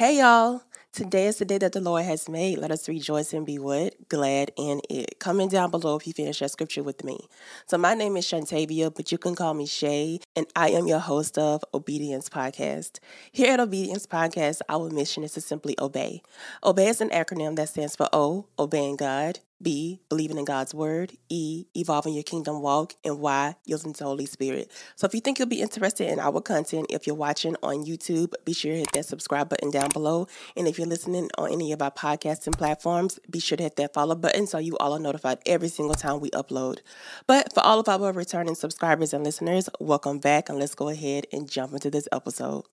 Hey 0.00 0.16
y'all. 0.16 0.62
Today 0.94 1.26
is 1.26 1.36
the 1.36 1.44
day 1.44 1.58
that 1.58 1.72
the 1.72 1.80
Lord 1.82 2.06
has 2.06 2.26
made. 2.26 2.56
Let 2.56 2.70
us 2.70 2.88
rejoice 2.88 3.34
and 3.34 3.44
be 3.44 3.58
what? 3.58 4.08
Glad 4.08 4.50
in 4.56 4.80
it. 4.88 5.18
Comment 5.18 5.52
down 5.52 5.70
below 5.70 5.96
if 5.96 6.06
you 6.06 6.14
finish 6.14 6.38
that 6.38 6.50
scripture 6.50 6.82
with 6.82 7.04
me. 7.04 7.18
So 7.66 7.76
my 7.76 7.92
name 7.92 8.16
is 8.16 8.24
Shantavia, 8.24 8.94
but 8.94 9.12
you 9.12 9.18
can 9.18 9.34
call 9.34 9.52
me 9.52 9.66
Shay, 9.66 10.20
and 10.34 10.46
I 10.56 10.70
am 10.70 10.86
your 10.86 11.00
host 11.00 11.36
of 11.36 11.62
Obedience 11.74 12.30
Podcast. 12.30 12.98
Here 13.30 13.52
at 13.52 13.60
Obedience 13.60 14.06
Podcast, 14.06 14.62
our 14.70 14.88
mission 14.88 15.22
is 15.22 15.32
to 15.32 15.42
simply 15.42 15.76
obey. 15.78 16.22
Obey 16.64 16.88
is 16.88 17.02
an 17.02 17.10
acronym 17.10 17.56
that 17.56 17.68
stands 17.68 17.94
for 17.94 18.08
O, 18.10 18.46
obeying 18.58 18.96
God, 18.96 19.40
B, 19.62 20.00
believing 20.08 20.38
in 20.38 20.44
God's 20.44 20.74
word. 20.74 21.12
E, 21.28 21.66
evolving 21.76 22.14
your 22.14 22.22
kingdom 22.22 22.62
walk. 22.62 22.94
And 23.04 23.20
Y, 23.20 23.56
yielding 23.64 23.92
to 23.94 24.04
Holy 24.04 24.26
Spirit. 24.26 24.70
So 24.96 25.06
if 25.06 25.14
you 25.14 25.20
think 25.20 25.38
you'll 25.38 25.48
be 25.48 25.60
interested 25.60 26.08
in 26.08 26.18
our 26.18 26.40
content, 26.40 26.86
if 26.90 27.06
you're 27.06 27.16
watching 27.16 27.56
on 27.62 27.84
YouTube, 27.84 28.32
be 28.44 28.52
sure 28.52 28.72
to 28.72 28.78
hit 28.78 28.92
that 28.92 29.06
subscribe 29.06 29.48
button 29.48 29.70
down 29.70 29.90
below. 29.90 30.26
And 30.56 30.66
if 30.66 30.78
you're 30.78 30.86
listening 30.86 31.30
on 31.38 31.52
any 31.52 31.72
of 31.72 31.82
our 31.82 31.90
podcasting 31.90 32.56
platforms, 32.56 33.18
be 33.28 33.40
sure 33.40 33.56
to 33.56 33.64
hit 33.64 33.76
that 33.76 33.94
follow 33.94 34.14
button 34.14 34.46
so 34.46 34.58
you 34.58 34.76
all 34.78 34.94
are 34.94 34.98
notified 34.98 35.38
every 35.46 35.68
single 35.68 35.94
time 35.94 36.20
we 36.20 36.30
upload. 36.30 36.78
But 37.26 37.52
for 37.52 37.60
all 37.60 37.80
of 37.80 37.88
our 37.88 38.12
returning 38.12 38.54
subscribers 38.54 39.12
and 39.12 39.24
listeners, 39.24 39.68
welcome 39.78 40.18
back 40.18 40.48
and 40.48 40.58
let's 40.58 40.74
go 40.74 40.88
ahead 40.88 41.26
and 41.32 41.50
jump 41.50 41.72
into 41.72 41.90
this 41.90 42.08
episode. 42.12 42.64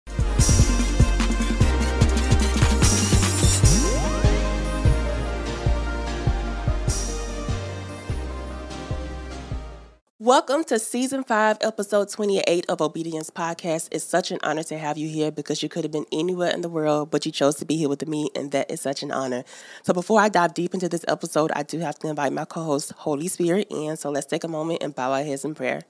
Welcome 10.27 10.65
to 10.65 10.77
season 10.77 11.23
five, 11.23 11.55
episode 11.61 12.09
28 12.09 12.65
of 12.67 12.81
Obedience 12.81 13.29
Podcast. 13.29 13.87
It's 13.93 14.03
such 14.03 14.29
an 14.29 14.39
honor 14.43 14.63
to 14.63 14.77
have 14.77 14.97
you 14.97 15.07
here 15.07 15.31
because 15.31 15.63
you 15.63 15.69
could 15.69 15.85
have 15.85 15.91
been 15.93 16.05
anywhere 16.11 16.51
in 16.51 16.59
the 16.59 16.67
world, 16.67 17.11
but 17.11 17.25
you 17.25 17.31
chose 17.31 17.55
to 17.55 17.65
be 17.65 17.77
here 17.77 17.87
with 17.87 18.05
me, 18.05 18.29
and 18.35 18.51
that 18.51 18.69
is 18.69 18.81
such 18.81 19.03
an 19.03 19.13
honor. 19.13 19.45
So, 19.83 19.93
before 19.93 20.19
I 20.19 20.27
dive 20.27 20.53
deep 20.53 20.73
into 20.73 20.89
this 20.89 21.05
episode, 21.07 21.53
I 21.55 21.63
do 21.63 21.79
have 21.79 21.97
to 21.99 22.09
invite 22.09 22.33
my 22.33 22.43
co 22.43 22.61
host, 22.61 22.91
Holy 22.91 23.29
Spirit, 23.29 23.67
in. 23.69 23.95
So, 23.95 24.11
let's 24.11 24.25
take 24.25 24.43
a 24.43 24.49
moment 24.49 24.83
and 24.83 24.93
bow 24.93 25.13
our 25.13 25.23
heads 25.23 25.45
in 25.45 25.55
prayer. 25.55 25.83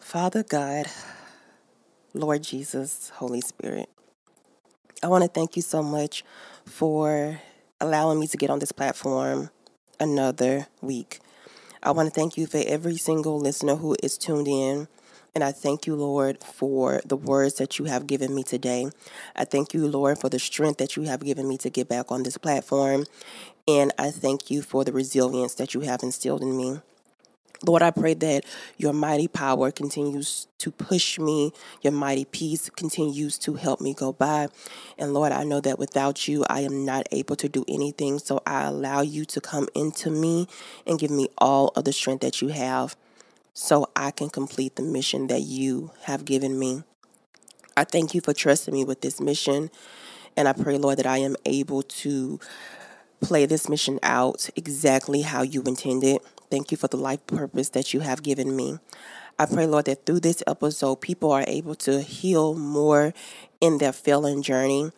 Father 0.00 0.42
God, 0.42 0.86
Lord 2.14 2.42
Jesus, 2.42 3.12
Holy 3.16 3.42
Spirit, 3.42 3.90
I 5.02 5.08
want 5.08 5.24
to 5.24 5.28
thank 5.28 5.56
you 5.56 5.62
so 5.62 5.82
much 5.82 6.24
for 6.64 7.38
allowing 7.82 8.18
me 8.18 8.28
to 8.28 8.38
get 8.38 8.48
on 8.48 8.60
this 8.60 8.72
platform 8.72 9.50
another 10.00 10.68
week. 10.80 11.20
I 11.82 11.90
want 11.90 12.12
to 12.12 12.14
thank 12.14 12.36
you 12.36 12.46
for 12.46 12.62
every 12.64 12.96
single 12.96 13.40
listener 13.40 13.74
who 13.74 13.96
is 14.02 14.16
tuned 14.16 14.46
in. 14.46 14.86
And 15.34 15.42
I 15.42 15.50
thank 15.50 15.86
you, 15.86 15.96
Lord, 15.96 16.44
for 16.44 17.00
the 17.04 17.16
words 17.16 17.54
that 17.54 17.78
you 17.78 17.86
have 17.86 18.06
given 18.06 18.34
me 18.34 18.44
today. 18.44 18.90
I 19.34 19.44
thank 19.44 19.74
you, 19.74 19.88
Lord, 19.88 20.18
for 20.18 20.28
the 20.28 20.38
strength 20.38 20.78
that 20.78 20.94
you 20.94 21.04
have 21.04 21.24
given 21.24 21.48
me 21.48 21.58
to 21.58 21.70
get 21.70 21.88
back 21.88 22.12
on 22.12 22.22
this 22.22 22.36
platform. 22.36 23.06
And 23.66 23.92
I 23.98 24.10
thank 24.10 24.50
you 24.50 24.62
for 24.62 24.84
the 24.84 24.92
resilience 24.92 25.54
that 25.54 25.74
you 25.74 25.80
have 25.80 26.02
instilled 26.02 26.42
in 26.42 26.56
me. 26.56 26.80
Lord, 27.64 27.82
I 27.82 27.92
pray 27.92 28.14
that 28.14 28.44
your 28.76 28.92
mighty 28.92 29.28
power 29.28 29.70
continues 29.70 30.48
to 30.58 30.70
push 30.72 31.18
me, 31.18 31.52
your 31.82 31.92
mighty 31.92 32.24
peace 32.24 32.68
continues 32.70 33.38
to 33.38 33.54
help 33.54 33.80
me 33.80 33.94
go 33.94 34.12
by. 34.12 34.48
And 34.98 35.14
Lord, 35.14 35.32
I 35.32 35.44
know 35.44 35.60
that 35.60 35.78
without 35.78 36.26
you, 36.26 36.44
I 36.50 36.60
am 36.60 36.84
not 36.84 37.06
able 37.12 37.36
to 37.36 37.48
do 37.48 37.64
anything. 37.68 38.18
So 38.18 38.42
I 38.46 38.64
allow 38.64 39.02
you 39.02 39.24
to 39.26 39.40
come 39.40 39.68
into 39.74 40.10
me 40.10 40.48
and 40.86 40.98
give 40.98 41.10
me 41.10 41.28
all 41.38 41.68
of 41.76 41.84
the 41.84 41.92
strength 41.92 42.20
that 42.22 42.42
you 42.42 42.48
have 42.48 42.96
so 43.54 43.88
I 43.94 44.10
can 44.10 44.28
complete 44.28 44.76
the 44.76 44.82
mission 44.82 45.28
that 45.28 45.42
you 45.42 45.92
have 46.02 46.24
given 46.24 46.58
me. 46.58 46.82
I 47.76 47.84
thank 47.84 48.14
you 48.14 48.20
for 48.20 48.34
trusting 48.34 48.74
me 48.74 48.84
with 48.84 49.00
this 49.02 49.20
mission. 49.20 49.70
And 50.36 50.48
I 50.48 50.52
pray, 50.52 50.78
Lord, 50.78 50.98
that 50.98 51.06
I 51.06 51.18
am 51.18 51.36
able 51.44 51.82
to 51.82 52.40
play 53.20 53.46
this 53.46 53.68
mission 53.68 54.00
out 54.02 54.50
exactly 54.56 55.22
how 55.22 55.42
you 55.42 55.62
intended. 55.62 56.20
Thank 56.52 56.70
you 56.70 56.76
for 56.76 56.86
the 56.86 56.98
life 56.98 57.26
purpose 57.26 57.70
that 57.70 57.94
you 57.94 58.00
have 58.00 58.22
given 58.22 58.54
me. 58.54 58.78
I 59.38 59.46
pray, 59.46 59.64
Lord, 59.64 59.86
that 59.86 60.04
through 60.04 60.20
this 60.20 60.42
episode, 60.46 60.96
people 60.96 61.32
are 61.32 61.46
able 61.46 61.74
to 61.76 62.02
heal 62.02 62.54
more 62.54 63.14
in 63.62 63.78
their 63.78 63.90
failing 63.90 64.42
journey. 64.42 64.90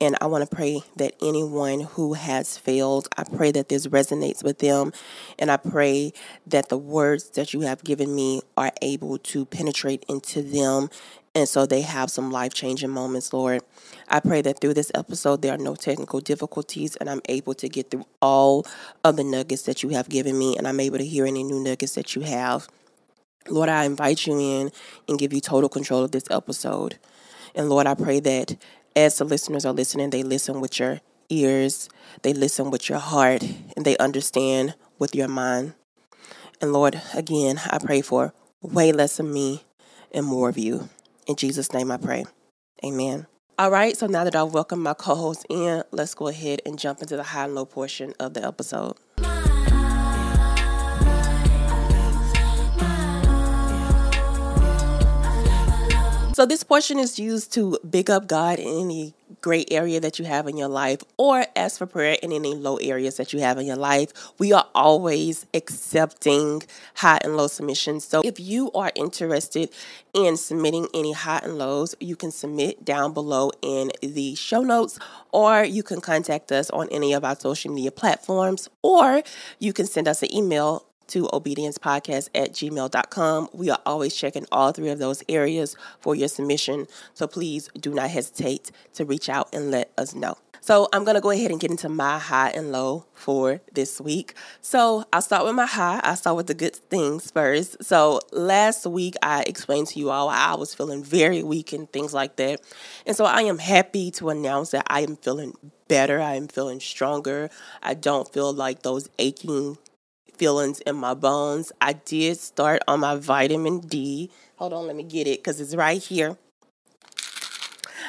And 0.00 0.16
I 0.20 0.26
want 0.26 0.48
to 0.48 0.56
pray 0.56 0.82
that 0.94 1.16
anyone 1.20 1.80
who 1.80 2.12
has 2.12 2.56
failed, 2.56 3.08
I 3.18 3.24
pray 3.24 3.50
that 3.50 3.68
this 3.68 3.88
resonates 3.88 4.44
with 4.44 4.60
them. 4.60 4.92
And 5.36 5.50
I 5.50 5.56
pray 5.56 6.12
that 6.46 6.68
the 6.68 6.78
words 6.78 7.30
that 7.30 7.52
you 7.52 7.62
have 7.62 7.82
given 7.82 8.14
me 8.14 8.42
are 8.56 8.70
able 8.80 9.18
to 9.18 9.44
penetrate 9.46 10.04
into 10.08 10.42
them 10.42 10.90
and 11.34 11.48
so 11.48 11.64
they 11.64 11.82
have 11.82 12.10
some 12.10 12.32
life 12.32 12.52
changing 12.52 12.90
moments, 12.90 13.32
Lord. 13.32 13.62
I 14.08 14.18
pray 14.18 14.42
that 14.42 14.60
through 14.60 14.74
this 14.74 14.90
episode, 14.94 15.42
there 15.42 15.54
are 15.54 15.58
no 15.58 15.76
technical 15.76 16.20
difficulties 16.20 16.96
and 16.96 17.08
I'm 17.08 17.20
able 17.28 17.54
to 17.54 17.68
get 17.68 17.90
through 17.90 18.06
all 18.20 18.66
of 19.04 19.16
the 19.16 19.22
nuggets 19.22 19.62
that 19.62 19.82
you 19.84 19.90
have 19.90 20.08
given 20.08 20.36
me 20.36 20.56
and 20.56 20.66
I'm 20.66 20.80
able 20.80 20.98
to 20.98 21.06
hear 21.06 21.26
any 21.26 21.44
new 21.44 21.62
nuggets 21.62 21.94
that 21.94 22.16
you 22.16 22.22
have. 22.22 22.66
Lord, 23.48 23.68
I 23.68 23.84
invite 23.84 24.26
you 24.26 24.38
in 24.38 24.72
and 25.08 25.18
give 25.18 25.32
you 25.32 25.40
total 25.40 25.68
control 25.68 26.02
of 26.02 26.10
this 26.10 26.24
episode. 26.30 26.98
And 27.54 27.68
Lord, 27.68 27.86
I 27.86 27.94
pray 27.94 28.18
that 28.20 28.56
as 28.96 29.18
the 29.18 29.24
listeners 29.24 29.64
are 29.64 29.72
listening, 29.72 30.10
they 30.10 30.24
listen 30.24 30.60
with 30.60 30.80
your 30.80 31.00
ears, 31.28 31.88
they 32.22 32.32
listen 32.32 32.72
with 32.72 32.88
your 32.88 32.98
heart, 32.98 33.44
and 33.76 33.84
they 33.84 33.96
understand 33.98 34.74
with 34.98 35.14
your 35.14 35.28
mind. 35.28 35.74
And 36.60 36.72
Lord, 36.72 37.00
again, 37.14 37.60
I 37.70 37.78
pray 37.78 38.00
for 38.00 38.34
way 38.60 38.90
less 38.90 39.20
of 39.20 39.26
me 39.26 39.62
and 40.12 40.26
more 40.26 40.48
of 40.48 40.58
you. 40.58 40.88
In 41.30 41.36
Jesus' 41.36 41.72
name 41.72 41.92
I 41.92 41.96
pray. 41.96 42.24
Amen. 42.84 43.28
All 43.56 43.70
right, 43.70 43.96
so 43.96 44.08
now 44.08 44.24
that 44.24 44.34
I've 44.34 44.52
welcomed 44.52 44.82
my 44.82 44.94
co 44.94 45.14
host 45.14 45.46
in, 45.48 45.84
let's 45.92 46.12
go 46.12 46.26
ahead 46.26 46.60
and 46.66 46.76
jump 46.76 47.02
into 47.02 47.14
the 47.14 47.22
high 47.22 47.44
and 47.44 47.54
low 47.54 47.64
portion 47.64 48.14
of 48.18 48.34
the 48.34 48.44
episode. 48.44 48.96
So, 56.34 56.46
this 56.46 56.64
portion 56.64 56.98
is 56.98 57.16
used 57.16 57.52
to 57.52 57.78
big 57.88 58.10
up 58.10 58.26
God 58.26 58.58
in 58.58 58.66
any 58.66 59.14
great 59.40 59.72
area 59.72 60.00
that 60.00 60.18
you 60.18 60.24
have 60.24 60.46
in 60.46 60.56
your 60.56 60.68
life 60.68 61.02
or 61.16 61.44
ask 61.56 61.78
for 61.78 61.86
prayer 61.86 62.16
in 62.22 62.32
any 62.32 62.54
low 62.54 62.76
areas 62.76 63.16
that 63.16 63.32
you 63.32 63.40
have 63.40 63.58
in 63.58 63.66
your 63.66 63.76
life. 63.76 64.12
We 64.38 64.52
are 64.52 64.66
always 64.74 65.46
accepting 65.54 66.62
high 66.96 67.18
and 67.22 67.36
low 67.36 67.46
submissions. 67.46 68.04
So, 68.04 68.22
if 68.24 68.38
you 68.40 68.70
are 68.72 68.92
interested 68.94 69.70
in 70.14 70.36
submitting 70.36 70.88
any 70.94 71.12
high 71.12 71.40
and 71.42 71.58
lows, 71.58 71.94
you 72.00 72.16
can 72.16 72.30
submit 72.30 72.84
down 72.84 73.12
below 73.12 73.50
in 73.62 73.92
the 74.02 74.34
show 74.34 74.62
notes 74.62 74.98
or 75.32 75.64
you 75.64 75.82
can 75.82 76.00
contact 76.00 76.52
us 76.52 76.70
on 76.70 76.88
any 76.90 77.12
of 77.12 77.24
our 77.24 77.36
social 77.36 77.72
media 77.72 77.90
platforms 77.90 78.68
or 78.82 79.22
you 79.58 79.72
can 79.72 79.86
send 79.86 80.08
us 80.08 80.22
an 80.22 80.34
email 80.34 80.84
to 81.10 81.24
obediencepodcast 81.24 82.30
at 82.34 82.52
gmail.com. 82.52 83.48
We 83.52 83.70
are 83.70 83.80
always 83.86 84.14
checking 84.14 84.46
all 84.50 84.72
three 84.72 84.88
of 84.88 84.98
those 84.98 85.22
areas 85.28 85.76
for 86.00 86.14
your 86.14 86.28
submission. 86.28 86.86
So 87.14 87.26
please 87.26 87.68
do 87.78 87.92
not 87.92 88.10
hesitate 88.10 88.70
to 88.94 89.04
reach 89.04 89.28
out 89.28 89.54
and 89.54 89.70
let 89.70 89.92
us 89.98 90.14
know. 90.14 90.36
So 90.62 90.88
I'm 90.92 91.04
going 91.04 91.14
to 91.14 91.22
go 91.22 91.30
ahead 91.30 91.50
and 91.50 91.58
get 91.58 91.70
into 91.70 91.88
my 91.88 92.18
high 92.18 92.50
and 92.50 92.70
low 92.70 93.06
for 93.14 93.60
this 93.72 94.00
week. 94.00 94.34
So 94.60 95.04
I'll 95.12 95.22
start 95.22 95.44
with 95.46 95.54
my 95.54 95.66
high. 95.66 96.00
I'll 96.04 96.16
start 96.16 96.36
with 96.36 96.48
the 96.48 96.54
good 96.54 96.76
things 96.76 97.30
first. 97.30 97.82
So 97.82 98.20
last 98.30 98.86
week 98.86 99.14
I 99.22 99.42
explained 99.46 99.86
to 99.88 99.98
you 99.98 100.10
all 100.10 100.28
I 100.28 100.54
was 100.54 100.74
feeling 100.74 101.02
very 101.02 101.42
weak 101.42 101.72
and 101.72 101.90
things 101.90 102.12
like 102.12 102.36
that. 102.36 102.60
And 103.06 103.16
so 103.16 103.24
I 103.24 103.42
am 103.42 103.58
happy 103.58 104.10
to 104.12 104.28
announce 104.28 104.72
that 104.72 104.86
I 104.88 105.00
am 105.00 105.16
feeling 105.16 105.54
better. 105.88 106.20
I 106.20 106.34
am 106.34 106.46
feeling 106.46 106.78
stronger. 106.78 107.48
I 107.82 107.94
don't 107.94 108.30
feel 108.30 108.52
like 108.52 108.82
those 108.82 109.08
aching 109.18 109.78
feelings 110.40 110.80
in 110.80 110.96
my 110.96 111.12
bones. 111.12 111.70
I 111.82 111.92
did 111.92 112.38
start 112.38 112.80
on 112.88 113.00
my 113.00 113.14
vitamin 113.16 113.80
D. 113.80 114.30
Hold 114.56 114.72
on, 114.72 114.86
let 114.86 114.96
me 114.96 115.02
get 115.02 115.26
it 115.26 115.40
because 115.40 115.60
it's 115.60 115.74
right 115.74 116.02
here. 116.02 116.38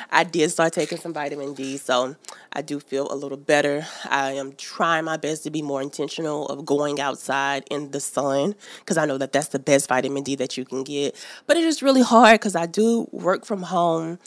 I 0.10 0.24
did 0.24 0.50
start 0.50 0.72
taking 0.72 0.98
some 0.98 1.12
vitamin 1.12 1.54
D, 1.54 1.76
so 1.76 2.16
I 2.54 2.62
do 2.62 2.80
feel 2.80 3.12
a 3.12 3.16
little 3.16 3.38
better. 3.38 3.86
I 4.10 4.32
am 4.32 4.54
trying 4.54 5.04
my 5.04 5.18
best 5.18 5.44
to 5.44 5.50
be 5.50 5.62
more 5.62 5.82
intentional 5.82 6.48
of 6.48 6.66
going 6.66 7.02
outside 7.02 7.66
in 7.70 7.92
the 7.92 8.00
sun 8.00 8.56
because 8.80 8.98
I 8.98 9.06
know 9.06 9.18
that 9.18 9.34
that's 9.34 9.50
the 9.50 9.60
best 9.60 9.90
vitamin 9.90 10.24
D 10.24 10.36
that 10.36 10.56
you 10.58 10.64
can 10.64 10.86
get. 10.86 11.14
But 11.48 11.58
it 11.58 11.66
is 11.66 11.84
really 11.84 12.02
hard 12.02 12.40
because 12.40 12.56
I 12.56 12.66
do 12.66 13.10
work 13.12 13.44
from 13.44 13.64
home, 13.64 14.20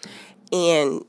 and 0.52 1.02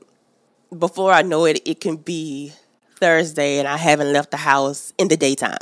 before 0.78 1.12
I 1.12 1.20
know 1.20 1.44
it, 1.44 1.60
it 1.66 1.78
can 1.82 1.96
be 1.96 2.54
Thursday 2.98 3.58
and 3.58 3.68
I 3.68 3.76
haven't 3.76 4.14
left 4.14 4.30
the 4.30 4.38
house 4.38 4.94
in 4.96 5.08
the 5.08 5.16
daytime. 5.18 5.58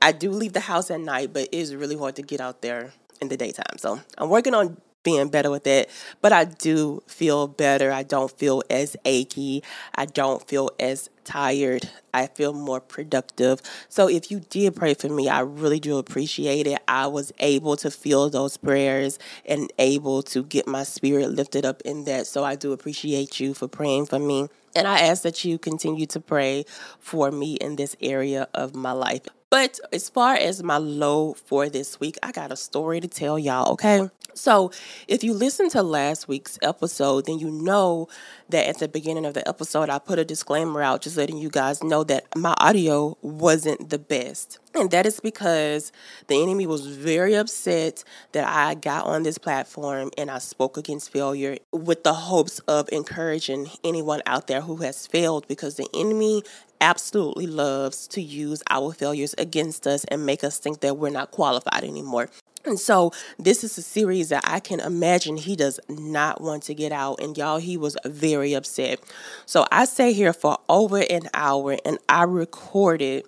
I 0.00 0.12
do 0.12 0.30
leave 0.30 0.52
the 0.52 0.60
house 0.60 0.90
at 0.90 1.00
night, 1.00 1.32
but 1.32 1.44
it 1.44 1.54
is 1.54 1.74
really 1.74 1.96
hard 1.96 2.16
to 2.16 2.22
get 2.22 2.40
out 2.40 2.62
there 2.62 2.92
in 3.20 3.28
the 3.28 3.36
daytime. 3.36 3.78
So 3.78 4.00
I'm 4.18 4.28
working 4.28 4.54
on 4.54 4.76
being 5.06 5.28
better 5.28 5.52
with 5.52 5.68
it. 5.68 5.88
But 6.20 6.32
I 6.32 6.44
do 6.44 7.00
feel 7.06 7.46
better. 7.46 7.92
I 7.92 8.02
don't 8.02 8.30
feel 8.30 8.64
as 8.68 8.96
achy. 9.04 9.62
I 9.94 10.04
don't 10.04 10.46
feel 10.48 10.70
as 10.80 11.08
tired. 11.24 11.88
I 12.12 12.26
feel 12.26 12.52
more 12.52 12.80
productive. 12.80 13.62
So 13.88 14.08
if 14.08 14.32
you 14.32 14.40
did 14.40 14.74
pray 14.74 14.94
for 14.94 15.08
me, 15.08 15.28
I 15.28 15.40
really 15.40 15.78
do 15.78 15.98
appreciate 15.98 16.66
it. 16.66 16.82
I 16.88 17.06
was 17.06 17.32
able 17.38 17.76
to 17.76 17.90
feel 17.90 18.28
those 18.28 18.56
prayers 18.56 19.20
and 19.44 19.72
able 19.78 20.24
to 20.24 20.42
get 20.42 20.66
my 20.66 20.82
spirit 20.82 21.30
lifted 21.30 21.64
up 21.64 21.82
in 21.82 22.02
that. 22.04 22.26
So 22.26 22.42
I 22.42 22.56
do 22.56 22.72
appreciate 22.72 23.38
you 23.38 23.54
for 23.54 23.68
praying 23.68 24.06
for 24.06 24.18
me. 24.18 24.48
And 24.74 24.88
I 24.88 24.98
ask 24.98 25.22
that 25.22 25.44
you 25.44 25.56
continue 25.56 26.06
to 26.06 26.20
pray 26.20 26.64
for 26.98 27.30
me 27.30 27.54
in 27.54 27.76
this 27.76 27.94
area 28.02 28.48
of 28.52 28.74
my 28.74 28.92
life. 28.92 29.28
But 29.50 29.78
as 29.92 30.08
far 30.08 30.34
as 30.34 30.62
my 30.62 30.78
low 30.78 31.34
for 31.34 31.68
this 31.68 32.00
week, 32.00 32.18
I 32.22 32.32
got 32.32 32.50
a 32.50 32.56
story 32.56 33.00
to 33.00 33.06
tell 33.06 33.38
y'all, 33.38 33.72
okay? 33.72 34.10
So, 34.34 34.70
if 35.08 35.24
you 35.24 35.32
listen 35.32 35.70
to 35.70 35.82
last 35.82 36.28
week's 36.28 36.58
episode, 36.62 37.24
then 37.24 37.38
you 37.38 37.50
know 37.50 38.08
that 38.50 38.68
at 38.68 38.78
the 38.78 38.88
beginning 38.88 39.24
of 39.24 39.32
the 39.32 39.48
episode, 39.48 39.88
I 39.88 39.98
put 39.98 40.18
a 40.18 40.26
disclaimer 40.26 40.82
out 40.82 41.00
just 41.00 41.16
letting 41.16 41.38
you 41.38 41.48
guys 41.48 41.82
know 41.82 42.04
that 42.04 42.26
my 42.36 42.54
audio 42.58 43.16
wasn't 43.22 43.88
the 43.88 43.98
best. 43.98 44.58
And 44.74 44.90
that 44.90 45.06
is 45.06 45.20
because 45.20 45.90
the 46.26 46.42
enemy 46.42 46.66
was 46.66 46.86
very 46.86 47.34
upset 47.34 48.04
that 48.32 48.46
I 48.46 48.74
got 48.74 49.06
on 49.06 49.22
this 49.22 49.38
platform 49.38 50.10
and 50.18 50.30
I 50.30 50.36
spoke 50.36 50.76
against 50.76 51.10
failure 51.10 51.56
with 51.72 52.04
the 52.04 52.12
hopes 52.12 52.58
of 52.68 52.86
encouraging 52.92 53.70
anyone 53.84 54.20
out 54.26 54.48
there 54.48 54.60
who 54.60 54.76
has 54.78 55.06
failed 55.06 55.48
because 55.48 55.76
the 55.76 55.88
enemy 55.94 56.42
absolutely 56.80 57.46
loves 57.46 58.06
to 58.08 58.22
use 58.22 58.62
our 58.70 58.92
failures 58.92 59.34
against 59.38 59.86
us 59.86 60.04
and 60.04 60.26
make 60.26 60.44
us 60.44 60.58
think 60.58 60.80
that 60.80 60.96
we're 60.96 61.10
not 61.10 61.30
qualified 61.30 61.84
anymore. 61.84 62.28
And 62.66 62.80
so 62.80 63.12
this 63.38 63.62
is 63.62 63.78
a 63.78 63.82
series 63.82 64.30
that 64.30 64.42
I 64.44 64.58
can 64.58 64.80
imagine 64.80 65.36
he 65.36 65.54
does 65.54 65.78
not 65.88 66.40
want 66.40 66.64
to 66.64 66.74
get 66.74 66.90
out. 66.90 67.20
And 67.22 67.38
y'all, 67.38 67.58
he 67.58 67.76
was 67.76 67.96
very 68.04 68.54
upset. 68.54 68.98
So 69.46 69.66
I 69.70 69.84
stayed 69.84 70.14
here 70.14 70.32
for 70.32 70.58
over 70.68 70.98
an 70.98 71.28
hour 71.32 71.76
and 71.84 71.98
I 72.08 72.24
recorded 72.24 73.24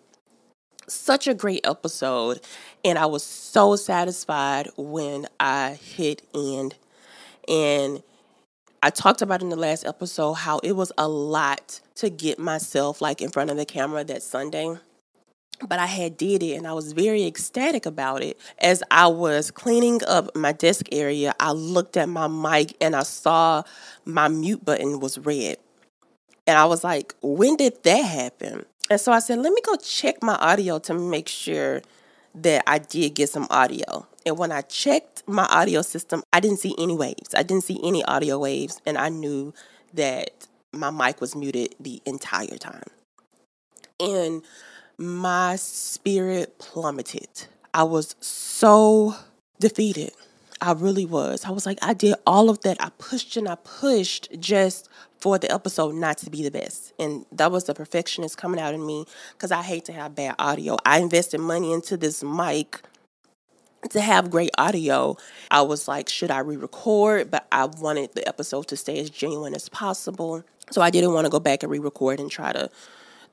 such 0.88 1.28
a 1.28 1.34
great 1.34 1.60
episode. 1.64 2.40
And 2.84 2.98
I 2.98 3.06
was 3.06 3.22
so 3.22 3.76
satisfied 3.76 4.68
when 4.76 5.26
I 5.38 5.78
hit 5.80 6.22
end. 6.34 6.74
And 7.46 8.02
I 8.82 8.90
talked 8.90 9.22
about 9.22 9.42
in 9.42 9.48
the 9.48 9.56
last 9.56 9.84
episode 9.86 10.34
how 10.34 10.58
it 10.58 10.72
was 10.72 10.92
a 10.96 11.08
lot 11.08 11.80
to 11.96 12.10
get 12.10 12.38
myself 12.38 13.00
like 13.00 13.20
in 13.20 13.30
front 13.30 13.50
of 13.50 13.56
the 13.56 13.64
camera 13.64 14.04
that 14.04 14.22
Sunday 14.22 14.76
but 15.66 15.78
I 15.78 15.86
had 15.86 16.16
did 16.16 16.42
it 16.42 16.54
and 16.54 16.66
I 16.66 16.72
was 16.72 16.92
very 16.92 17.24
ecstatic 17.24 17.86
about 17.86 18.22
it. 18.22 18.38
As 18.58 18.82
I 18.90 19.08
was 19.08 19.50
cleaning 19.50 20.00
up 20.06 20.34
my 20.36 20.52
desk 20.52 20.86
area, 20.92 21.34
I 21.40 21.52
looked 21.52 21.96
at 21.96 22.08
my 22.08 22.28
mic 22.28 22.76
and 22.80 22.94
I 22.94 23.02
saw 23.02 23.62
my 24.04 24.28
mute 24.28 24.64
button 24.64 25.00
was 25.00 25.18
red. 25.18 25.56
And 26.46 26.56
I 26.56 26.64
was 26.64 26.84
like, 26.84 27.14
when 27.22 27.56
did 27.56 27.82
that 27.82 28.02
happen? 28.02 28.64
And 28.90 29.00
so 29.00 29.12
I 29.12 29.18
said, 29.18 29.38
let 29.38 29.52
me 29.52 29.60
go 29.64 29.76
check 29.76 30.22
my 30.22 30.36
audio 30.36 30.78
to 30.80 30.94
make 30.94 31.28
sure 31.28 31.82
that 32.36 32.62
I 32.66 32.78
did 32.78 33.14
get 33.14 33.28
some 33.28 33.46
audio. 33.50 34.06
And 34.28 34.38
when 34.38 34.52
I 34.52 34.60
checked 34.60 35.22
my 35.26 35.46
audio 35.46 35.80
system, 35.80 36.22
I 36.32 36.40
didn't 36.40 36.58
see 36.58 36.74
any 36.78 36.94
waves. 36.94 37.34
I 37.34 37.42
didn't 37.42 37.64
see 37.64 37.80
any 37.82 38.04
audio 38.04 38.38
waves. 38.38 38.80
And 38.84 38.98
I 38.98 39.08
knew 39.08 39.54
that 39.94 40.46
my 40.72 40.90
mic 40.90 41.20
was 41.20 41.34
muted 41.34 41.74
the 41.80 42.02
entire 42.04 42.58
time. 42.58 42.84
And 43.98 44.42
my 44.98 45.56
spirit 45.56 46.58
plummeted. 46.58 47.46
I 47.72 47.84
was 47.84 48.16
so 48.20 49.14
defeated. 49.60 50.12
I 50.60 50.72
really 50.72 51.06
was. 51.06 51.44
I 51.44 51.50
was 51.50 51.64
like, 51.64 51.78
I 51.80 51.94
did 51.94 52.16
all 52.26 52.50
of 52.50 52.60
that. 52.62 52.76
I 52.80 52.90
pushed 52.98 53.36
and 53.36 53.48
I 53.48 53.54
pushed 53.54 54.28
just 54.38 54.90
for 55.20 55.38
the 55.38 55.50
episode 55.50 55.94
not 55.94 56.18
to 56.18 56.30
be 56.30 56.42
the 56.42 56.50
best. 56.50 56.92
And 56.98 57.24
that 57.32 57.50
was 57.50 57.64
the 57.64 57.74
perfectionist 57.74 58.36
coming 58.36 58.60
out 58.60 58.74
in 58.74 58.84
me 58.84 59.06
because 59.32 59.52
I 59.52 59.62
hate 59.62 59.86
to 59.86 59.92
have 59.92 60.14
bad 60.14 60.34
audio. 60.38 60.76
I 60.84 60.98
invested 60.98 61.38
money 61.38 61.72
into 61.72 61.96
this 61.96 62.22
mic 62.22 62.82
to 63.90 64.00
have 64.00 64.30
great 64.30 64.50
audio. 64.58 65.16
I 65.50 65.62
was 65.62 65.88
like, 65.88 66.08
should 66.08 66.30
I 66.30 66.40
re 66.40 66.56
record? 66.56 67.30
But 67.30 67.46
I 67.52 67.66
wanted 67.66 68.14
the 68.14 68.26
episode 68.28 68.68
to 68.68 68.76
stay 68.76 68.98
as 69.00 69.10
genuine 69.10 69.54
as 69.54 69.68
possible. 69.68 70.44
So 70.70 70.82
I 70.82 70.90
didn't 70.90 71.12
want 71.12 71.26
to 71.26 71.30
go 71.30 71.40
back 71.40 71.62
and 71.62 71.70
re 71.72 71.78
record 71.78 72.20
and 72.20 72.30
try 72.30 72.52
to 72.52 72.70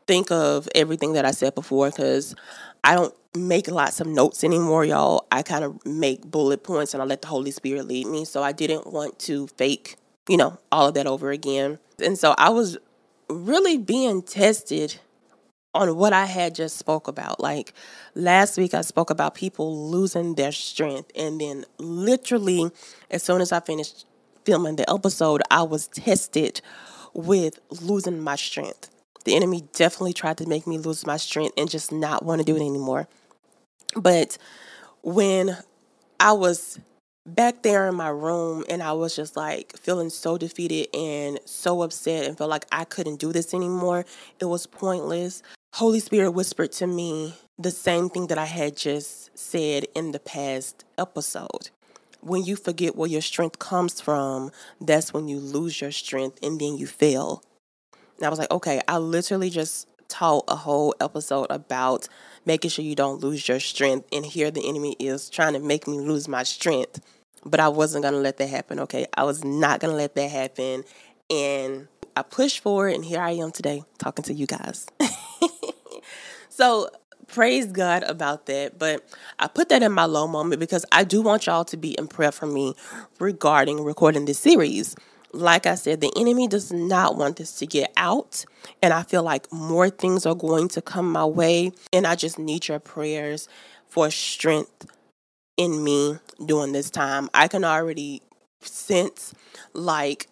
think 0.08 0.32
of 0.32 0.68
everything 0.76 1.14
that 1.14 1.26
I 1.26 1.32
said 1.32 1.56
before 1.56 1.90
because 1.90 2.36
I 2.84 2.96
don't 2.96 3.14
make 3.36 3.68
lots 3.70 4.00
of 4.00 4.08
notes 4.08 4.44
anymore, 4.44 4.86
y'all. 4.86 5.26
I 5.32 5.42
kind 5.42 5.64
of 5.64 5.86
make 5.86 6.22
bullet 6.22 6.64
points 6.64 6.94
and 6.94 7.02
I 7.02 7.06
let 7.06 7.22
the 7.22 7.28
Holy 7.28 7.52
Spirit 7.52 7.88
lead 7.88 8.08
me. 8.08 8.26
So 8.26 8.44
I 8.44 8.52
didn't 8.52 8.92
want 8.92 9.20
to 9.20 9.48
fake, 9.48 9.98
you 10.30 10.38
know, 10.38 10.60
all 10.72 10.88
of 10.88 10.94
that 10.94 11.08
over 11.08 11.32
again. 11.32 11.80
And 12.04 12.18
so 12.18 12.36
I 12.38 12.50
was 12.50 12.78
really 13.30 13.78
being 13.78 14.22
tested 14.22 15.00
on 15.76 15.96
what 15.98 16.14
I 16.14 16.26
had 16.26 16.56
just 16.56 16.78
spoke 16.78 17.08
about. 17.08 17.40
Like 17.40 17.74
last 18.16 18.58
week 18.58 18.74
I 18.74 18.82
spoke 18.82 19.10
about 19.10 19.36
people 19.36 19.90
losing 19.90 20.36
their 20.36 20.52
strength 20.52 21.12
and 21.16 21.40
then 21.40 21.66
literally 21.78 22.72
as 23.12 23.22
soon 23.22 23.42
as 23.42 23.52
I 23.52 23.60
finished 23.60 24.06
filming 24.46 24.78
the 24.78 24.90
episode, 24.90 25.42
I 25.52 25.64
was 25.64 25.88
tested 25.88 26.62
with 27.14 27.60
losing 27.82 28.22
my 28.22 28.36
strength. 28.36 28.90
The 29.26 29.36
enemy 29.36 29.64
definitely 29.74 30.14
tried 30.14 30.38
to 30.38 30.48
make 30.48 30.68
me 30.68 30.78
lose 30.78 31.06
my 31.06 31.18
strength 31.18 31.54
and 31.58 31.70
just 31.70 31.92
not 31.92 32.24
want 32.24 32.40
to 32.40 32.46
do 32.46 32.56
it 32.56 32.66
anymore. 32.66 33.08
But 33.96 34.38
when 35.02 35.58
I 36.20 36.34
was 36.34 36.80
back 37.26 37.64
there 37.64 37.88
in 37.88 37.96
my 37.96 38.10
room 38.10 38.64
and 38.70 38.84
I 38.84 38.94
was 38.94 39.16
just 39.16 39.36
like 39.36 39.76
feeling 39.78 40.10
so 40.10 40.38
defeated 40.38 40.96
and 40.96 41.40
so 41.46 41.82
upset 41.82 42.26
and 42.26 42.38
felt 42.38 42.50
like 42.50 42.66
I 42.72 42.84
couldn't 42.84 43.18
do 43.20 43.34
this 43.34 43.54
anymore, 43.54 44.06
it 44.40 44.46
was 44.46 44.68
pointless. 44.68 45.42
Holy 45.76 46.00
Spirit 46.00 46.32
whispered 46.32 46.72
to 46.72 46.88
me 46.88 47.36
the 47.60 47.70
same 47.70 48.10
thing 48.10 48.28
that 48.28 48.38
I 48.38 48.46
had 48.46 48.78
just 48.78 49.38
said 49.38 49.86
in 49.94 50.14
the 50.14 50.22
past 50.22 50.86
episode. 50.98 51.70
When 52.22 52.46
you 52.46 52.56
forget 52.56 52.96
where 52.96 53.10
your 53.10 53.20
strength 53.20 53.60
comes 53.60 54.00
from, 54.00 54.52
that's 54.80 55.14
when 55.14 55.28
you 55.28 55.38
lose 55.38 55.82
your 55.82 55.92
strength 55.92 56.40
and 56.42 56.62
then 56.62 56.78
you 56.78 56.88
fail. 56.88 57.44
And 58.16 58.26
I 58.26 58.30
was 58.30 58.40
like, 58.40 58.52
okay, 58.52 58.80
I 58.88 59.00
literally 59.00 59.50
just 59.50 59.90
taught 60.08 60.46
a 60.48 60.56
whole 60.56 60.96
episode 61.02 61.48
about 61.50 62.08
making 62.46 62.70
sure 62.70 62.86
you 62.86 62.96
don't 62.96 63.20
lose 63.20 63.46
your 63.46 63.60
strength. 63.60 64.08
And 64.14 64.26
here 64.26 64.52
the 64.52 64.70
enemy 64.70 64.96
is 64.98 65.30
trying 65.30 65.56
to 65.56 65.60
make 65.60 65.90
me 65.90 66.00
lose 66.00 66.30
my 66.30 66.44
strength. 66.44 67.02
But 67.44 67.60
I 67.60 67.68
wasn't 67.68 68.04
going 68.04 68.14
to 68.14 68.22
let 68.22 68.38
that 68.38 68.48
happen. 68.48 68.80
Okay. 68.80 69.08
I 69.18 69.26
was 69.26 69.44
not 69.44 69.82
going 69.82 69.92
to 69.92 69.98
let 69.98 70.16
that 70.16 70.32
happen. 70.32 70.86
And 71.30 71.90
I 72.16 72.22
pushed 72.22 72.62
forward, 72.62 72.94
and 72.94 73.04
here 73.04 73.20
I 73.20 73.32
am 73.32 73.52
today 73.52 73.84
talking 73.98 74.24
to 74.24 74.34
you 74.34 74.46
guys. 74.46 74.88
so 76.56 76.90
praise 77.28 77.68
God 77.68 78.04
about 78.04 78.46
that. 78.46 78.80
But 78.80 79.04
I 79.40 79.48
put 79.48 79.70
that 79.70 79.84
in 79.84 79.92
my 79.92 80.06
low 80.06 80.28
moment 80.28 80.60
because 80.60 80.86
I 80.92 81.04
do 81.04 81.22
want 81.22 81.48
y'all 81.48 81.66
to 81.66 81.78
be 81.78 81.92
in 81.98 82.08
prayer 82.08 82.32
for 82.32 82.46
me 82.46 82.76
regarding 83.20 83.84
recording 83.84 84.26
this 84.26 84.40
series 84.40 84.96
like 85.36 85.66
I 85.66 85.76
said, 85.76 86.00
the 86.00 86.14
enemy 86.16 86.48
does 86.48 86.72
not 86.72 87.18
want 87.18 87.36
this 87.36 87.60
to 87.60 87.68
get 87.68 87.92
out. 87.98 88.46
And 88.82 88.94
I 88.94 89.04
feel 89.04 89.22
like 89.22 89.52
more 89.52 89.90
things 89.90 90.26
are 90.26 90.36
going 90.36 90.70
to 90.70 90.82
come 90.82 91.12
my 91.12 91.26
way. 91.26 91.74
And 91.92 92.08
I 92.08 92.16
just 92.16 92.40
need 92.40 92.70
your 92.70 92.80
prayers 92.80 93.50
for 93.88 94.10
strength 94.10 94.86
in 95.58 95.84
me 95.84 96.20
during 96.46 96.72
this 96.72 96.90
time. 96.90 97.30
I 97.34 97.48
can 97.48 97.66
already 97.66 98.22
sense 98.62 99.34
like 99.74 100.28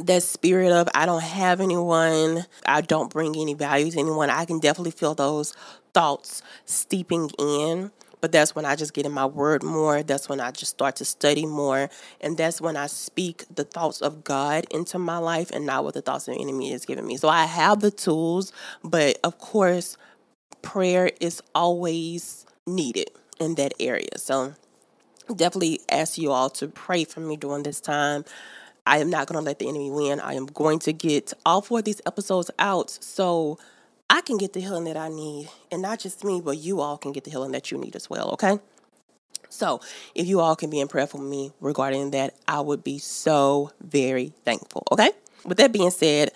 that 0.00 0.22
spirit 0.22 0.72
of 0.72 0.88
I 0.94 1.06
don't 1.06 1.22
have 1.22 1.60
anyone, 1.60 2.46
I 2.66 2.80
don't 2.80 3.10
bring 3.10 3.36
any 3.36 3.54
value 3.54 3.90
to 3.90 3.98
anyone. 3.98 4.30
I 4.30 4.44
can 4.44 4.58
definitely 4.58 4.90
feel 4.92 5.14
those 5.14 5.54
thoughts 5.94 6.42
steeping 6.64 7.30
in. 7.38 7.90
But 8.20 8.32
that's 8.32 8.54
when 8.54 8.64
I 8.64 8.76
just 8.76 8.94
get 8.94 9.06
in 9.06 9.12
my 9.12 9.26
word 9.26 9.62
more. 9.62 10.02
That's 10.02 10.28
when 10.28 10.40
I 10.40 10.50
just 10.50 10.72
start 10.72 10.96
to 10.96 11.04
study 11.04 11.46
more. 11.46 11.90
And 12.20 12.36
that's 12.36 12.60
when 12.60 12.76
I 12.76 12.86
speak 12.86 13.44
the 13.54 13.62
thoughts 13.62 14.00
of 14.00 14.24
God 14.24 14.66
into 14.70 14.98
my 14.98 15.18
life 15.18 15.50
and 15.52 15.66
not 15.66 15.84
what 15.84 15.94
the 15.94 16.02
thoughts 16.02 16.26
of 16.26 16.34
the 16.34 16.40
enemy 16.40 16.72
is 16.72 16.86
giving 16.86 17.06
me. 17.06 17.18
So 17.18 17.28
I 17.28 17.44
have 17.44 17.80
the 17.80 17.90
tools, 17.90 18.52
but 18.82 19.18
of 19.22 19.38
course, 19.38 19.96
prayer 20.62 21.10
is 21.20 21.42
always 21.54 22.46
needed 22.66 23.10
in 23.38 23.54
that 23.56 23.74
area. 23.78 24.16
So 24.16 24.54
definitely 25.28 25.80
ask 25.90 26.18
you 26.18 26.32
all 26.32 26.50
to 26.50 26.68
pray 26.68 27.04
for 27.04 27.20
me 27.20 27.36
during 27.36 27.62
this 27.62 27.80
time. 27.80 28.24
I 28.86 28.98
am 28.98 29.10
not 29.10 29.26
going 29.26 29.38
to 29.38 29.44
let 29.44 29.58
the 29.58 29.68
enemy 29.68 29.90
win. 29.90 30.20
I 30.20 30.34
am 30.34 30.46
going 30.46 30.78
to 30.80 30.92
get 30.92 31.32
all 31.44 31.60
four 31.60 31.80
of 31.80 31.84
these 31.84 32.00
episodes 32.06 32.50
out. 32.58 32.90
So 32.90 33.58
I 34.08 34.20
can 34.20 34.38
get 34.38 34.52
the 34.52 34.60
healing 34.60 34.84
that 34.84 34.96
I 34.96 35.08
need. 35.08 35.48
And 35.70 35.82
not 35.82 35.98
just 35.98 36.24
me, 36.24 36.40
but 36.40 36.58
you 36.58 36.80
all 36.80 36.96
can 36.96 37.12
get 37.12 37.24
the 37.24 37.30
healing 37.30 37.52
that 37.52 37.70
you 37.70 37.78
need 37.78 37.96
as 37.96 38.08
well, 38.08 38.30
okay? 38.30 38.58
So, 39.48 39.80
if 40.14 40.26
you 40.26 40.40
all 40.40 40.56
can 40.56 40.70
be 40.70 40.80
in 40.80 40.88
prayer 40.88 41.06
for 41.06 41.18
me 41.18 41.52
regarding 41.60 42.10
that, 42.10 42.34
I 42.46 42.60
would 42.60 42.84
be 42.84 42.98
so 42.98 43.70
very 43.80 44.32
thankful, 44.44 44.84
okay? 44.92 45.10
With 45.44 45.58
that 45.58 45.72
being 45.72 45.90
said, 45.90 46.32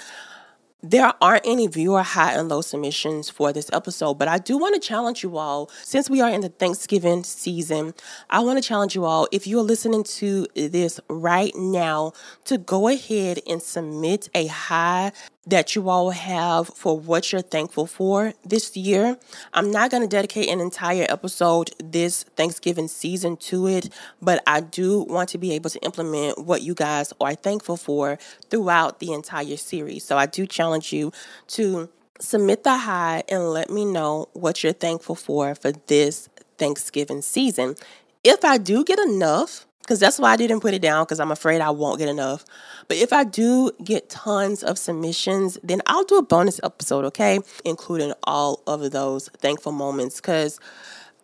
There 0.83 1.13
aren't 1.21 1.47
any 1.47 1.67
viewer 1.67 2.03
high 2.03 2.33
and 2.33 2.49
low 2.49 2.63
submissions 2.63 3.29
for 3.29 3.53
this 3.53 3.69
episode, 3.71 4.15
but 4.15 4.29
I 4.29 4.39
do 4.39 4.57
want 4.57 4.75
to 4.75 4.81
challenge 4.81 5.23
you 5.23 5.37
all, 5.37 5.71
since 5.83 6.09
we 6.09 6.23
are 6.23 6.31
in 6.31 6.41
the 6.41 6.49
Thanksgiving 6.49 7.23
season, 7.23 7.93
I 8.31 8.41
want 8.41 8.63
to 8.63 8.67
challenge 8.67 8.95
you 8.95 9.05
all, 9.05 9.29
if 9.31 9.47
you're 9.47 9.63
listening 9.63 10.05
to 10.05 10.47
this 10.55 10.99
right 11.11 11.55
now, 11.55 12.13
to 12.47 12.57
go 12.57 12.89
ahead 12.89 13.41
and 13.47 13.63
submit 13.63 14.31
a 14.35 14.47
high 14.47 15.13
that 15.47 15.75
you 15.75 15.89
all 15.89 16.11
have 16.11 16.69
for 16.69 16.99
what 16.99 17.33
you're 17.33 17.41
thankful 17.41 17.87
for 17.87 18.35
this 18.45 18.77
year. 18.77 19.19
I'm 19.55 19.71
not 19.71 19.91
going 19.91 20.03
to 20.03 20.09
dedicate 20.09 20.49
an 20.49 20.61
entire 20.61 21.07
episode 21.09 21.71
this 21.83 22.25
Thanksgiving 22.37 22.89
season 22.89 23.37
to 23.39 23.67
it, 23.67 23.89
but 24.21 24.43
I 24.47 24.61
do 24.61 25.01
want 25.01 25.31
to 25.31 25.39
be 25.39 25.53
able 25.53 25.71
to 25.71 25.81
implement 25.81 26.45
what 26.45 26.63
you 26.63 26.75
guys 26.75 27.13
are 27.21 27.35
thankful 27.35 27.77
for 27.77 28.19
throughout 28.51 29.01
the 29.01 29.13
entire 29.13 29.57
series. 29.57 30.05
So 30.05 30.19
I 30.19 30.27
do 30.27 30.47
challenge 30.47 30.93
you 30.93 31.13
to 31.49 31.89
submit 32.21 32.65
the 32.65 32.77
high 32.77 33.23
and 33.29 33.51
let 33.51 33.71
me 33.71 33.85
know 33.85 34.29
what 34.35 34.63
you're 34.63 34.73
thankful 34.75 35.15
for 35.15 35.55
for 35.55 35.73
this 35.73 36.29
Thanksgiving 36.59 37.23
season. 37.23 37.77
If 38.23 38.45
I 38.45 38.59
do 38.59 38.85
get 38.85 38.99
enough, 38.99 39.67
because 39.91 39.99
that's 39.99 40.21
why 40.21 40.31
I 40.31 40.37
didn't 40.37 40.61
put 40.61 40.73
it 40.73 40.83
down 40.83 41.03
because 41.03 41.19
I'm 41.19 41.33
afraid 41.33 41.61
I 41.61 41.71
won't 41.71 41.99
get 41.99 42.09
enough. 42.09 42.45
But 42.87 42.99
if 42.99 43.13
I 43.13 43.25
do 43.25 43.73
get 43.83 44.09
tons 44.09 44.63
of 44.63 44.79
submissions, 44.79 45.59
then 45.65 45.83
I'll 45.87 46.05
do 46.05 46.17
a 46.17 46.23
bonus 46.23 46.61
episode, 46.63 47.05
okay? 47.07 47.41
Including 47.65 48.13
all 48.23 48.63
of 48.69 48.89
those 48.93 49.29
thankful 49.39 49.73
moments 49.73 50.21
because 50.21 50.61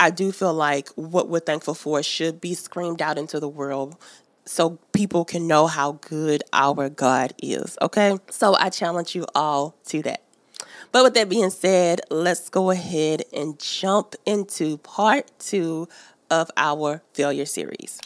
I 0.00 0.10
do 0.10 0.32
feel 0.32 0.52
like 0.52 0.88
what 0.96 1.28
we're 1.28 1.38
thankful 1.38 1.74
for 1.74 2.02
should 2.02 2.40
be 2.40 2.54
screamed 2.54 3.00
out 3.00 3.18
into 3.18 3.38
the 3.38 3.48
world 3.48 3.94
so 4.46 4.80
people 4.92 5.24
can 5.24 5.46
know 5.46 5.68
how 5.68 5.92
good 6.00 6.42
our 6.52 6.88
God 6.88 7.34
is, 7.40 7.78
okay? 7.80 8.18
So 8.32 8.56
I 8.56 8.70
challenge 8.70 9.14
you 9.14 9.26
all 9.32 9.76
to 9.84 10.02
that. 10.02 10.24
But 10.90 11.04
with 11.04 11.14
that 11.14 11.28
being 11.28 11.50
said, 11.50 12.00
let's 12.10 12.48
go 12.48 12.72
ahead 12.72 13.22
and 13.32 13.60
jump 13.60 14.16
into 14.26 14.78
part 14.78 15.30
two 15.38 15.86
of 16.32 16.50
our 16.56 17.02
failure 17.14 17.46
series. 17.46 18.00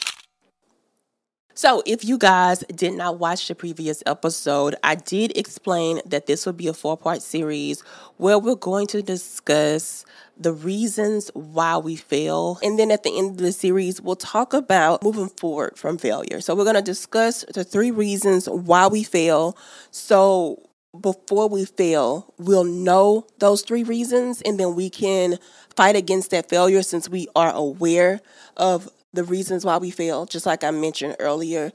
So, 1.61 1.83
if 1.85 2.07
you 2.07 2.17
guys 2.17 2.61
did 2.75 2.95
not 2.95 3.19
watch 3.19 3.47
the 3.47 3.55
previous 3.55 4.03
episode, 4.07 4.77
I 4.83 4.95
did 4.95 5.37
explain 5.37 6.01
that 6.07 6.25
this 6.25 6.47
would 6.47 6.57
be 6.57 6.69
a 6.69 6.73
four 6.73 6.97
part 6.97 7.21
series 7.21 7.83
where 8.17 8.39
we're 8.39 8.55
going 8.55 8.87
to 8.87 9.03
discuss 9.03 10.07
the 10.39 10.55
reasons 10.55 11.31
why 11.35 11.77
we 11.77 11.97
fail. 11.97 12.59
And 12.63 12.79
then 12.79 12.91
at 12.91 13.03
the 13.03 13.15
end 13.15 13.33
of 13.33 13.37
the 13.37 13.53
series, 13.53 14.01
we'll 14.01 14.17
talk 14.17 14.55
about 14.55 15.03
moving 15.03 15.29
forward 15.29 15.77
from 15.77 15.99
failure. 15.99 16.41
So, 16.41 16.55
we're 16.55 16.65
going 16.65 16.77
to 16.77 16.83
discuss 16.83 17.45
the 17.53 17.63
three 17.63 17.91
reasons 17.91 18.49
why 18.49 18.87
we 18.87 19.03
fail. 19.03 19.55
So, 19.91 20.67
before 20.99 21.51
we 21.51 21.67
fail, 21.67 22.33
we'll 22.39 22.65
know 22.65 23.27
those 23.39 23.61
three 23.61 23.83
reasons 23.83 24.41
and 24.41 24.59
then 24.59 24.75
we 24.75 24.89
can 24.89 25.39
fight 25.77 25.95
against 25.95 26.31
that 26.31 26.49
failure 26.49 26.83
since 26.83 27.07
we 27.07 27.29
are 27.37 27.53
aware 27.53 28.23
of 28.57 28.89
the 29.13 29.25
reasons 29.25 29.65
why 29.65 29.79
we 29.79 29.91
fail. 29.91 30.27
Just 30.27 30.47
like 30.47 30.65
I 30.65 30.71
mentioned 30.71 31.17
earlier, 31.19 31.73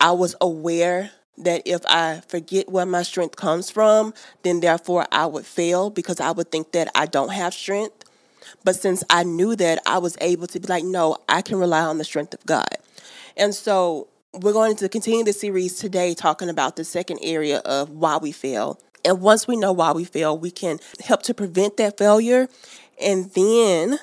I 0.00 0.12
was 0.12 0.34
aware 0.40 1.10
that 1.38 1.62
if 1.64 1.80
I 1.86 2.22
forget 2.28 2.68
where 2.68 2.86
my 2.86 3.02
strength 3.02 3.36
comes 3.36 3.70
from, 3.70 4.14
then 4.42 4.60
therefore 4.60 5.06
I 5.10 5.26
would 5.26 5.46
fail 5.46 5.90
because 5.90 6.20
I 6.20 6.30
would 6.32 6.50
think 6.50 6.72
that 6.72 6.90
I 6.94 7.06
don't 7.06 7.32
have 7.32 7.54
strength. 7.54 8.04
But 8.64 8.76
since 8.76 9.04
I 9.10 9.24
knew 9.24 9.56
that, 9.56 9.80
I 9.86 9.98
was 9.98 10.16
able 10.20 10.46
to 10.48 10.60
be 10.60 10.66
like, 10.66 10.84
no, 10.84 11.16
I 11.28 11.42
can 11.42 11.58
rely 11.58 11.80
on 11.82 11.98
the 11.98 12.04
strength 12.04 12.34
of 12.34 12.44
God. 12.46 12.68
And 13.36 13.54
so 13.54 14.08
we're 14.32 14.52
going 14.52 14.76
to 14.76 14.88
continue 14.88 15.24
the 15.24 15.32
series 15.32 15.76
today 15.76 16.14
talking 16.14 16.48
about 16.48 16.76
the 16.76 16.84
second 16.84 17.20
area 17.22 17.58
of 17.58 17.90
why 17.90 18.18
we 18.18 18.32
fail. 18.32 18.78
And 19.04 19.20
once 19.20 19.48
we 19.48 19.56
know 19.56 19.72
why 19.72 19.92
we 19.92 20.04
fail, 20.04 20.36
we 20.36 20.50
can 20.50 20.78
help 21.04 21.22
to 21.22 21.34
prevent 21.34 21.78
that 21.78 21.96
failure. 21.96 22.48
And 23.00 23.30
then 23.32 23.98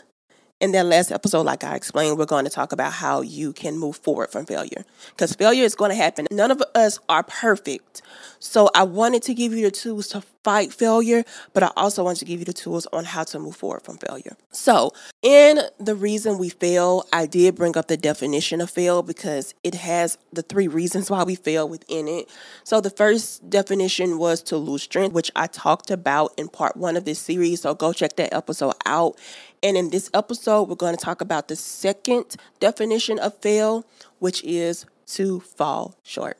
in 0.59 0.71
that 0.71 0.85
last 0.85 1.11
episode, 1.11 1.43
like 1.43 1.63
I 1.63 1.75
explained, 1.75 2.17
we're 2.17 2.25
going 2.25 2.45
to 2.45 2.51
talk 2.51 2.71
about 2.71 2.93
how 2.93 3.21
you 3.21 3.53
can 3.53 3.77
move 3.77 3.97
forward 3.97 4.29
from 4.31 4.45
failure 4.45 4.85
because 5.09 5.33
failure 5.33 5.63
is 5.63 5.75
going 5.75 5.91
to 5.91 5.95
happen. 5.95 6.27
None 6.31 6.51
of 6.51 6.63
us 6.73 6.99
are 7.09 7.23
perfect. 7.23 8.01
So 8.39 8.69
I 8.73 8.83
wanted 8.83 9.23
to 9.23 9.33
give 9.33 9.53
you 9.53 9.63
the 9.63 9.71
tools 9.71 10.07
to 10.09 10.23
fight 10.47 10.71
failure, 10.71 11.25
but 11.51 11.61
I 11.61 11.71
also 11.75 12.05
wanted 12.05 12.19
to 12.19 12.25
give 12.25 12.39
you 12.39 12.45
the 12.45 12.53
tools 12.53 12.87
on 12.93 13.03
how 13.03 13.25
to 13.25 13.37
move 13.37 13.57
forward 13.57 13.81
from 13.81 13.97
failure. 13.97 14.37
So, 14.51 14.93
in 15.21 15.59
the 15.77 15.93
reason 15.93 16.37
we 16.37 16.47
fail, 16.47 17.05
I 17.11 17.25
did 17.25 17.55
bring 17.55 17.75
up 17.75 17.89
the 17.89 17.97
definition 17.97 18.61
of 18.61 18.69
fail 18.69 19.03
because 19.03 19.53
it 19.65 19.75
has 19.75 20.17
the 20.31 20.43
three 20.43 20.69
reasons 20.69 21.11
why 21.11 21.23
we 21.23 21.35
fail 21.35 21.67
within 21.67 22.07
it. 22.07 22.29
So, 22.63 22.79
the 22.79 22.89
first 22.89 23.49
definition 23.49 24.19
was 24.19 24.41
to 24.43 24.55
lose 24.55 24.83
strength, 24.83 25.11
which 25.11 25.31
I 25.35 25.47
talked 25.47 25.91
about 25.91 26.33
in 26.37 26.47
part 26.47 26.77
one 26.77 26.95
of 26.95 27.03
this 27.03 27.19
series. 27.19 27.63
So, 27.63 27.75
go 27.75 27.91
check 27.91 28.15
that 28.15 28.33
episode 28.33 28.75
out. 28.85 29.17
And 29.63 29.75
in 29.75 29.89
this 29.89 30.09
episode, 30.13 30.69
we're 30.69 30.75
going 30.75 30.95
to 30.95 31.03
talk 31.03 31.21
about 31.21 31.47
the 31.47 31.55
second 31.55 32.35
definition 32.59 33.19
of 33.19 33.37
fail, 33.39 33.85
which 34.19 34.43
is 34.43 34.85
to 35.07 35.39
fall 35.39 35.95
short. 36.03 36.37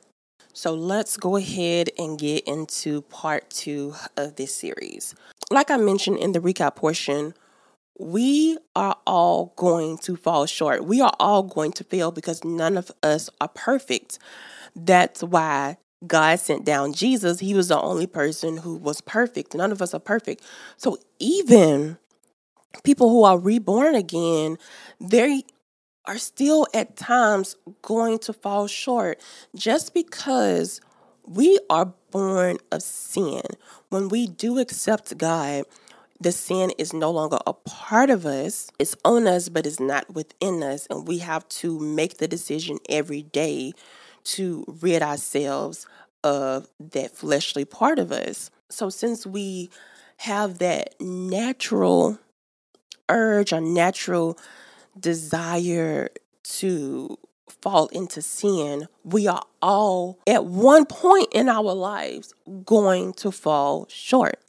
So 0.52 0.74
let's 0.74 1.16
go 1.16 1.36
ahead 1.36 1.90
and 1.98 2.18
get 2.18 2.46
into 2.46 3.02
part 3.02 3.48
two 3.50 3.94
of 4.16 4.36
this 4.36 4.54
series. 4.54 5.14
Like 5.50 5.70
I 5.70 5.76
mentioned 5.76 6.18
in 6.18 6.32
the 6.32 6.40
recap 6.40 6.76
portion, 6.76 7.34
we 7.98 8.58
are 8.76 8.96
all 9.06 9.52
going 9.56 9.98
to 9.98 10.16
fall 10.16 10.46
short. 10.46 10.84
We 10.84 11.00
are 11.00 11.14
all 11.18 11.42
going 11.42 11.72
to 11.72 11.84
fail 11.84 12.10
because 12.10 12.44
none 12.44 12.76
of 12.76 12.90
us 13.02 13.30
are 13.40 13.48
perfect. 13.48 14.18
That's 14.74 15.22
why 15.22 15.78
God 16.06 16.38
sent 16.38 16.64
down 16.64 16.92
Jesus. 16.92 17.40
He 17.40 17.54
was 17.54 17.68
the 17.68 17.80
only 17.80 18.06
person 18.06 18.58
who 18.58 18.76
was 18.76 19.00
perfect. 19.00 19.54
None 19.54 19.72
of 19.72 19.82
us 19.82 19.94
are 19.94 20.00
perfect. 20.00 20.42
So 20.76 20.98
even 21.18 21.98
people 22.84 23.10
who 23.10 23.24
are 23.24 23.38
reborn 23.38 23.94
again, 23.94 24.58
they 25.00 25.42
are 26.06 26.18
still 26.18 26.66
at 26.72 26.96
times 26.96 27.56
going 27.82 28.18
to 28.18 28.32
fall 28.32 28.66
short 28.66 29.20
just 29.54 29.92
because 29.92 30.80
we 31.26 31.58
are 31.68 31.92
born 32.10 32.56
of 32.72 32.82
sin. 32.82 33.42
When 33.90 34.08
we 34.08 34.26
do 34.26 34.58
accept 34.58 35.18
God, 35.18 35.64
the 36.20 36.32
sin 36.32 36.72
is 36.78 36.92
no 36.92 37.10
longer 37.10 37.38
a 37.46 37.52
part 37.52 38.10
of 38.10 38.26
us. 38.26 38.70
It's 38.78 38.96
on 39.04 39.28
us, 39.28 39.48
but 39.48 39.66
it's 39.66 39.78
not 39.78 40.14
within 40.14 40.62
us. 40.62 40.86
And 40.90 41.06
we 41.06 41.18
have 41.18 41.48
to 41.48 41.78
make 41.78 42.16
the 42.16 42.26
decision 42.26 42.78
every 42.88 43.22
day 43.22 43.72
to 44.24 44.64
rid 44.80 45.02
ourselves 45.02 45.86
of 46.24 46.68
that 46.80 47.14
fleshly 47.14 47.64
part 47.64 47.98
of 47.98 48.10
us. 48.10 48.50
So, 48.68 48.90
since 48.90 49.24
we 49.26 49.70
have 50.18 50.58
that 50.58 51.00
natural 51.00 52.18
urge 53.08 53.52
our 53.52 53.60
natural 53.60 54.38
desire 54.98 56.08
to 56.42 57.18
fall 57.62 57.88
into 57.88 58.22
sin, 58.22 58.88
we 59.04 59.26
are 59.26 59.44
all 59.60 60.18
at 60.26 60.44
one 60.44 60.86
point 60.86 61.28
in 61.32 61.48
our 61.48 61.72
lives 61.74 62.34
going 62.64 63.12
to 63.14 63.30
fall 63.30 63.86
short. 63.88 64.40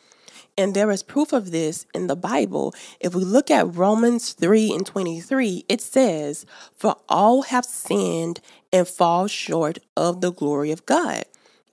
And 0.58 0.74
there 0.74 0.92
is 0.92 1.04
proof 1.04 1.32
of 1.32 1.52
this 1.52 1.86
in 1.94 2.08
the 2.08 2.18
Bible. 2.18 2.76
If 3.00 3.16
we 3.16 3.24
look 3.24 3.50
at 3.50 3.76
Romans 3.76 4.34
3 4.34 4.74
and 4.74 4.86
23, 4.86 5.66
it 5.70 5.80
says, 5.80 6.46
For 6.76 6.98
all 7.08 7.44
have 7.44 7.64
sinned 7.64 8.42
and 8.74 8.86
fall 8.86 9.28
short 9.28 9.80
of 9.96 10.20
the 10.20 10.34
glory 10.34 10.72
of 10.72 10.86
God. 10.86 11.24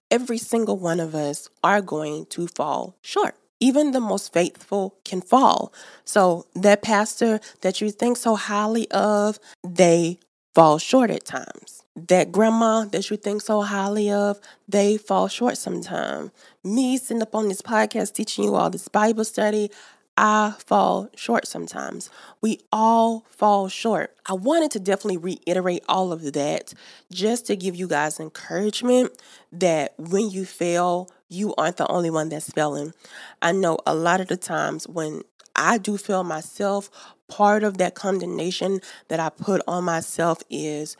Every 0.09 0.38
single 0.38 0.78
one 0.78 1.00
of 1.00 1.16
us 1.16 1.49
are 1.64 1.83
going 1.83 2.26
to 2.26 2.47
fall 2.47 2.95
short 3.02 3.35
even 3.60 3.92
the 3.92 4.00
most 4.00 4.32
faithful 4.32 4.96
can 5.04 5.20
fall. 5.20 5.72
So, 6.04 6.46
that 6.54 6.82
pastor 6.82 7.40
that 7.62 7.80
you 7.80 7.90
think 7.90 8.16
so 8.16 8.34
highly 8.36 8.90
of, 8.90 9.38
they 9.64 10.18
fall 10.54 10.78
short 10.78 11.10
at 11.10 11.25
times. 11.25 11.82
That 11.94 12.30
grandma 12.32 12.84
that 12.86 13.10
you 13.10 13.16
think 13.16 13.42
so 13.42 13.62
highly 13.62 14.10
of, 14.10 14.38
they 14.68 14.98
fall 14.98 15.28
short 15.28 15.56
sometimes. 15.56 16.30
Me 16.62 16.98
sitting 16.98 17.22
up 17.22 17.34
on 17.34 17.48
this 17.48 17.62
podcast 17.62 18.14
teaching 18.14 18.44
you 18.44 18.54
all 18.54 18.70
this 18.70 18.88
Bible 18.88 19.25
study, 19.25 19.70
I 20.16 20.54
fall 20.58 21.11
short 21.14 21.46
sometimes. 21.46 22.08
We 22.40 22.61
all 22.73 23.25
fall 23.28 23.68
short. 23.68 24.16
I 24.26 24.32
wanted 24.32 24.70
to 24.73 24.80
definitely 24.80 25.18
reiterate 25.18 25.85
all 25.88 26.12
of 26.12 26.32
that 26.32 26.73
just 27.12 27.46
to 27.46 27.56
give 27.56 27.76
you 27.76 27.87
guys 27.87 28.18
encouragement 28.18 29.12
that 29.52 29.92
when 29.99 30.30
you 30.30 30.46
fail, 30.46 31.11
you 31.28 31.54
aren't 31.56 31.76
the 31.76 31.88
only 31.88 32.11
one 32.11 32.30
that's 32.30 32.50
failing. 32.50 32.94
I 33.42 33.52
know 33.52 33.78
a 33.87 33.94
lot 33.94 34.20
of 34.20 34.28
the 34.28 34.37
times 34.38 34.88
when 34.88 35.23
I 35.54 35.78
do 35.78 35.99
fail 35.99 36.25
myself, 36.25 36.90
part 37.28 37.62
of 37.62 37.78
that 37.78 37.94
condemnation 37.94 38.80
that 39.08 39.20
I 39.20 39.28
put 39.28 39.61
on 39.68 39.85
myself 39.85 40.42
is 40.49 40.96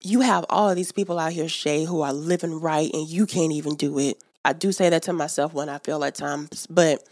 you 0.00 0.20
have 0.20 0.44
all 0.50 0.68
of 0.68 0.76
these 0.76 0.92
people 0.92 1.18
out 1.18 1.32
here, 1.32 1.48
Shay, 1.48 1.84
who 1.84 2.02
are 2.02 2.12
living 2.12 2.60
right 2.60 2.90
and 2.92 3.08
you 3.08 3.24
can't 3.24 3.52
even 3.52 3.74
do 3.74 3.98
it. 3.98 4.22
I 4.44 4.52
do 4.52 4.72
say 4.72 4.90
that 4.90 5.02
to 5.04 5.14
myself 5.14 5.54
when 5.54 5.70
I 5.70 5.78
feel 5.78 6.04
at 6.04 6.14
times, 6.14 6.66
but 6.66 7.02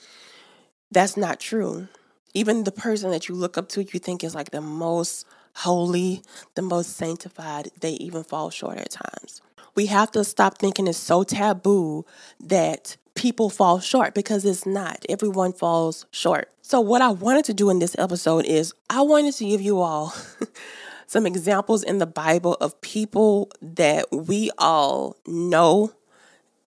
that's 0.92 1.16
not 1.16 1.40
true. 1.40 1.88
Even 2.34 2.64
the 2.64 2.72
person 2.72 3.10
that 3.10 3.28
you 3.28 3.34
look 3.34 3.58
up 3.58 3.68
to, 3.70 3.82
you 3.82 3.98
think 3.98 4.22
is 4.22 4.34
like 4.34 4.50
the 4.50 4.60
most 4.60 5.26
holy, 5.54 6.22
the 6.54 6.62
most 6.62 6.96
sanctified, 6.96 7.70
they 7.80 7.92
even 7.92 8.24
fall 8.24 8.50
short 8.50 8.78
at 8.78 8.90
times. 8.90 9.42
We 9.74 9.86
have 9.86 10.10
to 10.12 10.24
stop 10.24 10.58
thinking 10.58 10.86
it's 10.86 10.98
so 10.98 11.24
taboo 11.24 12.04
that 12.40 12.96
people 13.14 13.50
fall 13.50 13.80
short 13.80 14.14
because 14.14 14.44
it's 14.44 14.66
not. 14.66 15.04
Everyone 15.08 15.52
falls 15.52 16.06
short. 16.10 16.50
So, 16.62 16.80
what 16.80 17.02
I 17.02 17.10
wanted 17.10 17.44
to 17.46 17.54
do 17.54 17.70
in 17.70 17.78
this 17.78 17.96
episode 17.98 18.44
is 18.44 18.74
I 18.88 19.02
wanted 19.02 19.34
to 19.34 19.46
give 19.46 19.60
you 19.60 19.80
all 19.80 20.14
some 21.06 21.26
examples 21.26 21.82
in 21.82 21.98
the 21.98 22.06
Bible 22.06 22.54
of 22.60 22.80
people 22.80 23.50
that 23.60 24.06
we 24.12 24.50
all 24.58 25.16
know 25.26 25.92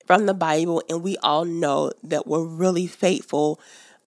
from 0.06 0.26
the 0.26 0.34
Bible 0.34 0.84
and 0.90 1.02
we 1.02 1.18
all 1.18 1.46
know 1.46 1.92
that 2.04 2.28
were 2.28 2.46
really 2.46 2.88
faithful 2.88 3.60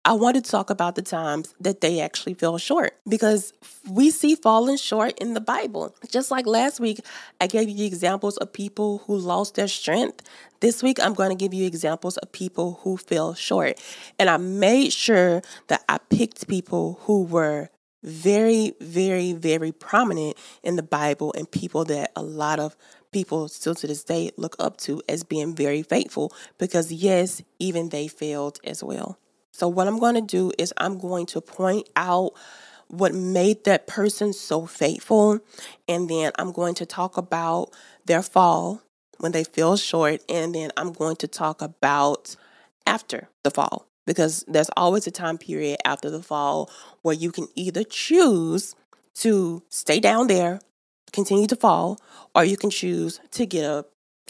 I 0.06 0.12
want 0.12 0.36
to 0.36 0.40
talk 0.40 0.70
about 0.70 0.94
the 0.94 1.02
times 1.02 1.52
that 1.58 1.80
they 1.80 1.98
actually 1.98 2.34
fell 2.34 2.58
short 2.58 2.96
because 3.08 3.52
we 3.90 4.10
see 4.12 4.36
falling 4.36 4.76
short 4.76 5.18
in 5.18 5.34
the 5.34 5.40
Bible. 5.40 5.96
Just 6.08 6.30
like 6.30 6.46
last 6.46 6.78
week, 6.78 7.00
I 7.40 7.48
gave 7.48 7.68
you 7.68 7.84
examples 7.84 8.36
of 8.36 8.52
people 8.52 8.98
who 8.98 9.16
lost 9.16 9.56
their 9.56 9.66
strength. 9.66 10.22
This 10.60 10.80
week, 10.80 11.00
I'm 11.02 11.12
going 11.12 11.30
to 11.30 11.34
give 11.34 11.52
you 11.52 11.66
examples 11.66 12.18
of 12.18 12.30
people 12.30 12.78
who 12.84 12.96
fell 12.96 13.34
short. 13.34 13.82
And 14.16 14.30
I 14.30 14.36
made 14.36 14.92
sure 14.92 15.42
that 15.66 15.82
I 15.88 15.98
picked 15.98 16.46
people 16.46 17.00
who 17.02 17.24
were 17.24 17.70
very, 18.04 18.74
very, 18.80 19.32
very 19.32 19.72
prominent 19.72 20.36
in 20.62 20.76
the 20.76 20.84
Bible 20.84 21.34
and 21.36 21.50
people 21.50 21.84
that 21.86 22.12
a 22.14 22.22
lot 22.22 22.60
of 22.60 22.76
people 23.10 23.48
still 23.48 23.74
to 23.74 23.88
this 23.88 24.04
day 24.04 24.30
look 24.36 24.54
up 24.60 24.76
to 24.76 25.02
as 25.08 25.24
being 25.24 25.52
very 25.52 25.82
faithful 25.82 26.32
because, 26.58 26.92
yes, 26.92 27.42
even 27.58 27.88
they 27.88 28.06
failed 28.06 28.60
as 28.62 28.84
well. 28.84 29.18
So, 29.56 29.68
what 29.68 29.88
I'm 29.88 29.98
going 29.98 30.16
to 30.16 30.20
do 30.20 30.52
is 30.58 30.74
I'm 30.76 30.98
going 30.98 31.24
to 31.28 31.40
point 31.40 31.88
out 31.96 32.32
what 32.88 33.14
made 33.14 33.64
that 33.64 33.86
person 33.86 34.34
so 34.34 34.66
faithful. 34.66 35.40
And 35.88 36.10
then 36.10 36.32
I'm 36.38 36.52
going 36.52 36.74
to 36.74 36.84
talk 36.84 37.16
about 37.16 37.70
their 38.04 38.22
fall 38.22 38.82
when 39.16 39.32
they 39.32 39.44
fell 39.44 39.78
short. 39.78 40.20
And 40.28 40.54
then 40.54 40.72
I'm 40.76 40.92
going 40.92 41.16
to 41.16 41.26
talk 41.26 41.62
about 41.62 42.36
after 42.86 43.30
the 43.44 43.50
fall 43.50 43.86
because 44.06 44.44
there's 44.46 44.68
always 44.76 45.06
a 45.06 45.10
time 45.10 45.38
period 45.38 45.78
after 45.86 46.10
the 46.10 46.22
fall 46.22 46.70
where 47.00 47.14
you 47.14 47.32
can 47.32 47.48
either 47.54 47.82
choose 47.82 48.76
to 49.14 49.62
stay 49.70 50.00
down 50.00 50.26
there, 50.26 50.60
continue 51.14 51.46
to 51.46 51.56
fall, 51.56 51.98
or 52.34 52.44
you 52.44 52.58
can 52.58 52.68
choose 52.68 53.20
to 53.30 53.46
get 53.46 53.64
up 53.64 53.88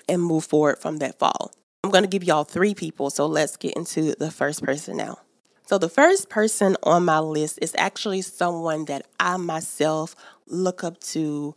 and 0.08 0.22
move 0.22 0.44
forward 0.44 0.78
from 0.78 0.98
that 0.98 1.18
fall. 1.18 1.50
I'm 1.86 1.92
going 1.92 2.02
to 2.02 2.08
give 2.08 2.24
y'all 2.24 2.42
three 2.42 2.74
people, 2.74 3.10
so 3.10 3.26
let's 3.26 3.56
get 3.56 3.76
into 3.76 4.16
the 4.16 4.32
first 4.32 4.60
person 4.64 4.96
now. 4.96 5.18
So, 5.66 5.78
the 5.78 5.88
first 5.88 6.28
person 6.28 6.76
on 6.82 7.04
my 7.04 7.20
list 7.20 7.60
is 7.62 7.76
actually 7.78 8.22
someone 8.22 8.86
that 8.86 9.06
I 9.20 9.36
myself 9.36 10.16
look 10.48 10.82
up 10.82 10.98
to 11.12 11.54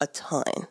a 0.00 0.06
ton, 0.06 0.68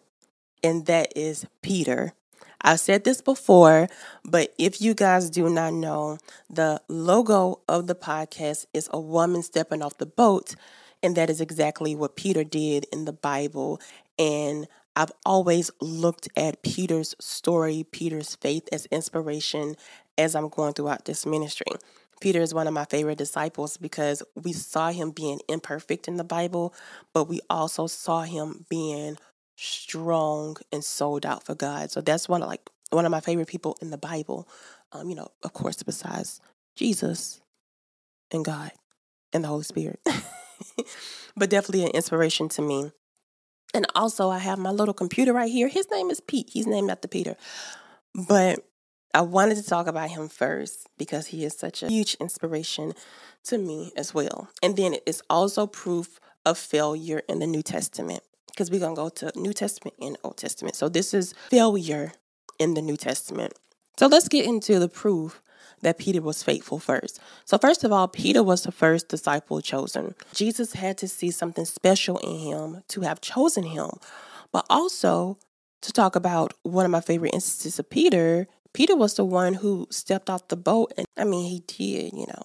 and 0.64 0.86
that 0.86 1.12
is 1.18 1.46
Peter. 1.62 2.14
I've 2.62 2.80
said 2.80 3.04
this 3.04 3.22
before, 3.22 3.90
but 4.24 4.54
if 4.58 4.82
you 4.82 4.94
guys 4.94 5.30
do 5.30 5.50
not 5.50 5.74
know, 5.74 6.18
the 6.50 6.82
logo 6.88 7.60
of 7.68 7.88
the 7.88 7.96
podcast 7.96 8.68
is 8.74 8.90
a 8.94 9.02
woman 9.02 9.44
stepping 9.44 9.82
off 9.82 9.98
the 9.98 10.06
boat, 10.06 10.56
and 11.04 11.18
that 11.18 11.30
is 11.30 11.42
exactly 11.42 11.94
what 11.94 12.16
Peter 12.16 12.46
did 12.46 12.86
in 12.94 13.04
the 13.04 13.12
Bible. 13.12 13.82
And 14.18 14.66
I've 14.96 15.12
always 15.26 15.72
looked 15.82 16.30
at 16.36 16.62
Peter's 16.62 17.16
story, 17.20 17.86
Peter's 17.92 18.36
faith 18.36 18.68
as 18.72 18.86
inspiration 18.88 19.76
as 20.18 20.36
I'm 20.36 20.50
going 20.50 20.74
throughout 20.74 21.06
this 21.06 21.26
ministry. 21.26 21.72
Peter 22.22 22.42
is 22.42 22.54
one 22.54 22.68
of 22.68 22.74
my 22.74 22.86
favorite 22.86 23.18
disciples 23.18 23.78
because 23.78 24.24
we 24.36 24.54
saw 24.54 24.92
him 24.92 25.12
being 25.12 25.40
imperfect 25.50 26.08
in 26.08 26.18
the 26.18 26.24
Bible, 26.24 26.74
but 27.14 27.28
we 27.28 27.42
also 27.50 27.88
saw 27.88 28.22
him 28.22 28.66
being 28.70 29.18
strong 29.58 30.56
and 30.72 30.84
sold 30.84 31.26
out 31.26 31.44
for 31.46 31.56
God. 31.56 31.92
So 31.92 32.02
that's 32.02 32.30
one 32.30 32.42
of 32.42 32.48
like 32.48 32.70
one 32.92 33.06
of 33.06 33.12
my 33.12 33.20
favorite 33.20 33.48
people 33.48 33.78
in 33.82 33.90
the 33.90 33.98
Bible. 33.98 34.48
Um, 34.92 35.10
you 35.10 35.16
know, 35.16 35.30
of 35.44 35.54
course, 35.54 35.82
besides 35.84 36.40
Jesus 36.76 37.42
and 38.32 38.46
God 38.46 38.72
and 39.34 39.44
the 39.44 39.48
Holy 39.48 39.64
Spirit. 39.64 40.00
but 41.36 41.50
definitely 41.50 41.84
an 41.84 41.92
inspiration 41.92 42.48
to 42.50 42.62
me. 42.62 42.92
And 43.74 43.88
also, 43.96 44.30
I 44.30 44.38
have 44.40 44.60
my 44.60 44.70
little 44.70 44.94
computer 44.94 45.34
right 45.34 45.52
here. 45.52 45.68
His 45.68 45.90
name 45.90 46.10
is 46.10 46.20
Pete. 46.20 46.50
He's 46.52 46.68
named 46.68 46.92
after 46.92 47.08
Peter. 47.08 47.36
But 48.14 48.60
I 49.14 49.22
wanted 49.22 49.58
to 49.58 49.64
talk 49.64 49.88
about 49.88 50.10
him 50.10 50.30
first 50.30 50.88
because 50.98 51.28
he 51.28 51.44
is 51.44 51.58
such 51.58 51.84
a 51.84 51.88
huge 51.88 52.16
inspiration 52.16 52.94
to 53.46 53.58
me 53.58 53.92
as 53.96 54.14
well. 54.14 54.50
And 54.62 54.76
then 54.76 54.96
it's 55.06 55.22
also 55.30 55.68
proof 55.68 56.20
of 56.46 56.58
failure 56.58 57.22
in 57.28 57.40
the 57.40 57.48
New 57.48 57.62
Testament 57.62 58.22
because 58.48 58.70
we're 58.70 58.80
going 58.80 58.96
to 58.96 59.02
go 59.02 59.10
to 59.10 59.32
New 59.40 59.54
Testament 59.54 59.96
and 60.00 60.18
Old 60.24 60.38
Testament. 60.38 60.76
So 60.76 60.90
this 60.90 61.14
is 61.14 61.34
failure 61.50 62.14
in 62.60 62.74
the 62.74 62.82
New 62.82 62.98
Testament. 62.98 63.54
So 63.98 64.08
let's 64.08 64.28
get 64.28 64.46
into 64.46 64.80
the 64.80 64.90
proof 64.90 65.42
that 65.84 65.98
Peter 65.98 66.22
was 66.22 66.44
faithful 66.44 66.80
first. 66.80 67.20
So, 67.46 67.58
first 67.58 67.84
of 67.84 67.92
all, 67.92 68.08
Peter 68.08 68.44
was 68.44 68.64
the 68.64 68.72
first 68.72 69.10
disciple 69.10 69.62
chosen. 69.62 70.16
Jesus 70.34 70.74
had 70.74 70.98
to 71.00 71.08
see 71.08 71.32
something 71.32 71.66
special 71.66 72.18
in 72.20 72.40
him 72.40 72.84
to 72.90 73.02
have 73.02 73.22
chosen 73.22 73.64
him. 73.64 73.90
But 74.52 74.66
also, 74.70 75.38
to 75.82 75.92
talk 75.92 76.16
about 76.16 76.54
one 76.64 76.86
of 76.86 76.92
my 76.92 77.02
favorite 77.02 77.34
instances 77.34 77.80
of 77.80 77.90
Peter, 77.90 78.48
Peter 78.74 78.96
was 78.96 79.16
the 79.16 79.26
one 79.26 79.56
who 79.56 79.88
stepped 79.92 80.30
off 80.30 80.48
the 80.48 80.58
boat. 80.58 80.94
And 80.98 81.06
I 81.18 81.24
mean, 81.24 81.50
he 81.50 81.60
did, 81.60 82.14
you 82.14 82.26
know, 82.28 82.44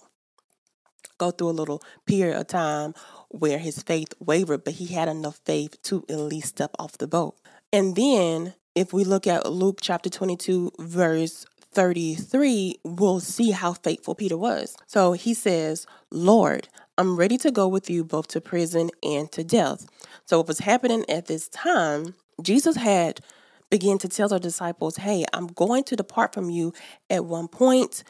go 1.17 1.31
through 1.31 1.49
a 1.49 1.51
little 1.51 1.81
period 2.05 2.39
of 2.39 2.47
time 2.47 2.93
where 3.29 3.59
his 3.59 3.81
faith 3.83 4.13
wavered, 4.19 4.63
but 4.63 4.73
he 4.73 4.87
had 4.87 5.07
enough 5.07 5.39
faith 5.45 5.81
to 5.83 6.05
at 6.09 6.19
least 6.19 6.49
step 6.49 6.71
off 6.79 6.97
the 6.97 7.07
boat. 7.07 7.35
And 7.71 7.95
then, 7.95 8.55
if 8.75 8.93
we 8.93 9.03
look 9.03 9.27
at 9.27 9.51
Luke 9.51 9.79
chapter 9.81 10.09
22, 10.09 10.71
verse 10.79 11.45
33, 11.71 12.79
we'll 12.83 13.19
see 13.19 13.51
how 13.51 13.73
faithful 13.73 14.15
Peter 14.15 14.37
was. 14.37 14.75
So 14.87 15.13
he 15.13 15.33
says, 15.33 15.85
Lord, 16.11 16.67
I'm 16.97 17.15
ready 17.15 17.37
to 17.39 17.51
go 17.51 17.67
with 17.67 17.89
you 17.89 18.03
both 18.03 18.27
to 18.29 18.41
prison 18.41 18.89
and 19.03 19.31
to 19.31 19.43
death. 19.43 19.85
So, 20.25 20.37
what 20.37 20.47
was 20.47 20.59
happening 20.59 21.05
at 21.09 21.27
this 21.27 21.47
time, 21.47 22.15
Jesus 22.41 22.75
had 22.75 23.21
began 23.69 23.97
to 23.99 24.07
tell 24.07 24.27
the 24.27 24.39
disciples, 24.39 24.97
Hey, 24.97 25.25
I'm 25.33 25.47
going 25.47 25.83
to 25.85 25.95
depart 25.95 26.33
from 26.33 26.49
you 26.49 26.73
at 27.09 27.25
one 27.25 27.47
point 27.47 28.03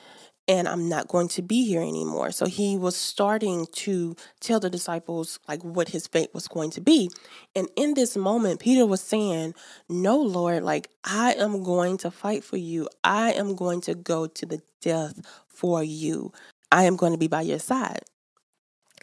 and 0.49 0.67
I'm 0.67 0.89
not 0.89 1.07
going 1.07 1.27
to 1.29 1.43
be 1.43 1.63
here 1.63 1.81
anymore. 1.81 2.31
So 2.31 2.47
he 2.47 2.75
was 2.75 2.95
starting 2.95 3.67
to 3.67 4.15
tell 4.39 4.59
the 4.59 4.69
disciples 4.69 5.39
like 5.47 5.63
what 5.63 5.89
his 5.89 6.07
fate 6.07 6.33
was 6.33 6.47
going 6.47 6.71
to 6.71 6.81
be. 6.81 7.12
And 7.55 7.69
in 7.75 7.93
this 7.93 8.17
moment, 8.17 8.59
Peter 8.59 8.83
was 8.85 8.99
saying, 8.99 9.53
No, 9.88 10.17
Lord, 10.17 10.63
like 10.63 10.89
I 11.03 11.33
am 11.33 11.63
going 11.63 11.97
to 11.97 12.09
fight 12.09 12.43
for 12.43 12.57
you. 12.57 12.89
I 13.03 13.31
am 13.33 13.55
going 13.55 13.81
to 13.81 13.93
go 13.93 14.25
to 14.25 14.45
the 14.47 14.62
death 14.81 15.21
for 15.47 15.83
you. 15.83 16.33
I 16.71 16.83
am 16.85 16.95
going 16.95 17.12
to 17.12 17.19
be 17.19 17.27
by 17.27 17.41
your 17.41 17.59
side. 17.59 18.01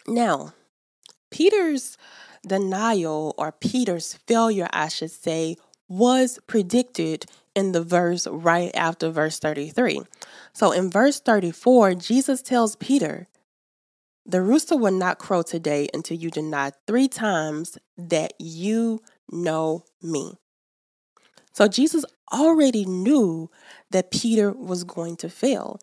Now, 0.05 0.53
Peter's 1.31 1.97
denial 2.45 3.33
or 3.37 3.53
Peter's 3.53 4.15
failure, 4.27 4.67
I 4.73 4.89
should 4.89 5.11
say, 5.11 5.55
was 5.87 6.39
predicted 6.47 7.25
in 7.57 7.71
the 7.71 7.81
verse 7.81 8.27
right 8.27 8.69
after 8.75 9.09
verse 9.09 9.39
33. 9.39 10.01
So 10.53 10.71
in 10.71 10.91
verse 10.91 11.19
34, 11.19 11.95
Jesus 11.95 12.43
tells 12.43 12.75
Peter, 12.75 13.27
The 14.27 14.43
rooster 14.43 14.77
will 14.77 14.91
not 14.91 15.17
crow 15.17 15.41
today 15.41 15.89
until 15.91 16.17
you 16.17 16.29
deny 16.29 16.71
three 16.85 17.07
times 17.07 17.79
that 17.97 18.33
you 18.37 19.01
know 19.31 19.85
me. 20.03 20.35
So 21.51 21.67
Jesus 21.67 22.05
already 22.31 22.85
knew 22.85 23.49
that 23.89 24.11
Peter 24.11 24.51
was 24.51 24.83
going 24.83 25.15
to 25.17 25.27
fail. 25.27 25.79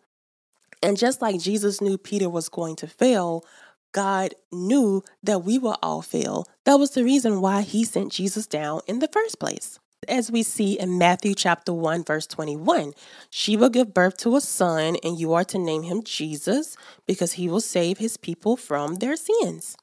And 0.81 0.97
just 0.97 1.21
like 1.21 1.41
Jesus 1.41 1.81
knew 1.81 1.97
Peter 1.97 2.29
was 2.29 2.47
going 2.47 2.77
to 2.77 2.87
fail, 2.87 3.43
God 3.91 4.33
knew 4.49 5.03
that 5.23 5.43
we 5.43 5.57
will 5.57 5.77
all 5.83 6.01
fail. 6.01 6.47
That 6.63 6.79
was 6.79 6.91
the 6.91 7.03
reason 7.03 7.41
why 7.41 7.63
he 7.63 7.83
sent 7.83 8.13
Jesus 8.13 8.47
down 8.47 8.79
in 8.87 8.99
the 8.99 9.09
first 9.09 9.41
place 9.41 9.77
as 10.07 10.31
we 10.31 10.43
see 10.43 10.79
in 10.79 10.97
Matthew 10.97 11.35
chapter 11.35 11.73
1 11.73 12.03
verse 12.03 12.27
21. 12.27 12.93
She 13.29 13.57
will 13.57 13.69
give 13.69 13.93
birth 13.93 14.17
to 14.17 14.35
a 14.35 14.41
son 14.41 14.97
and 15.03 15.19
you 15.19 15.33
are 15.33 15.43
to 15.45 15.57
name 15.57 15.83
him 15.83 16.03
Jesus 16.03 16.75
because 17.05 17.33
he 17.33 17.47
will 17.47 17.61
save 17.61 17.97
his 17.97 18.17
people 18.17 18.57
from 18.57 18.95
their 18.95 19.15
sins. 19.15 19.75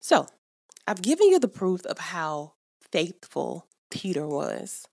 So, 0.00 0.26
I've 0.86 1.02
given 1.02 1.28
you 1.28 1.38
the 1.38 1.48
proof 1.48 1.84
of 1.86 1.98
how 1.98 2.54
faithful 2.90 3.66
Peter 3.90 4.26
was. 4.26 4.86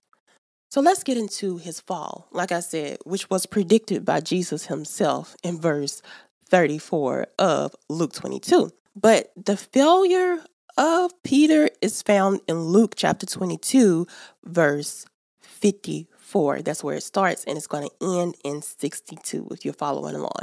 So 0.70 0.80
let's 0.80 1.04
get 1.04 1.16
into 1.16 1.56
his 1.56 1.80
fall, 1.80 2.28
like 2.32 2.52
I 2.52 2.60
said, 2.60 2.98
which 3.04 3.30
was 3.30 3.46
predicted 3.46 4.04
by 4.04 4.20
Jesus 4.20 4.66
himself 4.66 5.36
in 5.42 5.58
verse 5.60 6.02
34 6.50 7.28
of 7.38 7.74
Luke 7.88 8.12
22. 8.12 8.70
But 8.94 9.32
the 9.36 9.56
failure 9.56 10.44
of 10.76 11.12
Peter 11.22 11.68
is 11.80 12.02
found 12.02 12.40
in 12.48 12.60
Luke 12.60 12.94
chapter 12.96 13.26
22, 13.26 14.06
verse 14.44 15.06
54. 15.40 16.62
That's 16.62 16.84
where 16.84 16.96
it 16.96 17.02
starts, 17.02 17.44
and 17.44 17.56
it's 17.56 17.66
going 17.66 17.88
to 17.88 18.20
end 18.20 18.36
in 18.44 18.62
62 18.62 19.48
if 19.50 19.64
you're 19.64 19.74
following 19.74 20.14
along. 20.14 20.42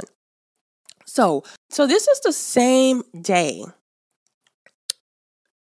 So, 1.04 1.44
so 1.70 1.86
this 1.86 2.08
is 2.08 2.20
the 2.20 2.32
same 2.32 3.02
day 3.20 3.64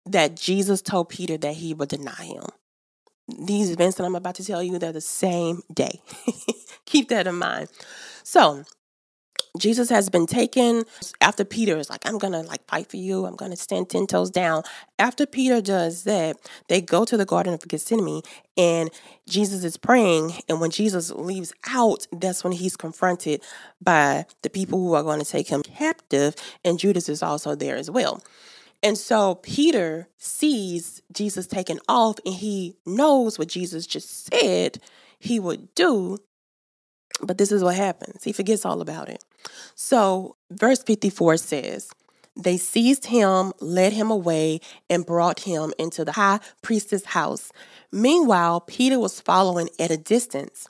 that 0.06 0.36
Jesus 0.36 0.82
told 0.82 1.08
Peter 1.08 1.36
that 1.38 1.54
he 1.54 1.74
would 1.74 1.88
deny 1.88 2.24
him. 2.24 2.44
These 3.38 3.70
events 3.70 3.96
that 3.96 4.04
I'm 4.04 4.14
about 4.14 4.36
to 4.36 4.44
tell 4.44 4.62
you, 4.62 4.78
they're 4.78 4.92
the 4.92 5.00
same 5.00 5.62
day. 5.72 6.00
keep 6.86 7.08
that 7.08 7.26
in 7.26 7.36
mind. 7.36 7.68
So, 8.24 8.64
Jesus 9.58 9.90
has 9.90 10.08
been 10.08 10.26
taken 10.26 10.84
after 11.20 11.44
Peter 11.44 11.76
is 11.76 11.90
like, 11.90 12.06
I'm 12.06 12.16
going 12.16 12.32
to 12.32 12.40
like 12.40 12.66
fight 12.66 12.88
for 12.88 12.96
you. 12.96 13.26
I'm 13.26 13.36
going 13.36 13.50
to 13.50 13.56
stand 13.56 13.90
10 13.90 14.06
toes 14.06 14.30
down. 14.30 14.62
After 14.98 15.26
Peter 15.26 15.60
does 15.60 16.04
that, 16.04 16.38
they 16.68 16.80
go 16.80 17.04
to 17.04 17.18
the 17.18 17.26
Garden 17.26 17.52
of 17.52 17.68
Gethsemane 17.68 18.22
and 18.56 18.90
Jesus 19.28 19.62
is 19.62 19.76
praying. 19.76 20.32
And 20.48 20.60
when 20.60 20.70
Jesus 20.70 21.10
leaves 21.10 21.52
out, 21.68 22.06
that's 22.12 22.42
when 22.42 22.54
he's 22.54 22.76
confronted 22.76 23.42
by 23.80 24.24
the 24.42 24.48
people 24.48 24.78
who 24.78 24.94
are 24.94 25.02
going 25.02 25.20
to 25.20 25.30
take 25.30 25.48
him 25.48 25.62
captive. 25.62 26.34
And 26.64 26.78
Judas 26.78 27.10
is 27.10 27.22
also 27.22 27.54
there 27.54 27.76
as 27.76 27.90
well. 27.90 28.22
And 28.82 28.96
so 28.96 29.36
Peter 29.36 30.08
sees 30.16 31.02
Jesus 31.12 31.46
taken 31.46 31.78
off 31.88 32.18
and 32.24 32.34
he 32.34 32.76
knows 32.86 33.38
what 33.38 33.48
Jesus 33.48 33.86
just 33.86 34.26
said 34.26 34.78
he 35.18 35.38
would 35.38 35.74
do. 35.74 36.18
But 37.20 37.38
this 37.38 37.52
is 37.52 37.62
what 37.62 37.76
happens. 37.76 38.24
He 38.24 38.32
forgets 38.32 38.64
all 38.64 38.80
about 38.80 39.08
it. 39.08 39.24
So, 39.74 40.36
verse 40.50 40.82
54 40.82 41.36
says, 41.36 41.90
They 42.36 42.56
seized 42.56 43.06
him, 43.06 43.52
led 43.60 43.92
him 43.92 44.10
away, 44.10 44.60
and 44.88 45.06
brought 45.06 45.40
him 45.40 45.72
into 45.78 46.04
the 46.04 46.12
high 46.12 46.40
priestess 46.62 47.06
house. 47.06 47.52
Meanwhile, 47.90 48.62
Peter 48.62 48.98
was 48.98 49.20
following 49.20 49.68
at 49.78 49.90
a 49.90 49.96
distance. 49.96 50.68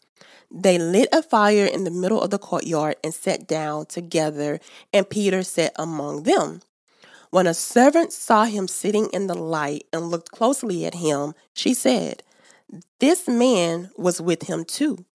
They 0.50 0.76
lit 0.76 1.08
a 1.12 1.22
fire 1.22 1.64
in 1.64 1.84
the 1.84 1.90
middle 1.90 2.20
of 2.20 2.30
the 2.30 2.38
courtyard 2.38 2.96
and 3.02 3.14
sat 3.14 3.46
down 3.46 3.86
together, 3.86 4.60
and 4.92 5.08
Peter 5.08 5.42
sat 5.42 5.72
among 5.76 6.24
them. 6.24 6.60
When 7.30 7.46
a 7.46 7.54
servant 7.54 8.12
saw 8.12 8.44
him 8.44 8.68
sitting 8.68 9.08
in 9.14 9.26
the 9.26 9.34
light 9.34 9.86
and 9.90 10.10
looked 10.10 10.32
closely 10.32 10.84
at 10.84 10.96
him, 10.96 11.32
she 11.54 11.72
said, 11.72 12.22
This 13.00 13.26
man 13.26 13.90
was 13.96 14.20
with 14.20 14.42
him 14.42 14.66
too. 14.66 15.06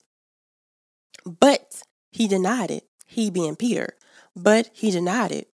But 1.27 1.83
he 2.11 2.27
denied 2.27 2.71
it, 2.71 2.85
he 3.05 3.29
being 3.29 3.55
Peter. 3.55 3.95
But 4.35 4.69
he 4.73 4.91
denied 4.91 5.31
it, 5.31 5.49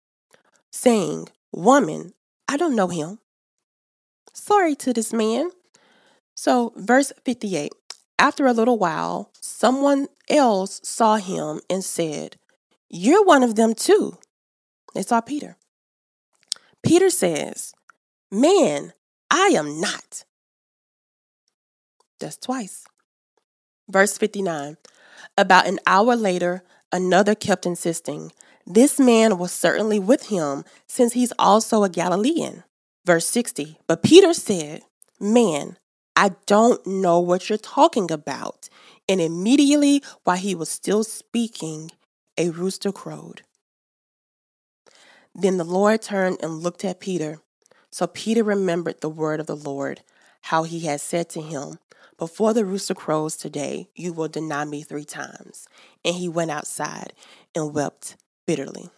saying, 0.71 1.29
Woman, 1.51 2.13
I 2.47 2.57
don't 2.57 2.77
know 2.77 2.89
him. 2.89 3.21
Sorry 4.35 4.75
to 4.77 4.93
this 4.93 5.13
man. 5.13 5.51
So, 6.35 6.73
verse 6.77 7.13
58 7.25 7.73
After 8.19 8.47
a 8.47 8.53
little 8.53 8.79
while, 8.79 9.31
someone 9.41 10.09
else 10.29 10.81
saw 10.83 11.17
him 11.17 11.61
and 11.71 11.83
said, 11.83 12.37
You're 12.91 13.25
one 13.25 13.43
of 13.43 13.55
them 13.55 13.75
too. 13.75 14.19
They 14.95 15.03
saw 15.03 15.21
Peter. 15.21 15.57
Peter 16.83 17.09
says, 17.09 17.73
Man, 18.31 18.93
I 19.31 19.53
am 19.55 19.81
not. 19.81 20.25
That's 22.21 22.37
twice. 22.37 22.85
Verse 23.89 24.19
59 24.19 24.77
About 25.39 25.67
an 25.67 25.79
hour 25.87 26.15
later, 26.15 26.63
another 26.93 27.35
kept 27.35 27.65
insisting, 27.65 28.33
This 28.67 29.01
man 29.01 29.39
was 29.39 29.53
certainly 29.53 29.99
with 29.99 30.29
him, 30.29 30.65
since 30.87 31.15
he's 31.15 31.33
also 31.39 31.85
a 31.85 31.89
Galilean. 31.89 32.65
Verse 33.05 33.27
60 33.27 33.79
But 33.87 34.03
Peter 34.03 34.35
said, 34.35 34.83
Man, 35.19 35.79
I 36.15 36.33
don't 36.47 36.87
know 36.87 37.19
what 37.19 37.49
you're 37.49 37.59
talking 37.59 38.11
about. 38.11 38.69
And 39.09 39.21
immediately, 39.21 40.03
while 40.25 40.37
he 40.37 40.55
was 40.55 40.69
still 40.69 41.03
speaking, 41.03 41.91
a 42.39 42.51
rooster 42.51 42.93
crowed. 42.93 43.43
Then 45.35 45.57
the 45.57 45.65
Lord 45.65 46.03
turned 46.03 46.39
and 46.43 46.63
looked 46.63 46.85
at 46.85 47.01
Peter. 47.01 47.41
So 47.91 48.07
Peter 48.07 48.45
remembered 48.45 49.01
the 49.01 49.09
word 49.09 49.41
of 49.41 49.47
the 49.47 49.57
Lord, 49.57 50.03
how 50.43 50.63
he 50.63 50.81
had 50.81 51.01
said 51.01 51.29
to 51.31 51.41
him, 51.41 51.79
Before 52.19 52.53
the 52.53 52.65
rooster 52.65 52.95
crows 52.95 53.37
today, 53.37 53.89
you 53.95 54.13
will 54.13 54.29
deny 54.29 54.65
me 54.65 54.83
three 54.83 55.05
times. 55.05 55.67
And 56.05 56.15
he 56.15 56.29
went 56.29 56.51
outside 56.51 57.13
and 57.55 57.75
wept 57.75 58.17
bitterly. 58.47 58.91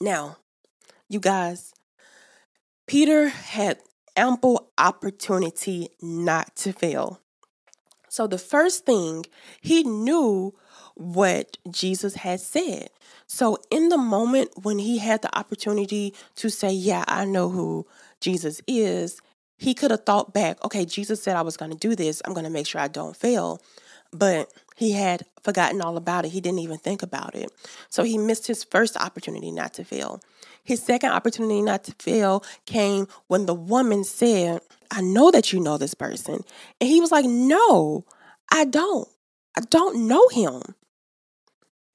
Now, 0.00 0.38
you 1.08 1.20
guys, 1.20 1.72
Peter 2.86 3.28
had 3.28 3.78
ample 4.16 4.70
opportunity 4.78 5.88
not 6.00 6.54
to 6.56 6.72
fail. 6.72 7.20
So 8.08 8.26
the 8.26 8.38
first 8.38 8.84
thing, 8.84 9.24
he 9.60 9.84
knew 9.84 10.54
what 10.94 11.56
Jesus 11.70 12.16
had 12.16 12.40
said. 12.40 12.90
So, 13.26 13.56
in 13.70 13.88
the 13.88 13.96
moment 13.96 14.50
when 14.62 14.78
he 14.78 14.98
had 14.98 15.22
the 15.22 15.34
opportunity 15.38 16.12
to 16.34 16.50
say, 16.50 16.70
Yeah, 16.70 17.04
I 17.08 17.24
know 17.24 17.48
who 17.48 17.86
Jesus 18.20 18.60
is, 18.66 19.22
he 19.62 19.74
could 19.74 19.92
have 19.92 20.04
thought 20.04 20.34
back, 20.34 20.62
okay, 20.64 20.84
Jesus 20.84 21.22
said 21.22 21.36
I 21.36 21.42
was 21.42 21.56
going 21.56 21.70
to 21.70 21.76
do 21.76 21.94
this. 21.94 22.20
I'm 22.24 22.34
going 22.34 22.44
to 22.44 22.50
make 22.50 22.66
sure 22.66 22.80
I 22.80 22.88
don't 22.88 23.16
fail. 23.16 23.62
But 24.12 24.52
he 24.74 24.90
had 24.90 25.24
forgotten 25.44 25.80
all 25.80 25.96
about 25.96 26.24
it. 26.24 26.32
He 26.32 26.40
didn't 26.40 26.58
even 26.58 26.78
think 26.78 27.00
about 27.00 27.36
it. 27.36 27.48
So 27.88 28.02
he 28.02 28.18
missed 28.18 28.48
his 28.48 28.64
first 28.64 28.96
opportunity 28.96 29.52
not 29.52 29.72
to 29.74 29.84
fail. 29.84 30.20
His 30.64 30.82
second 30.82 31.12
opportunity 31.12 31.62
not 31.62 31.84
to 31.84 31.94
fail 32.00 32.44
came 32.66 33.06
when 33.28 33.46
the 33.46 33.54
woman 33.54 34.02
said, 34.02 34.62
I 34.90 35.00
know 35.00 35.30
that 35.30 35.52
you 35.52 35.60
know 35.60 35.78
this 35.78 35.94
person. 35.94 36.40
And 36.80 36.90
he 36.90 37.00
was 37.00 37.12
like, 37.12 37.24
No, 37.24 38.04
I 38.50 38.64
don't. 38.64 39.08
I 39.56 39.60
don't 39.60 40.08
know 40.08 40.26
him. 40.28 40.60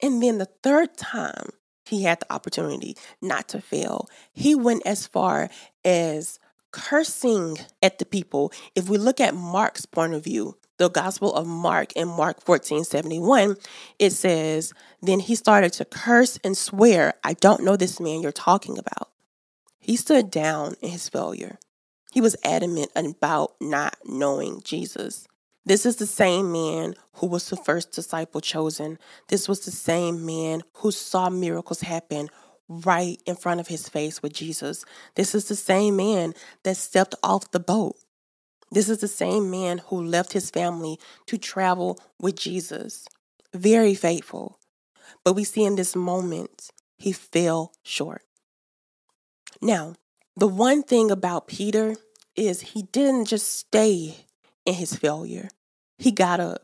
And 0.02 0.22
then 0.22 0.38
the 0.38 0.48
third 0.62 0.96
time 0.96 1.50
he 1.84 2.04
had 2.04 2.20
the 2.20 2.32
opportunity 2.32 2.96
not 3.20 3.48
to 3.48 3.60
fail, 3.60 4.08
he 4.32 4.54
went 4.54 4.86
as 4.86 5.06
far 5.06 5.50
as 5.84 6.38
cursing 6.70 7.58
at 7.82 7.98
the 7.98 8.04
people. 8.04 8.52
If 8.74 8.88
we 8.88 8.98
look 8.98 9.20
at 9.20 9.34
Mark's 9.34 9.86
point 9.86 10.14
of 10.14 10.24
view, 10.24 10.56
the 10.78 10.88
Gospel 10.88 11.34
of 11.34 11.46
Mark 11.46 11.92
in 11.94 12.08
Mark 12.08 12.42
14 12.44 12.84
71, 12.84 13.56
it 13.98 14.10
says, 14.10 14.72
Then 15.02 15.20
he 15.20 15.34
started 15.34 15.72
to 15.74 15.84
curse 15.84 16.38
and 16.44 16.56
swear, 16.56 17.14
I 17.24 17.34
don't 17.34 17.64
know 17.64 17.76
this 17.76 18.00
man 18.00 18.22
you're 18.22 18.32
talking 18.32 18.78
about. 18.78 19.10
He 19.78 19.96
stood 19.96 20.30
down 20.30 20.74
in 20.80 20.90
his 20.90 21.08
failure. 21.08 21.58
He 22.12 22.20
was 22.20 22.36
adamant 22.44 22.90
about 22.94 23.54
not 23.60 23.96
knowing 24.04 24.62
Jesus. 24.62 25.26
This 25.64 25.84
is 25.84 25.96
the 25.96 26.06
same 26.06 26.50
man 26.50 26.94
who 27.14 27.26
was 27.26 27.48
the 27.48 27.56
first 27.56 27.92
disciple 27.92 28.40
chosen. 28.40 28.98
This 29.28 29.48
was 29.48 29.60
the 29.60 29.70
same 29.70 30.24
man 30.24 30.62
who 30.74 30.90
saw 30.90 31.28
miracles 31.28 31.82
happen 31.82 32.30
right 32.68 33.20
in 33.26 33.36
front 33.36 33.60
of 33.60 33.68
his 33.68 33.88
face 33.88 34.22
with 34.22 34.32
Jesus. 34.32 34.84
This 35.14 35.34
is 35.34 35.48
the 35.48 35.56
same 35.56 35.96
man 35.96 36.34
that 36.64 36.76
stepped 36.76 37.14
off 37.22 37.50
the 37.50 37.60
boat. 37.60 37.96
This 38.70 38.88
is 38.88 38.98
the 38.98 39.08
same 39.08 39.50
man 39.50 39.78
who 39.86 40.02
left 40.02 40.32
his 40.32 40.50
family 40.50 40.98
to 41.26 41.38
travel 41.38 41.98
with 42.20 42.36
Jesus. 42.36 43.06
Very 43.54 43.94
faithful. 43.94 44.58
But 45.24 45.32
we 45.32 45.44
see 45.44 45.64
in 45.64 45.76
this 45.76 45.96
moment, 45.96 46.70
he 46.98 47.12
fell 47.12 47.72
short. 47.82 48.22
Now, 49.62 49.94
the 50.36 50.48
one 50.48 50.82
thing 50.82 51.10
about 51.10 51.48
Peter 51.48 51.96
is 52.36 52.60
he 52.60 52.82
didn't 52.82 53.24
just 53.24 53.50
stay 53.58 54.26
in 54.66 54.74
his 54.74 54.94
failure 54.94 55.48
he 55.98 56.12
got 56.12 56.40
up. 56.40 56.62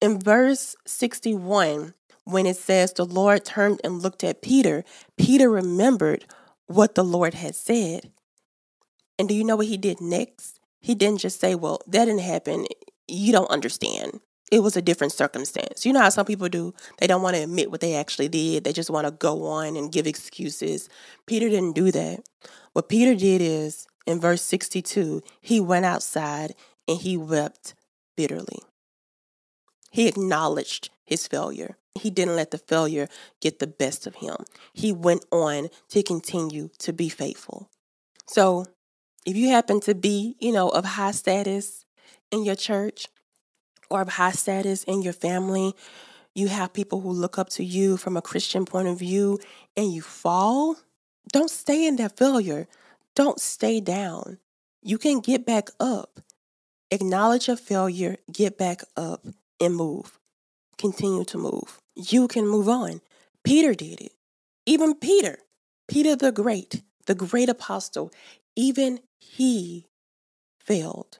In 0.00 0.20
verse 0.20 0.76
61, 0.86 1.94
when 2.24 2.46
it 2.46 2.56
says 2.56 2.92
the 2.92 3.04
Lord 3.04 3.44
turned 3.44 3.80
and 3.82 4.02
looked 4.02 4.24
at 4.24 4.42
Peter, 4.42 4.84
Peter 5.16 5.50
remembered 5.50 6.24
what 6.66 6.94
the 6.94 7.04
Lord 7.04 7.34
had 7.34 7.54
said. 7.54 8.10
And 9.18 9.28
do 9.28 9.34
you 9.34 9.44
know 9.44 9.56
what 9.56 9.66
he 9.66 9.76
did 9.76 10.00
next? 10.00 10.58
He 10.80 10.94
didn't 10.94 11.20
just 11.20 11.40
say, 11.40 11.54
Well, 11.54 11.80
that 11.86 12.06
didn't 12.06 12.20
happen. 12.20 12.66
You 13.08 13.32
don't 13.32 13.50
understand. 13.50 14.20
It 14.50 14.62
was 14.62 14.76
a 14.76 14.82
different 14.82 15.14
circumstance. 15.14 15.86
You 15.86 15.94
know 15.94 16.00
how 16.00 16.10
some 16.10 16.26
people 16.26 16.48
do? 16.48 16.74
They 16.98 17.06
don't 17.06 17.22
want 17.22 17.36
to 17.36 17.42
admit 17.42 17.70
what 17.70 17.80
they 17.80 17.94
actually 17.94 18.28
did, 18.28 18.64
they 18.64 18.72
just 18.72 18.90
want 18.90 19.06
to 19.06 19.12
go 19.12 19.46
on 19.46 19.76
and 19.76 19.92
give 19.92 20.06
excuses. 20.06 20.88
Peter 21.26 21.48
didn't 21.48 21.74
do 21.74 21.90
that. 21.90 22.20
What 22.72 22.88
Peter 22.88 23.14
did 23.14 23.40
is, 23.40 23.86
in 24.06 24.20
verse 24.20 24.42
62, 24.42 25.22
he 25.40 25.60
went 25.60 25.84
outside 25.84 26.54
and 26.88 26.98
he 26.98 27.16
wept 27.16 27.74
bitterly. 28.16 28.58
He 29.90 30.08
acknowledged 30.08 30.90
his 31.04 31.26
failure. 31.26 31.76
He 31.94 32.10
didn't 32.10 32.36
let 32.36 32.50
the 32.50 32.58
failure 32.58 33.08
get 33.40 33.58
the 33.58 33.66
best 33.66 34.06
of 34.06 34.16
him. 34.16 34.36
He 34.72 34.92
went 34.92 35.24
on 35.30 35.68
to 35.90 36.02
continue 36.02 36.70
to 36.78 36.92
be 36.92 37.08
faithful. 37.08 37.70
So, 38.26 38.66
if 39.26 39.36
you 39.36 39.50
happen 39.50 39.80
to 39.80 39.94
be, 39.94 40.36
you 40.40 40.52
know, 40.52 40.68
of 40.70 40.84
high 40.84 41.12
status 41.12 41.84
in 42.30 42.44
your 42.44 42.56
church 42.56 43.06
or 43.90 44.00
of 44.00 44.08
high 44.08 44.32
status 44.32 44.84
in 44.84 45.02
your 45.02 45.12
family, 45.12 45.74
you 46.34 46.48
have 46.48 46.72
people 46.72 47.00
who 47.00 47.10
look 47.10 47.38
up 47.38 47.50
to 47.50 47.64
you 47.64 47.96
from 47.96 48.16
a 48.16 48.22
Christian 48.22 48.64
point 48.64 48.88
of 48.88 48.98
view 48.98 49.38
and 49.76 49.92
you 49.92 50.00
fall, 50.00 50.76
don't 51.30 51.50
stay 51.50 51.86
in 51.86 51.96
that 51.96 52.16
failure. 52.16 52.66
Don't 53.14 53.38
stay 53.38 53.80
down. 53.80 54.38
You 54.82 54.96
can 54.96 55.20
get 55.20 55.44
back 55.44 55.68
up. 55.78 56.20
Acknowledge 56.90 57.48
your 57.48 57.56
failure, 57.56 58.16
get 58.30 58.58
back 58.58 58.82
up, 58.96 59.26
and 59.60 59.76
move. 59.76 60.18
Continue 60.78 61.24
to 61.24 61.38
move. 61.38 61.81
You 61.94 62.28
can 62.28 62.46
move 62.46 62.68
on. 62.68 63.00
Peter 63.44 63.74
did 63.74 64.00
it. 64.00 64.12
Even 64.66 64.94
Peter, 64.94 65.38
Peter 65.88 66.14
the 66.14 66.32
Great, 66.32 66.82
the 67.06 67.14
great 67.14 67.48
apostle, 67.48 68.12
even 68.56 69.00
he 69.18 69.86
failed. 70.58 71.18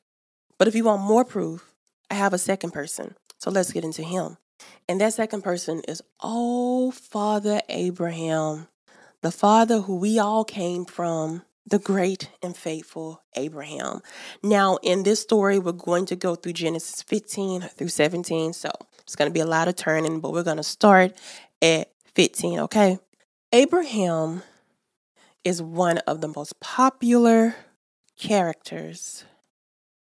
But 0.59 0.69
if 0.69 0.75
you 0.75 0.85
want 0.85 1.03
more 1.03 1.25
proof, 1.25 1.75
I 2.11 2.15
have 2.15 2.33
a 2.33 2.39
second 2.39 2.71
person. 2.71 3.17
So 3.39 3.51
let's 3.51 3.73
get 3.73 3.85
into 3.85 4.03
him. 4.03 4.37
And 4.89 5.01
that 5.01 5.15
second 5.15 5.43
person 5.43 5.83
is, 5.89 6.03
oh, 6.21 6.93
Father 6.93 7.61
Abraham, 7.69 8.69
the 9.23 9.33
father 9.33 9.81
who 9.81 9.97
we 9.97 10.19
all 10.19 10.45
came 10.45 10.85
from, 10.85 11.43
the 11.67 11.79
great 11.79 12.31
and 12.43 12.57
faithful 12.57 13.23
Abraham. 13.35 14.01
Now, 14.43 14.79
in 14.83 15.05
this 15.05 15.21
story, 15.21 15.59
we're 15.59 15.73
going 15.73 16.07
to 16.07 16.17
go 16.17 16.35
through 16.35 16.55
Genesis 16.55 17.03
15 17.03 17.63
through 17.63 17.89
17. 17.89 18.53
So 18.53 18.71
it's 19.03 19.17
going 19.17 19.31
to 19.31 19.35
be 19.35 19.41
a 19.41 19.47
lot 19.47 19.69
of 19.69 19.77
turning, 19.77 20.21
but 20.21 20.33
we're 20.33 20.43
going 20.43 20.57
to 20.57 20.63
start 20.63 21.17
at 21.61 21.91
15, 22.15 22.61
okay? 22.61 22.99
Abraham 23.53 24.43
is 25.45 25.61
one 25.61 25.99
of 25.99 26.21
the 26.21 26.33
most 26.35 26.59
popular 26.61 27.55
characters 28.19 29.25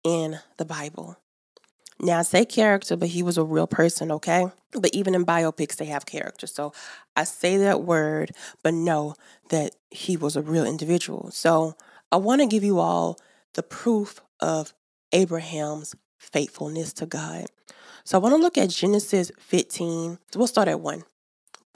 in 0.04 0.40
the 0.58 0.66
Bible. 0.66 1.18
Now, 2.00 2.20
I 2.20 2.24
say 2.24 2.46
character, 2.46 2.98
but 2.98 3.10
he 3.10 3.22
was 3.22 3.38
a 3.38 3.44
real 3.44 3.68
person, 3.68 4.12
okay? 4.12 4.48
But 4.72 4.90
even 4.94 5.14
in 5.14 5.26
biopics, 5.26 5.76
they 5.76 5.86
have 5.86 6.06
character. 6.06 6.48
So 6.48 6.74
I 7.16 7.26
say 7.26 7.58
that 7.58 7.84
word, 7.84 8.32
but 8.64 8.74
know 8.74 9.16
that 9.50 9.76
he 9.92 10.18
was 10.18 10.36
a 10.36 10.42
real 10.42 10.66
individual. 10.66 11.30
So 11.32 11.76
I 12.12 12.18
want 12.18 12.42
to 12.42 12.48
give 12.48 12.64
you 12.64 12.80
all 12.80 13.20
the 13.54 13.64
proof 13.64 14.20
of 14.40 14.74
Abraham's 15.12 15.96
faithfulness 16.22 16.94
to 16.94 17.06
God. 17.06 17.46
So 18.04 18.18
I 18.18 18.22
want 18.22 18.34
to 18.34 18.42
look 18.42 18.58
at 18.58 18.70
Genesis 18.70 19.32
15. 19.40 20.20
We'll 20.36 20.48
start 20.48 20.68
at 20.68 20.80
1. 20.80 21.04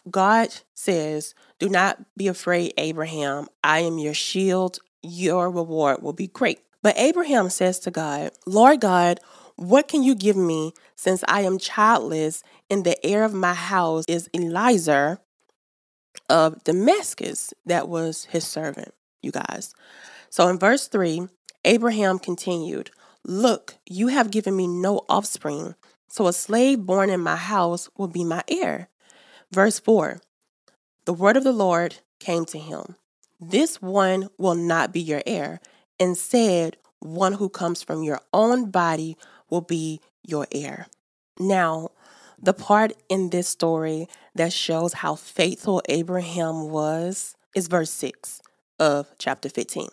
God 0.10 0.50
says, 0.74 1.34
Do 1.60 1.68
not 1.68 2.04
be 2.16 2.28
afraid, 2.28 2.74
Abraham. 2.78 3.48
I 3.64 3.80
am 3.80 3.98
your 3.98 4.14
shield. 4.14 4.80
Your 5.02 5.50
reward 5.50 6.02
will 6.02 6.14
be 6.14 6.28
great. 6.28 6.60
But 6.82 6.98
Abraham 6.98 7.50
says 7.50 7.80
to 7.80 7.92
God, 7.92 8.32
Lord 8.46 8.82
God, 8.82 9.20
what 9.56 9.88
can 9.88 10.04
you 10.04 10.14
give 10.14 10.38
me 10.38 10.74
since 10.96 11.24
I 11.28 11.42
am 11.42 11.58
childless 11.58 12.44
and 12.70 12.84
the 12.84 13.04
heir 13.06 13.24
of 13.24 13.34
my 13.34 13.54
house 13.54 14.04
is 14.08 14.30
Eliezer 14.34 15.20
of 16.30 16.64
Damascus? 16.64 17.54
That 17.66 17.88
was 17.88 18.26
his 18.26 18.46
servant, 18.46 18.94
you 19.24 19.32
guys. 19.32 19.74
So 20.30 20.48
in 20.48 20.60
verse 20.60 20.88
3, 20.88 21.28
Abraham 21.64 22.20
continued, 22.20 22.92
Look, 23.28 23.80
you 23.88 24.10
have 24.10 24.30
given 24.30 24.56
me 24.56 24.68
no 24.68 25.02
offspring, 25.10 25.74
so 26.08 26.28
a 26.28 26.34
slave 26.34 26.86
born 26.86 27.10
in 27.10 27.22
my 27.22 27.36
house 27.36 27.90
will 27.98 28.08
be 28.08 28.24
my 28.24 28.44
heir. 28.48 28.88
Verse 29.52 29.80
4 29.80 30.22
The 31.06 31.14
word 31.14 31.36
of 31.36 31.44
the 31.44 31.52
Lord 31.52 31.96
came 32.20 32.46
to 32.46 32.60
him 32.60 32.98
This 33.42 33.82
one 33.82 34.30
will 34.38 34.54
not 34.54 34.94
be 34.94 35.02
your 35.02 35.24
heir. 35.26 35.60
Instead, 36.00 36.78
one 37.00 37.34
who 37.34 37.50
comes 37.50 37.82
from 37.82 38.04
your 38.04 38.22
own 38.32 38.70
body 38.70 39.18
will 39.50 39.62
be 39.62 40.02
your 40.22 40.46
heir. 40.52 40.86
Now, 41.40 41.90
the 42.40 42.54
part 42.54 42.94
in 43.10 43.32
this 43.32 43.48
story 43.48 44.08
that 44.36 44.54
shows 44.54 44.94
how 44.94 45.16
faithful 45.16 45.82
Abraham 45.90 46.70
was 46.70 47.36
is 47.56 47.66
verse 47.70 47.90
6 47.90 48.44
of 48.80 49.08
chapter 49.18 49.50
15. 49.50 49.88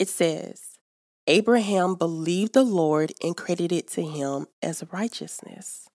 It 0.00 0.08
says, 0.08 0.65
Abraham 1.26 1.94
believed 1.96 2.52
the 2.52 2.62
Lord 2.62 3.12
and 3.22 3.36
credited 3.36 3.72
it 3.72 3.88
to 3.88 4.02
him 4.02 4.46
as 4.62 4.84
righteousness. 4.92 5.88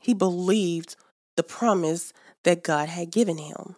He 0.00 0.14
believed 0.14 0.96
the 1.36 1.42
promise 1.42 2.12
that 2.44 2.62
God 2.62 2.88
had 2.88 3.10
given 3.10 3.38
him. 3.38 3.76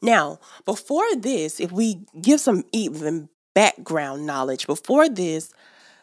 Now, 0.00 0.38
before 0.64 1.14
this, 1.16 1.60
if 1.60 1.72
we 1.72 2.06
give 2.20 2.40
some 2.40 2.64
even 2.72 3.28
background 3.54 4.24
knowledge, 4.26 4.66
before 4.66 5.08
this, 5.08 5.52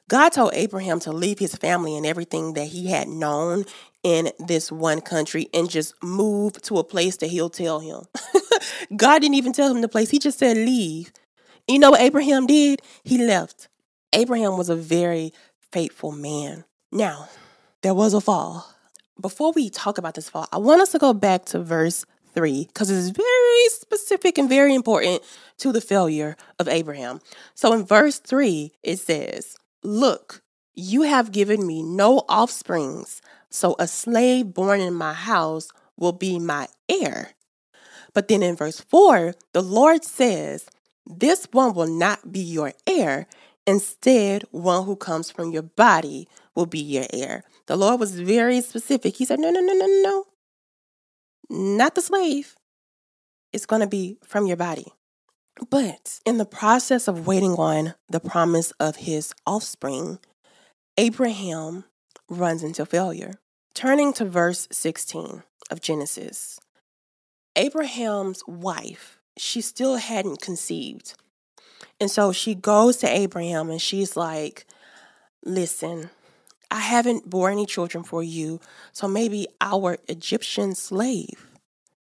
God 0.08 0.30
told 0.30 0.54
Abraham 0.54 1.00
to 1.02 1.12
leave 1.12 1.40
his 1.40 1.56
family 1.56 1.98
and 1.98 2.06
everything 2.06 2.54
that 2.54 2.66
he 2.66 2.88
had 2.88 3.08
known 3.08 3.66
in 4.04 4.32
this 4.40 4.72
one 4.72 5.02
country 5.02 5.50
and 5.54 5.70
just 5.70 5.96
move 6.04 6.62
to 6.64 6.78
a 6.78 6.84
place 6.84 7.18
that 7.18 7.28
he'll 7.28 7.50
tell 7.50 7.80
him. 7.80 8.04
God 8.96 9.20
didn't 9.20 9.36
even 9.36 9.54
tell 9.54 9.74
him 9.74 9.82
the 9.82 9.88
place, 9.88 10.12
he 10.12 10.20
just 10.20 10.38
said, 10.38 10.58
Leave. 10.58 11.12
You 11.68 11.80
know 11.80 11.92
what 11.92 12.02
Abraham 12.02 12.46
did? 12.46 12.82
He 13.04 13.18
left. 13.18 13.68
Abraham 14.16 14.58
was 14.58 14.70
a 14.70 14.76
very 14.76 15.34
faithful 15.72 16.14
man. 16.14 16.64
Now, 16.92 17.28
there 17.82 17.94
was 17.94 18.14
a 18.14 18.22
fall. 18.22 18.74
Before 19.20 19.52
we 19.52 19.70
talk 19.70 19.98
about 19.98 20.16
this 20.16 20.30
fall, 20.30 20.48
I 20.52 20.58
want 20.58 20.82
us 20.82 20.94
to 20.94 21.00
go 21.00 21.14
back 21.14 21.46
to 21.48 21.62
verse 21.62 22.06
3 22.34 22.66
because 22.66 22.90
it's 22.90 23.10
very 23.10 23.70
specific 23.70 24.38
and 24.38 24.48
very 24.48 24.74
important 24.74 25.22
to 25.58 25.74
the 25.74 25.82
failure 25.82 26.38
of 26.60 26.70
Abraham. 26.70 27.20
So 27.56 27.74
in 27.74 27.86
verse 27.86 28.20
3, 28.20 28.72
it 28.84 28.98
says, 29.00 29.58
Look, 29.84 30.42
you 30.74 31.04
have 31.04 31.34
given 31.34 31.68
me 31.68 31.84
no 31.84 32.20
offsprings, 32.30 33.22
so 33.50 33.76
a 33.80 33.88
slave 33.88 34.54
born 34.54 34.80
in 34.80 34.94
my 34.94 35.14
house 35.14 35.70
will 35.98 36.14
be 36.14 36.40
my 36.40 36.68
heir. 36.90 37.32
But 38.14 38.30
then 38.30 38.42
in 38.42 38.56
verse 38.56 38.80
4, 38.80 39.34
the 39.52 39.62
Lord 39.62 40.06
says, 40.06 40.68
This 41.06 41.48
one 41.52 41.74
will 41.74 41.88
not 41.88 42.32
be 42.32 42.40
your 42.40 42.72
heir. 42.88 43.28
Instead, 43.68 44.44
one 44.52 44.86
who 44.86 44.96
comes 44.96 45.32
from 45.32 45.52
your 45.52 45.64
body 45.64 46.28
will 46.54 46.66
be 46.66 46.80
your 46.80 47.06
heir. 47.12 47.44
The 47.66 47.76
Lord 47.76 48.00
was 48.00 48.20
very 48.20 48.62
specific. 48.62 49.16
He 49.16 49.26
said, 49.26 49.40
No, 49.40 49.50
no, 49.50 49.60
no, 49.60 49.74
no, 49.74 49.86
no. 49.86 50.26
Not 51.50 51.96
the 51.96 52.02
slave. 52.02 52.56
It's 53.52 53.66
going 53.66 53.82
to 53.82 53.88
be 53.88 54.18
from 54.24 54.46
your 54.46 54.58
body. 54.58 54.88
But 55.70 56.20
in 56.26 56.38
the 56.38 56.46
process 56.46 57.08
of 57.08 57.28
waiting 57.28 57.54
on 57.54 57.96
the 58.10 58.20
promise 58.20 58.72
of 58.80 58.98
his 58.98 59.34
offspring, 59.46 60.20
Abraham 60.98 61.86
runs 62.30 62.62
into 62.64 62.86
failure. 62.86 63.36
Turning 63.74 64.14
to 64.14 64.26
verse 64.26 64.68
16 64.72 65.44
of 65.70 65.82
Genesis, 65.82 66.60
Abraham's 67.56 68.44
wife, 68.48 69.20
she 69.38 69.62
still 69.62 69.98
hadn't 69.98 70.42
conceived. 70.42 71.16
And 72.06 72.12
so 72.12 72.32
she 72.32 72.54
goes 72.54 72.98
to 72.98 73.10
Abraham 73.10 73.72
and 73.72 73.82
she's 73.82 74.16
like, 74.16 74.68
Listen, 75.44 76.12
I 76.70 76.80
haven't 76.82 77.32
bore 77.32 77.50
any 77.50 77.66
children 77.66 78.04
for 78.04 78.22
you, 78.22 78.62
so 78.92 79.08
maybe 79.08 79.48
our 79.60 79.98
Egyptian 80.08 80.76
slave 80.76 81.48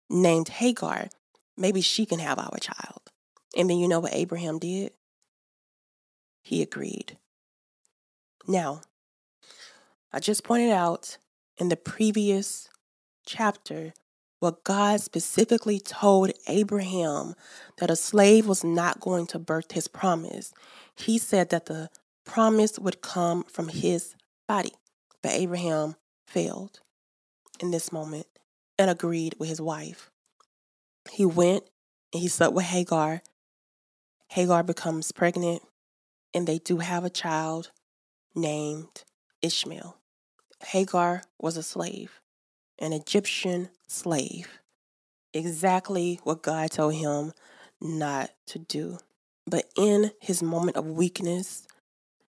named 0.09 0.49
Hagar, 0.49 1.09
maybe 1.55 1.81
she 1.81 2.07
can 2.07 2.17
have 2.17 2.39
our 2.39 2.57
child. 2.59 3.11
And 3.55 3.69
then 3.69 3.77
you 3.77 3.87
know 3.87 3.99
what 3.99 4.15
Abraham 4.15 4.57
did? 4.57 4.93
He 6.41 6.63
agreed. 6.63 7.19
Now, 8.47 8.81
I 10.11 10.19
just 10.19 10.43
pointed 10.43 10.71
out 10.71 11.19
in 11.57 11.69
the 11.69 11.77
previous 11.77 12.69
chapter 13.23 13.93
what 14.41 14.65
God 14.65 14.99
specifically 14.99 15.79
told 15.79 16.33
Abraham 16.47 17.35
that 17.77 17.89
a 17.89 17.95
slave 17.95 18.45
was 18.45 18.65
not 18.65 18.99
going 18.99 19.25
to 19.27 19.39
birth 19.39 19.71
his 19.71 19.87
promise. 19.87 20.53
He 20.93 21.17
said 21.17 21.49
that 21.51 21.67
the 21.67 21.89
promise 22.25 22.77
would 22.77 23.01
come 23.01 23.43
from 23.45 23.69
his 23.69 24.15
body. 24.49 24.73
But 25.23 25.31
Abraham 25.31 25.95
failed 26.27 26.81
in 27.61 27.71
this 27.71 27.93
moment 27.93 28.27
and 28.77 28.89
agreed 28.89 29.35
with 29.39 29.47
his 29.47 29.61
wife. 29.61 30.11
He 31.09 31.25
went 31.25 31.63
and 32.11 32.21
he 32.21 32.27
slept 32.27 32.53
with 32.53 32.65
Hagar 32.65 33.21
Hagar 34.31 34.63
becomes 34.63 35.11
pregnant, 35.11 35.61
and 36.33 36.47
they 36.47 36.57
do 36.57 36.77
have 36.77 37.03
a 37.03 37.09
child 37.09 37.71
named 38.33 39.03
Ishmael. 39.41 39.97
Hagar 40.63 41.23
was 41.37 41.57
a 41.57 41.63
slave, 41.63 42.20
an 42.81 42.91
Egyptian 42.91 43.69
slave. 43.87 44.59
Exactly 45.33 46.19
what 46.23 46.41
God 46.41 46.71
told 46.71 46.95
him 46.95 47.31
not 47.79 48.31
to 48.47 48.59
do. 48.59 48.97
But 49.47 49.65
in 49.77 50.11
his 50.19 50.43
moment 50.43 50.77
of 50.77 50.85
weakness, 50.85 51.65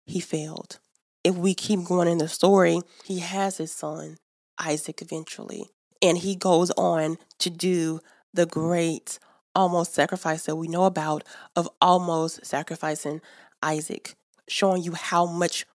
he 0.06 0.20
failed. 0.20 0.80
If 1.24 1.36
we 1.36 1.54
keep 1.54 1.86
going 1.86 2.08
in 2.08 2.18
the 2.18 2.28
story, 2.28 2.82
he 3.06 3.20
has 3.20 3.58
his 3.58 3.72
son, 3.72 4.18
Isaac, 4.60 5.02
eventually. 5.02 5.70
And 6.02 6.18
he 6.18 6.36
goes 6.36 6.70
on 6.72 7.18
to 7.40 7.50
do 7.50 8.02
the 8.34 8.46
great 8.46 9.20
almost 9.56 9.94
sacrifice 9.94 10.46
that 10.46 10.56
we 10.56 10.68
know 10.68 10.84
about 10.84 11.24
of 11.56 11.70
almost 11.82 12.46
sacrificing 12.46 13.22
Isaac, 13.62 14.16
showing 14.48 14.84
you 14.84 14.94
how 14.94 15.26
much 15.26 15.66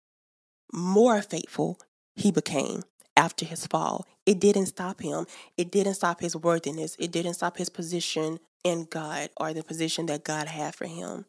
more 0.72 1.22
faithful 1.22 1.78
he 2.14 2.30
became 2.30 2.82
after 3.16 3.44
his 3.44 3.66
fall. 3.66 4.06
It 4.28 4.40
didn't 4.40 4.66
stop 4.66 5.00
him. 5.00 5.26
It 5.56 5.70
didn't 5.70 5.94
stop 5.94 6.20
his 6.20 6.36
worthiness. 6.36 6.96
It 6.98 7.10
didn't 7.10 7.32
stop 7.32 7.56
his 7.56 7.70
position 7.70 8.40
in 8.62 8.84
God 8.84 9.30
or 9.38 9.54
the 9.54 9.62
position 9.62 10.04
that 10.06 10.22
God 10.22 10.48
had 10.48 10.74
for 10.74 10.84
him. 10.84 11.24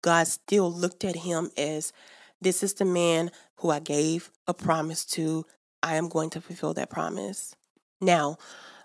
God 0.00 0.28
still 0.28 0.70
looked 0.72 1.04
at 1.04 1.16
him 1.16 1.50
as 1.56 1.92
this 2.40 2.62
is 2.62 2.74
the 2.74 2.84
man 2.84 3.32
who 3.56 3.70
I 3.70 3.80
gave 3.80 4.30
a 4.46 4.54
promise 4.54 5.04
to. 5.06 5.44
I 5.82 5.96
am 5.96 6.08
going 6.08 6.30
to 6.30 6.40
fulfill 6.40 6.72
that 6.74 6.88
promise. 6.88 7.56
Now, 8.00 8.36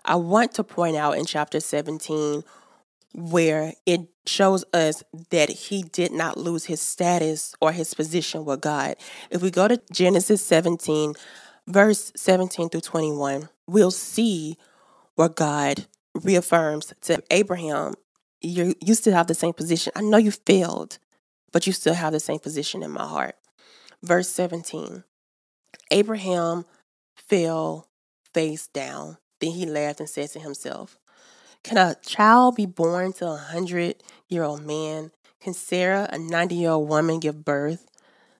I 0.04 0.16
want 0.16 0.52
to 0.54 0.64
point 0.64 0.96
out 0.96 1.16
in 1.16 1.24
chapter 1.24 1.60
17 1.60 2.42
where 3.14 3.74
it 3.86 4.08
shows 4.26 4.64
us 4.74 5.04
that 5.30 5.50
he 5.50 5.84
did 5.84 6.10
not 6.10 6.36
lose 6.36 6.64
his 6.64 6.80
status 6.80 7.54
or 7.60 7.70
his 7.70 7.94
position 7.94 8.44
with 8.44 8.60
God. 8.60 8.96
If 9.30 9.40
we 9.40 9.52
go 9.52 9.68
to 9.68 9.80
Genesis 9.92 10.44
17, 10.44 11.14
verse 11.66 12.12
17 12.16 12.68
through 12.68 12.80
21, 12.80 13.48
we'll 13.66 13.90
see 13.90 14.56
where 15.16 15.28
God 15.28 15.86
reaffirms 16.14 16.92
to 17.02 17.22
Abraham, 17.30 17.94
you 18.40 18.74
you 18.80 18.94
still 18.94 19.14
have 19.14 19.26
the 19.26 19.34
same 19.34 19.52
position. 19.52 19.92
I 19.96 20.02
know 20.02 20.18
you 20.18 20.30
failed, 20.30 20.98
but 21.52 21.66
you 21.66 21.72
still 21.72 21.94
have 21.94 22.12
the 22.12 22.20
same 22.20 22.38
position 22.38 22.82
in 22.82 22.90
my 22.90 23.06
heart. 23.06 23.36
Verse 24.02 24.28
17 24.28 25.04
Abraham 25.90 26.64
fell 27.16 27.88
face 28.32 28.66
down. 28.68 29.18
Then 29.40 29.52
he 29.52 29.66
laughed 29.66 30.00
and 30.00 30.08
said 30.08 30.30
to 30.30 30.40
himself, 30.40 30.98
Can 31.62 31.78
a 31.78 31.96
child 32.02 32.56
be 32.56 32.66
born 32.66 33.12
to 33.14 33.28
a 33.28 33.36
hundred 33.36 34.02
year 34.28 34.44
old 34.44 34.64
man? 34.64 35.12
Can 35.40 35.54
Sarah, 35.54 36.08
a 36.10 36.18
90 36.18 36.54
year 36.54 36.70
old 36.70 36.88
woman, 36.88 37.20
give 37.20 37.44
birth? 37.44 37.88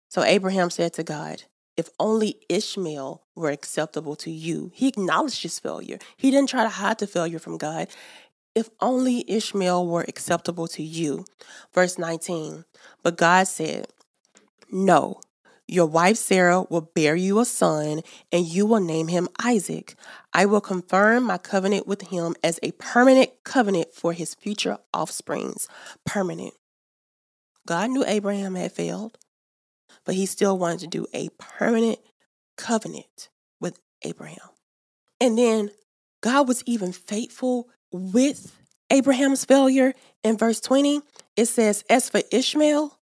So 0.08 0.22
Abraham 0.22 0.70
said 0.70 0.92
to 0.94 1.02
God, 1.02 1.44
If 1.76 1.90
only 2.00 2.40
Ishmael 2.48 3.22
were 3.34 3.50
acceptable 3.50 4.16
to 4.16 4.30
you. 4.30 4.70
He 4.74 4.88
acknowledged 4.88 5.42
his 5.42 5.58
failure. 5.58 5.98
He 6.16 6.30
didn't 6.30 6.48
try 6.48 6.62
to 6.62 6.68
hide 6.68 6.98
the 6.98 7.06
failure 7.06 7.38
from 7.38 7.58
God. 7.58 7.88
If 8.54 8.70
only 8.80 9.24
Ishmael 9.30 9.86
were 9.86 10.04
acceptable 10.08 10.66
to 10.68 10.82
you. 10.82 11.26
Verse 11.74 11.98
19. 11.98 12.64
But 13.02 13.18
God 13.18 13.46
said, 13.46 13.88
No, 14.70 15.20
your 15.68 15.86
wife 15.86 16.16
Sarah 16.16 16.62
will 16.70 16.92
bear 16.94 17.16
you 17.16 17.40
a 17.40 17.44
son, 17.44 18.02
and 18.30 18.46
you 18.46 18.66
will 18.66 18.80
name 18.80 19.08
him 19.08 19.28
Isaac. 19.44 19.96
I 20.32 20.46
will 20.46 20.60
confirm 20.60 21.24
my 21.24 21.38
covenant 21.38 21.86
with 21.86 22.02
him 22.02 22.36
as 22.42 22.60
a 22.62 22.72
permanent 22.72 23.30
covenant 23.44 23.92
for 23.92 24.12
his 24.12 24.34
future 24.34 24.78
offsprings. 24.94 25.68
Permanent. 26.04 26.54
God 27.66 27.90
knew 27.90 28.04
Abraham 28.06 28.54
had 28.54 28.70
failed, 28.70 29.18
but 30.06 30.14
he 30.14 30.24
still 30.24 30.56
wanted 30.56 30.80
to 30.80 30.86
do 30.86 31.06
a 31.12 31.28
permanent 31.36 31.98
covenant 32.56 33.28
with 33.60 33.78
Abraham. 34.02 34.38
And 35.20 35.36
then 35.36 35.70
God 36.22 36.48
was 36.48 36.62
even 36.64 36.92
faithful 36.92 37.68
with 37.92 38.56
Abraham's 38.90 39.44
failure. 39.44 39.92
In 40.22 40.38
verse 40.38 40.60
20, 40.60 41.02
it 41.36 41.46
says, 41.46 41.84
As 41.90 42.08
for 42.08 42.22
Ishmael, 42.30 42.98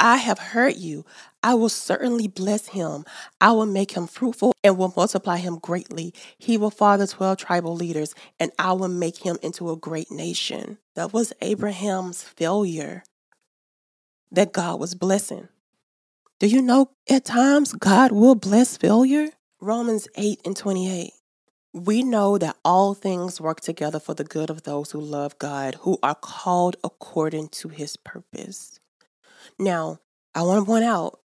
I 0.00 0.16
have 0.18 0.38
heard 0.38 0.76
you. 0.76 1.04
I 1.42 1.54
will 1.54 1.68
certainly 1.68 2.28
bless 2.28 2.68
him. 2.68 3.04
I 3.40 3.52
will 3.52 3.66
make 3.66 3.92
him 3.92 4.06
fruitful 4.06 4.52
and 4.62 4.78
will 4.78 4.92
multiply 4.96 5.38
him 5.38 5.58
greatly. 5.58 6.14
He 6.38 6.56
will 6.56 6.70
father 6.70 7.06
12 7.06 7.38
tribal 7.38 7.74
leaders, 7.74 8.14
and 8.38 8.52
I 8.58 8.72
will 8.72 8.88
make 8.88 9.24
him 9.24 9.38
into 9.42 9.70
a 9.70 9.76
great 9.76 10.10
nation. 10.10 10.78
That 10.94 11.12
was 11.12 11.32
Abraham's 11.40 12.22
failure 12.22 13.02
that 14.30 14.52
God 14.52 14.78
was 14.78 14.94
blessing. 14.94 15.48
Do 16.40 16.46
you 16.46 16.62
know 16.62 16.92
at 17.10 17.24
times 17.24 17.72
God 17.72 18.12
will 18.12 18.36
bless 18.36 18.76
failure? 18.76 19.30
Romans 19.60 20.06
8 20.14 20.40
and 20.44 20.56
28. 20.56 21.10
We 21.72 22.04
know 22.04 22.38
that 22.38 22.56
all 22.64 22.94
things 22.94 23.40
work 23.40 23.60
together 23.60 23.98
for 23.98 24.14
the 24.14 24.22
good 24.22 24.48
of 24.48 24.62
those 24.62 24.92
who 24.92 25.00
love 25.00 25.36
God, 25.40 25.74
who 25.80 25.98
are 26.00 26.14
called 26.14 26.76
according 26.84 27.48
to 27.48 27.68
his 27.70 27.96
purpose. 27.96 28.78
Now, 29.58 29.98
I 30.32 30.42
want 30.42 30.60
to 30.60 30.64
point 30.64 30.84
out 30.84 31.18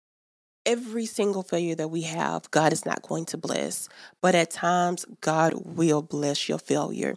every 0.64 1.07
single 1.07 1.42
failure 1.42 1.75
that 1.75 1.88
we 1.88 2.03
have, 2.03 2.49
God 2.53 2.73
is 2.73 2.87
not 2.87 3.03
going 3.03 3.25
to 3.27 3.37
bless. 3.37 3.88
But 4.23 4.37
at 4.37 4.53
times, 4.53 5.05
God 5.20 5.55
will 5.57 6.03
bless 6.03 6.49
your 6.49 6.59
failure. 6.59 7.16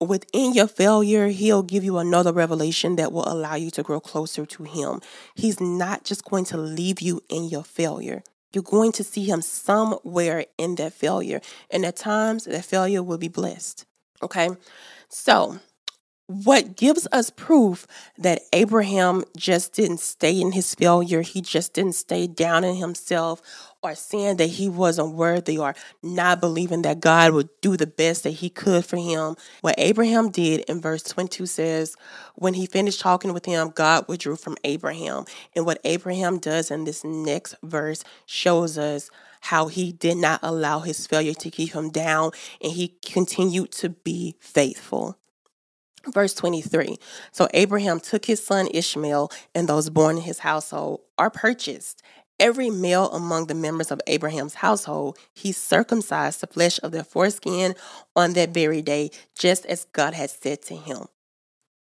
Within 0.00 0.52
your 0.52 0.66
failure, 0.66 1.28
He'll 1.28 1.62
give 1.62 1.82
you 1.82 1.98
another 1.98 2.32
revelation 2.32 2.96
that 2.96 3.12
will 3.12 3.26
allow 3.26 3.54
you 3.54 3.70
to 3.70 3.82
grow 3.82 4.00
closer 4.00 4.44
to 4.44 4.64
Him. 4.64 5.00
He's 5.34 5.60
not 5.60 6.04
just 6.04 6.24
going 6.24 6.44
to 6.46 6.58
leave 6.58 7.00
you 7.00 7.22
in 7.28 7.44
your 7.44 7.64
failure. 7.64 8.22
You're 8.52 8.62
going 8.62 8.92
to 8.92 9.04
see 9.04 9.24
Him 9.24 9.42
somewhere 9.42 10.44
in 10.58 10.74
that 10.76 10.92
failure. 10.92 11.40
And 11.70 11.84
at 11.86 11.96
times, 11.96 12.44
that 12.44 12.64
failure 12.64 13.02
will 13.02 13.18
be 13.18 13.28
blessed. 13.28 13.86
Okay? 14.22 14.50
So, 15.08 15.60
what 16.26 16.76
gives 16.76 17.06
us 17.12 17.30
proof 17.30 17.86
that 18.18 18.42
Abraham 18.52 19.24
just 19.36 19.72
didn't 19.74 20.00
stay 20.00 20.40
in 20.40 20.52
his 20.52 20.74
failure, 20.74 21.22
he 21.22 21.40
just 21.40 21.72
didn't 21.74 21.94
stay 21.94 22.26
down 22.26 22.64
in 22.64 22.76
himself 22.76 23.40
or 23.86 23.94
saying 23.94 24.36
that 24.36 24.46
he 24.46 24.68
wasn't 24.68 25.14
worthy 25.14 25.58
or 25.58 25.74
not 26.02 26.40
believing 26.40 26.82
that 26.82 27.00
God 27.00 27.32
would 27.32 27.48
do 27.60 27.76
the 27.76 27.86
best 27.86 28.24
that 28.24 28.30
he 28.30 28.50
could 28.50 28.84
for 28.84 28.96
him. 28.96 29.36
What 29.60 29.76
Abraham 29.78 30.30
did 30.30 30.60
in 30.68 30.80
verse 30.80 31.02
22 31.02 31.46
says, 31.46 31.96
when 32.34 32.54
he 32.54 32.66
finished 32.66 33.00
talking 33.00 33.32
with 33.32 33.46
him, 33.46 33.70
God 33.70 34.06
withdrew 34.08 34.36
from 34.36 34.56
Abraham. 34.64 35.24
And 35.54 35.64
what 35.64 35.80
Abraham 35.84 36.38
does 36.38 36.70
in 36.70 36.84
this 36.84 37.04
next 37.04 37.54
verse 37.62 38.02
shows 38.26 38.76
us 38.76 39.10
how 39.40 39.68
he 39.68 39.92
did 39.92 40.16
not 40.16 40.40
allow 40.42 40.80
his 40.80 41.06
failure 41.06 41.34
to 41.34 41.50
keep 41.50 41.72
him 41.72 41.90
down 41.90 42.32
and 42.60 42.72
he 42.72 42.96
continued 43.04 43.70
to 43.72 43.90
be 43.90 44.34
faithful. 44.40 45.16
Verse 46.12 46.34
23 46.34 46.98
So 47.32 47.48
Abraham 47.54 48.00
took 48.00 48.26
his 48.26 48.44
son 48.44 48.68
Ishmael 48.72 49.30
and 49.54 49.68
those 49.68 49.90
born 49.90 50.16
in 50.16 50.22
his 50.22 50.40
household 50.40 51.00
are 51.18 51.30
purchased. 51.30 52.02
Every 52.38 52.70
male 52.70 53.10
among 53.12 53.46
the 53.46 53.54
members 53.54 53.90
of 53.90 54.00
Abraham's 54.06 54.54
household, 54.54 55.18
he 55.32 55.52
circumcised 55.52 56.40
the 56.40 56.46
flesh 56.46 56.78
of 56.82 56.92
their 56.92 57.04
foreskin 57.04 57.74
on 58.14 58.34
that 58.34 58.50
very 58.50 58.82
day, 58.82 59.10
just 59.34 59.64
as 59.66 59.86
God 59.92 60.12
had 60.14 60.30
said 60.30 60.62
to 60.62 60.76
him. 60.76 61.06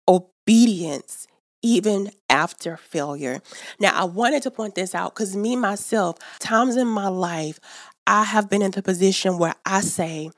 Obedience 0.08 1.28
even 1.62 2.10
after 2.28 2.76
failure. 2.76 3.40
Now, 3.78 3.92
I 3.94 4.04
wanted 4.04 4.42
to 4.42 4.50
point 4.50 4.74
this 4.74 4.94
out 4.94 5.14
because 5.14 5.36
me, 5.36 5.54
myself, 5.54 6.18
times 6.40 6.76
in 6.76 6.88
my 6.88 7.08
life, 7.08 7.60
I 8.06 8.24
have 8.24 8.50
been 8.50 8.62
in 8.62 8.72
the 8.72 8.82
position 8.82 9.38
where 9.38 9.54
I 9.64 9.80
say, 9.80 10.30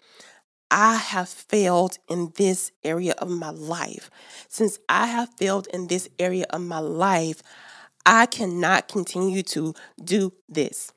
I 0.71 0.97
have 0.97 1.29
failed 1.29 1.99
in 2.09 2.33
this 2.37 2.73
area 2.83 3.13
of 3.19 3.31
my 3.31 3.51
life. 3.51 4.11
Since 4.49 4.79
I 4.89 5.07
have 5.07 5.31
failed 5.39 5.67
in 5.73 5.87
this 5.87 6.09
area 6.19 6.47
of 6.51 6.61
my 6.63 6.79
life, 6.79 7.43
I 8.07 8.27
cannot 8.27 8.89
continue 8.89 9.43
to 9.45 9.75
do 10.03 10.33
this. 10.49 10.93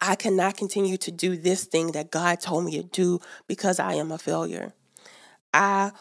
I 0.00 0.14
cannot 0.14 0.56
continue 0.56 0.96
to 0.98 1.10
do 1.10 1.36
this 1.36 1.64
thing 1.64 1.92
that 1.92 2.10
God 2.10 2.40
told 2.40 2.64
me 2.64 2.72
to 2.76 2.82
do 2.82 3.20
because 3.46 3.78
I 3.78 3.94
am 3.94 4.12
a 4.12 4.18
failure. 4.18 4.74
I 5.54 5.92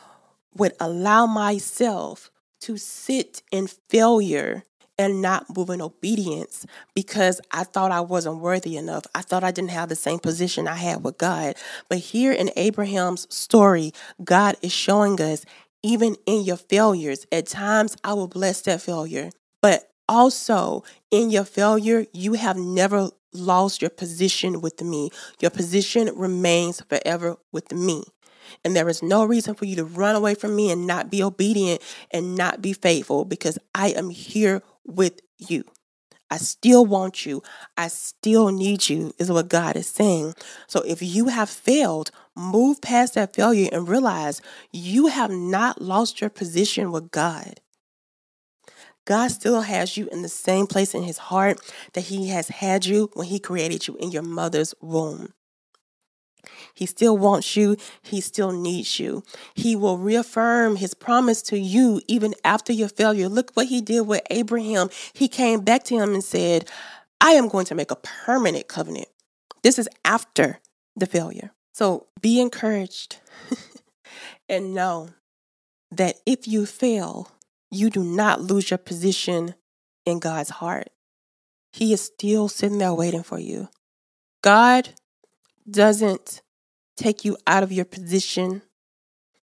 would 0.56 0.74
allow 0.80 1.26
myself 1.26 2.30
to 2.62 2.78
sit 2.78 3.42
in 3.52 3.68
failure 3.68 4.64
and 4.98 5.22
not 5.22 5.56
move 5.56 5.70
in 5.70 5.82
obedience 5.82 6.66
because 6.94 7.42
I 7.52 7.64
thought 7.64 7.92
I 7.92 8.02
wasn't 8.02 8.40
worthy 8.40 8.78
enough. 8.78 9.04
I 9.14 9.22
thought 9.22 9.44
I 9.44 9.52
didn't 9.52 9.72
have 9.72 9.90
the 9.90 9.96
same 9.96 10.20
position 10.20 10.68
I 10.68 10.76
had 10.76 11.04
with 11.04 11.18
God. 11.18 11.56
But 11.90 12.00
here 12.00 12.32
in 12.32 12.50
Abraham's 12.56 13.34
story, 13.34 13.92
God 14.24 14.56
is 14.62 14.72
showing 14.72 15.20
us 15.22 15.46
even 15.84 16.16
in 16.26 16.44
your 16.44 16.58
failures, 16.58 17.28
at 17.32 17.46
times 17.46 17.96
I 18.04 18.14
will 18.14 18.28
bless 18.28 18.62
that 18.62 18.82
failure. 18.82 19.30
But 19.62 19.92
also 20.08 20.84
in 21.12 21.30
your 21.30 21.46
failure, 21.46 22.06
you 22.14 22.34
have 22.34 22.58
never 22.58 23.10
lost 23.34 23.82
your 23.82 23.90
position 23.90 24.62
with 24.62 24.82
me. 24.82 25.10
Your 25.40 25.52
position 25.52 26.10
remains 26.16 26.82
forever 26.82 27.38
with 27.52 27.72
me. 27.72 28.04
And 28.64 28.76
there 28.76 28.90
is 28.90 29.04
no 29.04 29.26
reason 29.26 29.56
for 29.56 29.66
you 29.66 29.76
to 29.78 29.86
run 29.86 30.16
away 30.16 30.36
from 30.36 30.56
me 30.56 30.72
and 30.72 30.88
not 30.88 31.10
be 31.10 31.24
obedient 31.24 31.82
and 32.12 32.36
not 32.36 32.62
be 32.62 32.74
faithful 32.74 33.26
because 33.26 33.58
I 33.74 33.90
am 33.90 34.10
here 34.10 34.62
with 34.86 35.22
you. 35.38 35.64
I 36.30 36.38
still 36.38 36.86
want 36.86 37.26
you. 37.26 37.44
I 37.78 37.88
still 37.88 38.50
need 38.50 38.90
you, 38.90 39.14
is 39.20 39.32
what 39.32 39.48
God 39.48 39.76
is 39.76 39.88
saying. 39.88 40.34
So 40.68 40.82
if 40.82 41.02
you 41.02 41.28
have 41.28 41.50
failed, 41.50 42.10
move 42.36 42.82
past 42.82 43.14
that 43.14 43.36
failure 43.36 43.70
and 43.72 43.88
realize 43.88 44.42
you 44.72 45.08
have 45.08 45.32
not 45.32 45.82
lost 45.82 46.22
your 46.22 46.32
position 46.32 46.92
with 46.92 47.12
God. 47.12 47.60
God 49.06 49.30
still 49.30 49.62
has 49.62 49.98
you 49.98 50.08
in 50.12 50.22
the 50.24 50.30
same 50.30 50.68
place 50.68 50.94
in 50.94 51.04
his 51.04 51.18
heart 51.18 51.60
that 51.94 52.06
he 52.06 52.30
has 52.30 52.50
had 52.50 52.86
you 52.86 53.10
when 53.14 53.28
he 53.28 53.40
created 53.40 53.88
you 53.88 53.96
in 53.98 54.12
your 54.12 54.24
mother's 54.24 54.74
womb. 54.82 55.34
He 56.74 56.86
still 56.86 57.18
wants 57.18 57.56
you. 57.56 57.78
He 58.02 58.22
still 58.22 58.52
needs 58.52 59.00
you. 59.00 59.24
He 59.54 59.76
will 59.76 59.98
reaffirm 59.98 60.76
his 60.76 60.94
promise 60.94 61.42
to 61.44 61.58
you 61.58 62.02
even 62.08 62.34
after 62.44 62.74
your 62.74 62.90
failure. 62.90 63.30
Look 63.30 63.52
what 63.54 63.68
he 63.68 63.82
did 63.82 64.02
with 64.02 64.22
Abraham. 64.30 64.90
He 65.14 65.28
came 65.28 65.62
back 65.62 65.84
to 65.86 65.96
him 65.96 66.14
and 66.14 66.24
said, 66.24 66.70
I 67.22 67.32
am 67.32 67.48
going 67.48 67.66
to 67.68 67.76
make 67.76 67.92
a 67.92 67.96
permanent 67.96 68.68
covenant. 68.68 69.08
This 69.64 69.80
is 69.80 69.90
after 70.04 70.60
the 70.96 71.06
failure. 71.06 71.52
So 71.74 72.08
be 72.22 72.40
encouraged 72.40 73.18
and 74.50 74.74
know 74.74 75.10
that 75.92 76.18
if 76.26 76.48
you 76.48 76.66
fail, 76.66 77.32
you 77.76 77.90
do 77.90 78.04
not 78.04 78.42
lose 78.42 78.72
your 78.72 78.78
position 78.78 79.56
in 80.06 80.20
God's 80.20 80.50
heart. 80.50 80.90
He 81.72 81.94
is 81.94 82.02
still 82.02 82.48
sitting 82.48 82.78
there 82.78 82.94
waiting 82.94 83.24
for 83.24 83.40
you. 83.40 83.70
God 84.42 84.90
doesn't 85.70 86.42
take 86.96 87.26
you 87.26 87.38
out 87.46 87.64
of 87.64 87.72
your 87.72 87.86
position, 87.86 88.62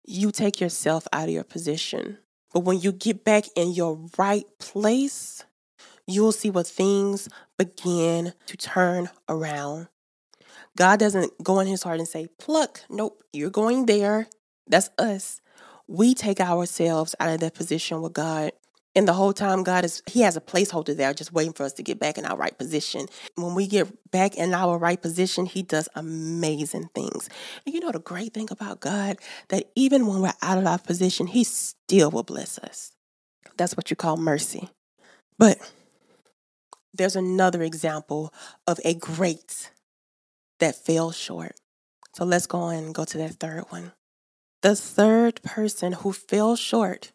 you 0.04 0.30
take 0.30 0.60
yourself 0.60 1.06
out 1.12 1.28
of 1.28 1.34
your 1.34 1.44
position. 1.44 2.18
But 2.52 2.60
when 2.60 2.80
you 2.80 2.92
get 2.92 3.24
back 3.24 3.44
in 3.54 3.72
your 3.72 4.08
right 4.16 4.46
place, 4.58 5.44
you 6.06 6.22
will 6.22 6.32
see 6.32 6.50
where 6.50 6.64
things 6.64 7.28
begin 7.58 8.32
to 8.46 8.56
turn 8.56 9.10
around. 9.28 9.88
God 10.76 10.98
doesn't 10.98 11.32
go 11.42 11.60
in 11.60 11.66
his 11.66 11.82
heart 11.82 11.98
and 11.98 12.08
say, 12.08 12.28
pluck. 12.38 12.82
Nope, 12.88 13.22
you're 13.32 13.50
going 13.50 13.86
there. 13.86 14.28
That's 14.66 14.90
us. 14.98 15.40
We 15.88 16.14
take 16.14 16.40
ourselves 16.40 17.14
out 17.20 17.30
of 17.30 17.40
that 17.40 17.54
position 17.54 18.02
with 18.02 18.12
God. 18.12 18.52
And 18.94 19.06
the 19.06 19.12
whole 19.12 19.34
time, 19.34 19.62
God 19.62 19.84
is, 19.84 20.02
He 20.06 20.22
has 20.22 20.36
a 20.36 20.40
placeholder 20.40 20.96
there 20.96 21.12
just 21.12 21.32
waiting 21.32 21.52
for 21.52 21.64
us 21.64 21.74
to 21.74 21.82
get 21.82 22.00
back 22.00 22.16
in 22.16 22.24
our 22.24 22.36
right 22.36 22.56
position. 22.56 23.06
When 23.34 23.54
we 23.54 23.66
get 23.66 24.10
back 24.10 24.36
in 24.36 24.54
our 24.54 24.78
right 24.78 25.00
position, 25.00 25.44
He 25.44 25.62
does 25.62 25.88
amazing 25.94 26.88
things. 26.94 27.28
And 27.64 27.74
you 27.74 27.80
know, 27.80 27.92
the 27.92 27.98
great 27.98 28.32
thing 28.32 28.48
about 28.50 28.80
God, 28.80 29.18
that 29.48 29.70
even 29.74 30.06
when 30.06 30.22
we're 30.22 30.32
out 30.40 30.56
of 30.58 30.66
our 30.66 30.78
position, 30.78 31.26
He 31.26 31.44
still 31.44 32.10
will 32.10 32.22
bless 32.22 32.58
us. 32.58 32.92
That's 33.58 33.76
what 33.76 33.90
you 33.90 33.96
call 33.96 34.16
mercy. 34.16 34.70
But 35.38 35.58
there's 36.94 37.16
another 37.16 37.62
example 37.62 38.32
of 38.66 38.80
a 38.84 38.94
great 38.94 39.70
that 40.58 40.74
fell 40.74 41.12
short. 41.12 41.56
So 42.14 42.24
let's 42.24 42.46
go 42.46 42.68
and 42.68 42.94
go 42.94 43.04
to 43.04 43.18
that 43.18 43.34
third 43.34 43.64
one. 43.68 43.92
The 44.62 44.74
third 44.74 45.42
person 45.42 45.92
who 45.92 46.12
fell 46.12 46.56
short, 46.56 47.12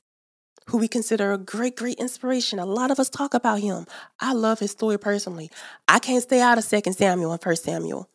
who 0.68 0.78
we 0.78 0.88
consider 0.88 1.34
a 1.34 1.38
great, 1.38 1.76
great 1.76 1.98
inspiration. 1.98 2.60
A 2.60 2.66
lot 2.66 2.92
of 2.92 3.00
us 3.00 3.10
talk 3.10 3.34
about 3.34 3.60
him. 3.60 3.86
I 4.20 4.34
love 4.34 4.60
his 4.60 4.72
story 4.72 4.98
personally. 4.98 5.50
I 5.88 6.00
can't 6.00 6.24
stay 6.24 6.42
out 6.42 6.58
of 6.58 6.64
Second 6.64 6.94
Samuel 6.94 7.32
and 7.32 7.42
First 7.42 7.64
Samuel. 7.64 8.10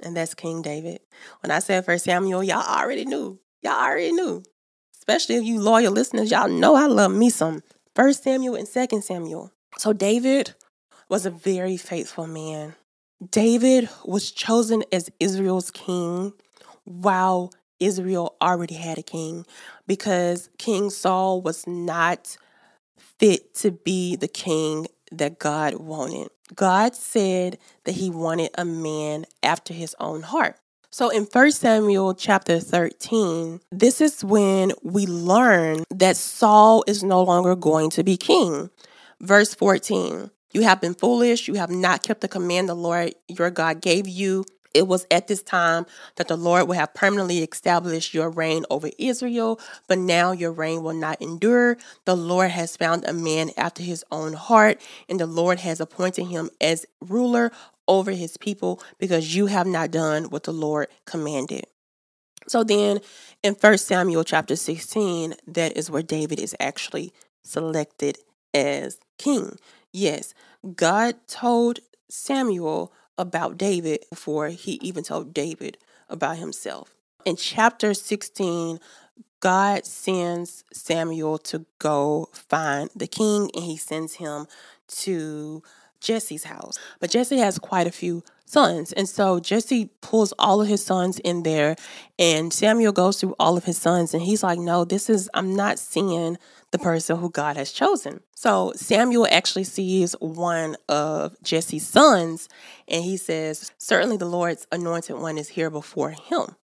And 0.00 0.16
that's 0.16 0.34
King 0.34 0.62
David. 0.62 1.00
When 1.40 1.50
I 1.50 1.60
said 1.60 1.84
First 1.84 2.04
Samuel, 2.04 2.42
y'all 2.42 2.62
already 2.62 3.04
knew. 3.04 3.38
Y'all 3.62 3.72
already 3.72 4.12
knew. 4.12 4.42
Especially 4.98 5.36
if 5.36 5.44
you 5.44 5.60
loyal 5.60 5.92
listeners, 5.92 6.30
y'all 6.30 6.48
know 6.48 6.74
I 6.74 6.86
love 6.86 7.12
me 7.12 7.30
some 7.30 7.62
First 7.94 8.24
Samuel 8.24 8.56
and 8.56 8.66
Second 8.66 9.02
Samuel. 9.02 9.52
So 9.78 9.92
David 9.92 10.54
was 11.08 11.26
a 11.26 11.30
very 11.30 11.76
faithful 11.76 12.26
man. 12.26 12.74
David 13.30 13.88
was 14.04 14.32
chosen 14.32 14.82
as 14.90 15.10
Israel's 15.20 15.70
king 15.70 16.32
while 16.84 17.52
Israel 17.82 18.36
already 18.40 18.74
had 18.74 18.98
a 18.98 19.02
king 19.02 19.44
because 19.86 20.48
King 20.58 20.90
Saul 20.90 21.42
was 21.42 21.66
not 21.66 22.36
fit 23.18 23.54
to 23.56 23.70
be 23.70 24.16
the 24.16 24.28
king 24.28 24.86
that 25.10 25.38
God 25.38 25.74
wanted. 25.74 26.28
God 26.54 26.94
said 26.94 27.58
that 27.84 27.92
he 27.92 28.10
wanted 28.10 28.50
a 28.56 28.64
man 28.64 29.26
after 29.42 29.74
his 29.74 29.94
own 29.98 30.22
heart. 30.22 30.56
So 30.90 31.08
in 31.08 31.24
1 31.24 31.52
Samuel 31.52 32.14
chapter 32.14 32.60
13, 32.60 33.60
this 33.70 34.02
is 34.02 34.22
when 34.22 34.72
we 34.82 35.06
learn 35.06 35.84
that 35.90 36.18
Saul 36.18 36.84
is 36.86 37.02
no 37.02 37.22
longer 37.22 37.56
going 37.56 37.88
to 37.90 38.04
be 38.04 38.18
king. 38.18 38.68
Verse 39.20 39.54
14 39.54 40.30
You 40.52 40.62
have 40.62 40.82
been 40.82 40.94
foolish, 40.94 41.48
you 41.48 41.54
have 41.54 41.70
not 41.70 42.02
kept 42.02 42.20
the 42.20 42.28
command 42.28 42.68
the 42.68 42.74
Lord 42.74 43.14
your 43.26 43.50
God 43.50 43.80
gave 43.80 44.06
you. 44.06 44.44
It 44.74 44.88
was 44.88 45.06
at 45.10 45.28
this 45.28 45.42
time 45.42 45.86
that 46.16 46.28
the 46.28 46.36
Lord 46.36 46.68
would 46.68 46.76
have 46.76 46.94
permanently 46.94 47.38
established 47.42 48.14
your 48.14 48.30
reign 48.30 48.64
over 48.70 48.90
Israel, 48.98 49.60
but 49.88 49.98
now 49.98 50.32
your 50.32 50.52
reign 50.52 50.82
will 50.82 50.94
not 50.94 51.20
endure. 51.20 51.76
The 52.04 52.16
Lord 52.16 52.50
has 52.50 52.76
found 52.76 53.04
a 53.04 53.12
man 53.12 53.50
after 53.56 53.82
his 53.82 54.04
own 54.10 54.34
heart, 54.34 54.80
and 55.08 55.20
the 55.20 55.26
Lord 55.26 55.60
has 55.60 55.80
appointed 55.80 56.24
him 56.24 56.50
as 56.60 56.86
ruler 57.00 57.52
over 57.88 58.12
his 58.12 58.36
people 58.36 58.80
because 58.98 59.34
you 59.34 59.46
have 59.46 59.66
not 59.66 59.90
done 59.90 60.24
what 60.24 60.44
the 60.44 60.52
Lord 60.52 60.88
commanded. 61.04 61.66
So 62.48 62.64
then 62.64 63.00
in 63.42 63.54
1 63.54 63.78
Samuel 63.78 64.24
chapter 64.24 64.56
16, 64.56 65.34
that 65.46 65.76
is 65.76 65.90
where 65.90 66.02
David 66.02 66.40
is 66.40 66.56
actually 66.58 67.12
selected 67.44 68.18
as 68.54 68.98
king. 69.18 69.56
Yes, 69.92 70.34
God 70.74 71.16
told 71.28 71.80
Samuel 72.08 72.92
about 73.22 73.56
David 73.56 74.04
before 74.10 74.48
he 74.48 74.72
even 74.82 75.04
told 75.04 75.32
David 75.32 75.78
about 76.10 76.38
himself. 76.38 76.94
In 77.24 77.36
chapter 77.36 77.94
16, 77.94 78.80
God 79.38 79.86
sends 79.86 80.64
Samuel 80.72 81.38
to 81.38 81.64
go 81.78 82.28
find 82.32 82.90
the 82.96 83.06
king 83.06 83.48
and 83.54 83.64
he 83.64 83.76
sends 83.76 84.14
him 84.14 84.46
to 84.88 85.62
Jesse's 86.00 86.44
house. 86.44 86.78
But 86.98 87.10
Jesse 87.10 87.38
has 87.38 87.60
quite 87.60 87.86
a 87.86 87.92
few 87.92 88.24
sons. 88.52 88.92
And 88.92 89.08
so 89.08 89.40
Jesse 89.40 89.86
pulls 90.02 90.32
all 90.38 90.60
of 90.60 90.68
his 90.68 90.84
sons 90.84 91.18
in 91.20 91.42
there 91.42 91.74
and 92.18 92.52
Samuel 92.52 92.92
goes 92.92 93.18
through 93.18 93.34
all 93.40 93.56
of 93.56 93.64
his 93.64 93.78
sons 93.78 94.12
and 94.12 94.22
he's 94.22 94.42
like, 94.42 94.58
No, 94.58 94.84
this 94.84 95.08
is, 95.08 95.30
I'm 95.34 95.56
not 95.56 95.78
seeing 95.78 96.36
the 96.70 96.78
person 96.78 97.18
who 97.18 97.30
God 97.30 97.56
has 97.56 97.72
chosen. 97.72 98.20
So 98.34 98.72
Samuel 98.76 99.26
actually 99.30 99.64
sees 99.64 100.12
one 100.20 100.76
of 100.88 101.36
Jesse's 101.42 101.86
sons 101.86 102.48
and 102.86 103.02
he 103.04 103.16
says, 103.16 103.72
Certainly 103.78 104.18
the 104.18 104.26
Lord's 104.26 104.66
anointed 104.70 105.16
one 105.16 105.38
is 105.38 105.48
here 105.48 105.70
before 105.70 106.10
him. 106.10 106.56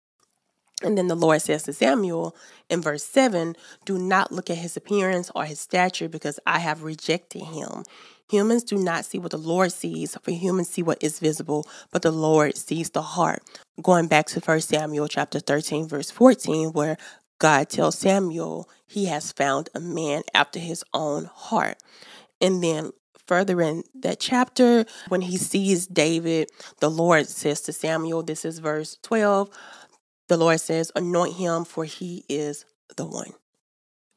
And 0.83 0.97
then 0.97 1.07
the 1.07 1.15
Lord 1.15 1.41
says 1.41 1.63
to 1.63 1.73
Samuel 1.73 2.35
in 2.69 2.81
verse 2.81 3.03
7 3.03 3.55
Do 3.85 3.97
not 3.97 4.31
look 4.31 4.49
at 4.49 4.57
his 4.57 4.77
appearance 4.77 5.31
or 5.33 5.45
his 5.45 5.59
stature 5.59 6.07
because 6.07 6.39
I 6.45 6.59
have 6.59 6.83
rejected 6.83 7.43
him. 7.43 7.83
Humans 8.29 8.65
do 8.65 8.77
not 8.77 9.05
see 9.05 9.19
what 9.19 9.31
the 9.31 9.37
Lord 9.37 9.71
sees, 9.71 10.17
for 10.21 10.31
humans 10.31 10.69
see 10.69 10.83
what 10.83 11.01
is 11.01 11.19
visible, 11.19 11.65
but 11.91 12.01
the 12.01 12.11
Lord 12.11 12.57
sees 12.57 12.89
the 12.89 13.01
heart. 13.01 13.41
Going 13.81 14.07
back 14.07 14.25
to 14.27 14.41
1 14.41 14.61
Samuel 14.61 15.07
chapter 15.07 15.39
13, 15.39 15.87
verse 15.87 16.11
14, 16.11 16.73
where 16.73 16.97
God 17.39 17.69
tells 17.69 17.97
Samuel 17.97 18.69
he 18.85 19.05
has 19.05 19.31
found 19.31 19.69
a 19.73 19.79
man 19.79 20.23
after 20.33 20.59
his 20.59 20.83
own 20.93 21.25
heart. 21.33 21.77
And 22.41 22.61
then 22.61 22.91
further 23.27 23.61
in 23.61 23.83
that 23.95 24.19
chapter, 24.19 24.85
when 25.07 25.21
he 25.21 25.37
sees 25.37 25.87
David, 25.87 26.49
the 26.79 26.89
Lord 26.89 27.27
says 27.27 27.61
to 27.61 27.73
Samuel, 27.73 28.23
this 28.23 28.43
is 28.43 28.59
verse 28.59 28.97
12, 29.03 29.49
the 30.27 30.37
Lord 30.37 30.59
says, 30.59 30.91
anoint 30.95 31.35
him 31.35 31.63
for 31.63 31.85
he 31.85 32.25
is 32.27 32.65
the 32.97 33.05
one. 33.05 33.31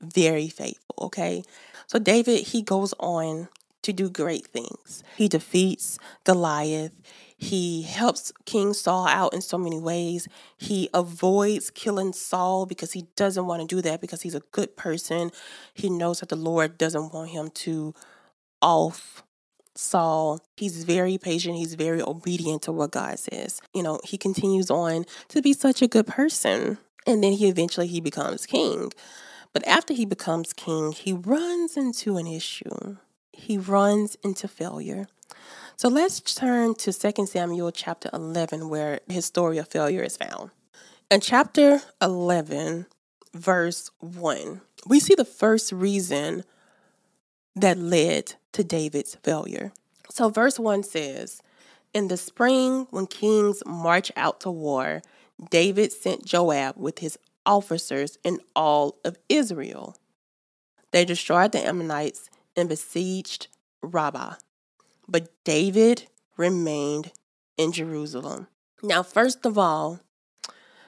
Very 0.00 0.48
faithful, 0.48 0.96
okay? 1.02 1.42
So 1.86 1.98
David, 1.98 2.48
he 2.48 2.62
goes 2.62 2.94
on 2.98 3.48
to 3.82 3.92
do 3.92 4.10
great 4.10 4.46
things. 4.46 5.02
He 5.16 5.28
defeats 5.28 5.98
Goliath. 6.24 6.92
He 7.36 7.82
helps 7.82 8.32
King 8.44 8.74
Saul 8.74 9.06
out 9.06 9.32
in 9.32 9.40
so 9.40 9.56
many 9.56 9.78
ways. 9.78 10.28
He 10.58 10.90
avoids 10.92 11.70
killing 11.70 12.12
Saul 12.12 12.66
because 12.66 12.92
he 12.92 13.06
doesn't 13.16 13.46
want 13.46 13.62
to 13.62 13.66
do 13.66 13.80
that 13.82 14.00
because 14.00 14.22
he's 14.22 14.34
a 14.34 14.42
good 14.52 14.76
person. 14.76 15.30
He 15.72 15.88
knows 15.88 16.20
that 16.20 16.28
the 16.28 16.36
Lord 16.36 16.76
doesn't 16.76 17.14
want 17.14 17.30
him 17.30 17.48
to 17.50 17.94
off 18.60 19.22
Saul. 19.74 20.40
He's 20.56 20.84
very 20.84 21.16
patient. 21.16 21.56
He's 21.56 21.74
very 21.74 22.02
obedient 22.02 22.62
to 22.62 22.72
what 22.72 22.90
God 22.90 23.18
says. 23.18 23.62
You 23.72 23.82
know, 23.82 24.00
he 24.04 24.18
continues 24.18 24.70
on 24.70 25.06
to 25.28 25.40
be 25.40 25.54
such 25.54 25.80
a 25.80 25.88
good 25.88 26.06
person. 26.06 26.78
And 27.06 27.24
then 27.24 27.32
he 27.32 27.48
eventually 27.48 27.86
he 27.86 28.00
becomes 28.00 28.44
king. 28.44 28.92
But 29.52 29.66
after 29.66 29.94
he 29.94 30.04
becomes 30.04 30.52
king, 30.52 30.92
he 30.92 31.12
runs 31.12 31.76
into 31.76 32.18
an 32.18 32.26
issue. 32.26 32.98
He 33.40 33.58
runs 33.58 34.16
into 34.22 34.46
failure. 34.46 35.08
So 35.76 35.88
let's 35.88 36.20
turn 36.20 36.74
to 36.76 36.92
2 36.92 37.26
Samuel 37.26 37.72
chapter 37.72 38.10
11, 38.12 38.68
where 38.68 39.00
his 39.08 39.24
story 39.24 39.58
of 39.58 39.66
failure 39.66 40.02
is 40.02 40.16
found. 40.16 40.50
In 41.10 41.20
chapter 41.20 41.80
11, 42.00 42.86
verse 43.32 43.90
1, 43.98 44.60
we 44.86 45.00
see 45.00 45.14
the 45.14 45.24
first 45.24 45.72
reason 45.72 46.44
that 47.56 47.78
led 47.78 48.34
to 48.52 48.62
David's 48.62 49.16
failure. 49.16 49.72
So, 50.10 50.28
verse 50.28 50.58
1 50.58 50.82
says, 50.82 51.40
In 51.94 52.08
the 52.08 52.16
spring, 52.16 52.86
when 52.90 53.06
kings 53.06 53.62
march 53.66 54.12
out 54.16 54.40
to 54.40 54.50
war, 54.50 55.02
David 55.50 55.92
sent 55.92 56.26
Joab 56.26 56.76
with 56.76 56.98
his 56.98 57.18
officers 57.46 58.18
and 58.24 58.40
all 58.54 58.98
of 59.04 59.16
Israel. 59.28 59.96
They 60.92 61.04
destroyed 61.04 61.52
the 61.52 61.66
Ammonites 61.66 62.29
and 62.56 62.68
besieged 62.68 63.48
Rabbah. 63.82 64.34
But 65.08 65.30
David 65.44 66.06
remained 66.36 67.12
in 67.56 67.72
Jerusalem. 67.72 68.48
Now, 68.82 69.02
first 69.02 69.44
of 69.44 69.58
all, 69.58 70.00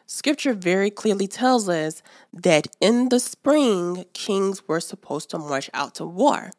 scripture 0.06 0.54
very 0.54 0.90
clearly 0.90 1.26
tells 1.26 1.68
us 1.68 2.02
that 2.32 2.68
in 2.80 3.08
the 3.08 3.20
spring, 3.20 4.06
kings 4.12 4.66
were 4.66 4.80
supposed 4.80 5.30
to 5.30 5.38
march 5.38 5.68
out 5.74 5.94
to 5.96 6.06
war. 6.06 6.50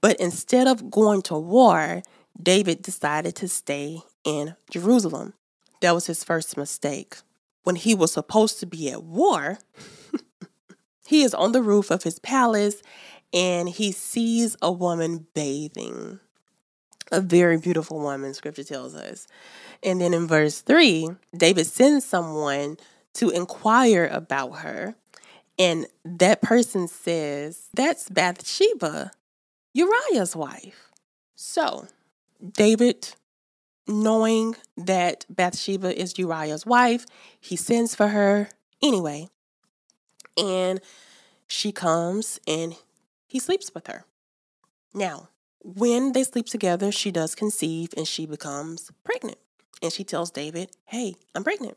But 0.00 0.18
instead 0.18 0.66
of 0.66 0.90
going 0.90 1.22
to 1.22 1.36
war, 1.36 2.02
David 2.40 2.82
decided 2.82 3.36
to 3.36 3.48
stay 3.48 4.00
in 4.24 4.56
Jerusalem. 4.70 5.34
That 5.80 5.94
was 5.94 6.06
his 6.06 6.24
first 6.24 6.56
mistake. 6.56 7.16
When 7.64 7.76
he 7.76 7.94
was 7.94 8.12
supposed 8.12 8.60
to 8.60 8.66
be 8.66 8.90
at 8.90 9.02
war, 9.02 9.58
he 11.06 11.22
is 11.22 11.34
on 11.34 11.52
the 11.52 11.62
roof 11.62 11.90
of 11.90 12.02
his 12.02 12.18
palace 12.18 12.82
and 13.32 13.68
he 13.68 13.92
sees 13.92 14.56
a 14.60 14.70
woman 14.70 15.26
bathing 15.34 16.20
a 17.12 17.20
very 17.20 17.58
beautiful 17.58 17.98
woman, 18.00 18.34
scripture 18.34 18.64
tells 18.64 18.94
us. 18.94 19.26
And 19.82 20.00
then 20.00 20.14
in 20.14 20.26
verse 20.26 20.60
3, 20.60 21.08
David 21.36 21.66
sends 21.66 22.04
someone 22.04 22.76
to 23.14 23.30
inquire 23.30 24.08
about 24.10 24.58
her. 24.58 24.94
And 25.58 25.86
that 26.04 26.40
person 26.40 26.88
says, 26.88 27.68
That's 27.74 28.08
Bathsheba, 28.08 29.10
Uriah's 29.74 30.36
wife. 30.36 30.90
So 31.34 31.86
David 32.54 33.14
knowing 33.86 34.54
that 34.76 35.26
Bathsheba 35.28 35.98
is 36.00 36.18
Uriah's 36.18 36.64
wife, 36.64 37.06
he 37.40 37.56
sends 37.56 37.94
for 37.94 38.08
her 38.08 38.48
anyway. 38.82 39.28
And 40.36 40.80
she 41.48 41.72
comes 41.72 42.38
and 42.46 42.76
he 43.30 43.38
sleeps 43.38 43.70
with 43.72 43.86
her. 43.86 44.04
Now, 44.92 45.28
when 45.62 46.12
they 46.12 46.24
sleep 46.24 46.46
together, 46.46 46.90
she 46.90 47.12
does 47.12 47.34
conceive 47.34 47.90
and 47.96 48.08
she 48.08 48.26
becomes 48.26 48.90
pregnant. 49.04 49.38
And 49.82 49.92
she 49.92 50.04
tells 50.04 50.30
David, 50.30 50.72
Hey, 50.84 51.14
I'm 51.34 51.44
pregnant. 51.44 51.76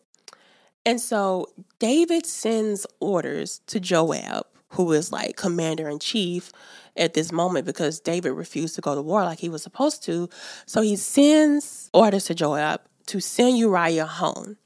And 0.85 0.99
so 0.99 1.47
David 1.79 2.25
sends 2.25 2.85
orders 2.99 3.61
to 3.67 3.79
Joab, 3.79 4.47
who 4.69 4.91
is 4.91 5.11
like 5.11 5.37
commander 5.37 5.87
in 5.87 5.99
chief 5.99 6.51
at 6.97 7.13
this 7.13 7.31
moment 7.31 7.65
because 7.65 7.99
David 7.99 8.31
refused 8.31 8.75
to 8.75 8.81
go 8.81 8.95
to 8.95 9.01
war 9.01 9.23
like 9.23 9.39
he 9.39 9.49
was 9.49 9.61
supposed 9.63 10.03
to. 10.03 10.29
So 10.65 10.81
he 10.81 10.95
sends 10.95 11.89
orders 11.93 12.25
to 12.25 12.35
Joab 12.35 12.81
to 13.07 13.19
send 13.19 13.57
Uriah 13.57 14.05
home. 14.05 14.57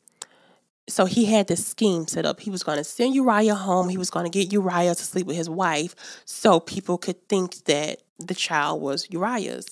So 0.89 1.05
he 1.05 1.25
had 1.25 1.47
this 1.47 1.65
scheme 1.65 2.07
set 2.07 2.25
up. 2.25 2.39
He 2.39 2.49
was 2.49 2.63
going 2.63 2.77
to 2.77 2.83
send 2.83 3.13
Uriah 3.13 3.55
home. 3.55 3.89
He 3.89 3.97
was 3.97 4.09
going 4.09 4.23
to 4.23 4.29
get 4.29 4.53
Uriah 4.53 4.95
to 4.95 5.03
sleep 5.03 5.27
with 5.27 5.35
his 5.35 5.49
wife 5.49 5.95
so 6.25 6.59
people 6.59 6.97
could 6.97 7.27
think 7.27 7.65
that 7.65 8.01
the 8.19 8.33
child 8.33 8.81
was 8.81 9.09
Uriah's. 9.11 9.67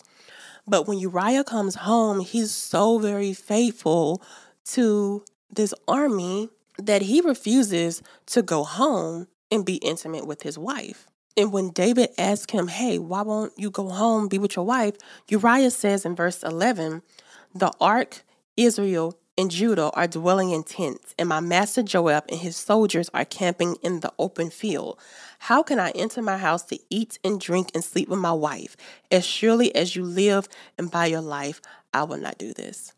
But 0.68 0.88
when 0.88 0.99
Uriah 0.99 1.43
comes 1.43 1.76
home, 1.76 2.20
he's 2.20 2.51
so 2.51 2.97
very 2.97 3.34
faithful 3.34 4.22
to 4.66 5.24
this 5.51 5.74
army 5.88 6.49
that 6.78 7.03
he 7.03 7.22
refuses 7.22 8.01
to 8.28 8.41
go 8.41 8.63
home 8.63 9.28
and 9.51 9.66
be 9.66 9.76
intimate 9.76 10.26
with 10.26 10.41
his 10.41 10.57
wife. 10.57 11.07
And 11.38 11.51
when 11.51 11.70
David 11.70 12.09
asks 12.18 12.51
him, 12.51 12.68
Hey, 12.68 12.97
why 12.97 13.22
won't 13.22 13.53
you 13.57 13.70
go 13.70 13.89
home, 13.89 14.28
be 14.28 14.39
with 14.39 14.55
your 14.55 14.66
wife? 14.66 14.95
Uriah 15.28 15.72
says 15.72 16.05
in 16.05 16.16
verse 16.16 16.43
11, 16.43 17.01
The 17.53 17.72
ark, 17.80 18.24
Israel, 18.57 19.18
and 19.38 19.52
Judah 19.52 19.90
are 19.92 20.08
dwelling 20.08 20.52
in 20.52 20.64
tents, 20.64 21.14
and 21.20 21.28
my 21.30 21.40
master 21.40 21.84
Joab 21.84 22.26
and 22.30 22.40
his 22.40 22.56
soldiers 22.56 23.10
are 23.14 23.26
camping 23.26 23.76
in 23.82 24.00
the 24.00 24.14
open 24.18 24.50
field. 24.50 25.00
How 25.40 25.62
can 25.62 25.80
I 25.80 25.92
enter 25.92 26.22
my 26.22 26.38
house 26.38 26.64
to 26.64 26.80
eat 26.90 27.20
and 27.24 27.40
drink 27.40 27.72
and 27.74 27.84
sleep 27.84 28.10
with 28.10 28.20
my 28.20 28.32
wife? 28.32 28.78
As 29.12 29.26
surely 29.26 29.76
as 29.76 29.96
you 29.96 30.04
live 30.04 30.48
and 30.78 30.90
by 30.90 31.08
your 31.08 31.22
life, 31.22 31.62
I 31.94 32.04
will 32.04 32.18
not 32.18 32.38
do 32.38 32.54
this. 32.54 32.94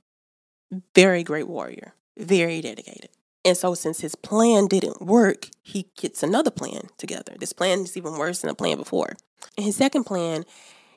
Very 0.94 1.24
great 1.24 1.48
warrior, 1.48 1.94
very 2.18 2.62
dedicated. 2.62 3.10
And 3.46 3.56
so, 3.56 3.74
since 3.74 4.02
his 4.02 4.16
plan 4.16 4.68
didn't 4.68 5.02
work, 5.02 5.50
he 5.64 5.88
gets 5.96 6.22
another 6.22 6.52
plan 6.52 6.90
together. 6.98 7.34
This 7.40 7.54
plan 7.54 7.80
is 7.80 7.96
even 7.96 8.18
worse 8.18 8.42
than 8.42 8.50
the 8.50 8.56
plan 8.56 8.78
before. 8.78 9.16
And 9.56 9.66
his 9.66 9.78
second 9.78 10.04
plan, 10.04 10.44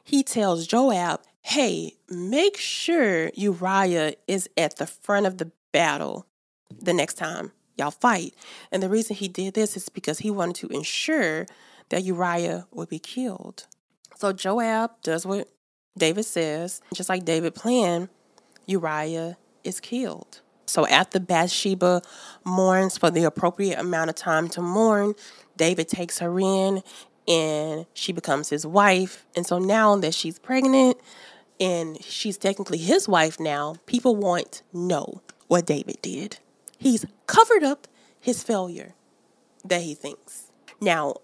he 0.04 0.22
tells 0.22 0.66
Joab, 0.66 1.20
hey, 1.42 1.94
make 2.08 2.56
sure 2.56 3.30
Uriah 3.34 4.14
is 4.26 4.48
at 4.56 4.76
the 4.76 4.86
front 4.86 5.26
of 5.26 5.38
the 5.38 5.50
battle 5.72 6.26
the 6.80 6.92
next 6.92 7.14
time 7.14 7.52
y'all 7.76 7.90
fight. 7.90 8.34
And 8.70 8.82
the 8.82 8.88
reason 8.88 9.16
he 9.16 9.26
did 9.26 9.54
this 9.54 9.76
is 9.76 9.88
because 9.88 10.20
he 10.20 10.30
wanted 10.30 10.56
to 10.56 10.68
ensure 10.68 11.46
that 11.88 12.04
Uriah 12.04 12.66
would 12.70 12.88
be 12.88 12.98
killed. 12.98 13.66
So 14.16 14.32
Joab 14.32 14.92
does 15.02 15.26
what 15.26 15.48
David 15.98 16.24
says. 16.24 16.80
Just 16.94 17.08
like 17.08 17.24
David 17.24 17.54
planned, 17.54 18.08
Uriah 18.66 19.36
is 19.64 19.80
killed. 19.80 20.40
So 20.66 20.86
after 20.86 21.18
Bathsheba 21.18 22.02
mourns 22.44 22.96
for 22.96 23.10
the 23.10 23.24
appropriate 23.24 23.78
amount 23.78 24.10
of 24.10 24.14
time 24.14 24.48
to 24.50 24.62
mourn, 24.62 25.14
David 25.56 25.88
takes 25.88 26.20
her 26.20 26.38
in 26.38 26.82
and 27.28 27.86
she 27.94 28.12
becomes 28.12 28.48
his 28.48 28.66
wife. 28.66 29.26
And 29.36 29.46
so 29.46 29.58
now 29.58 29.96
that 29.96 30.14
she's 30.14 30.38
pregnant 30.38 30.98
and 31.58 32.02
she's 32.02 32.38
technically 32.38 32.78
his 32.78 33.08
wife 33.08 33.38
now, 33.38 33.76
people 33.86 34.16
want 34.16 34.52
to 34.52 34.62
know 34.72 35.22
what 35.48 35.66
David 35.66 35.98
did. 36.02 36.38
He's 36.78 37.04
covered 37.26 37.62
up 37.62 37.86
his 38.18 38.42
failure 38.42 38.94
that 39.64 39.82
he 39.82 39.94
thinks. 39.94 40.50
Now, 40.80 41.16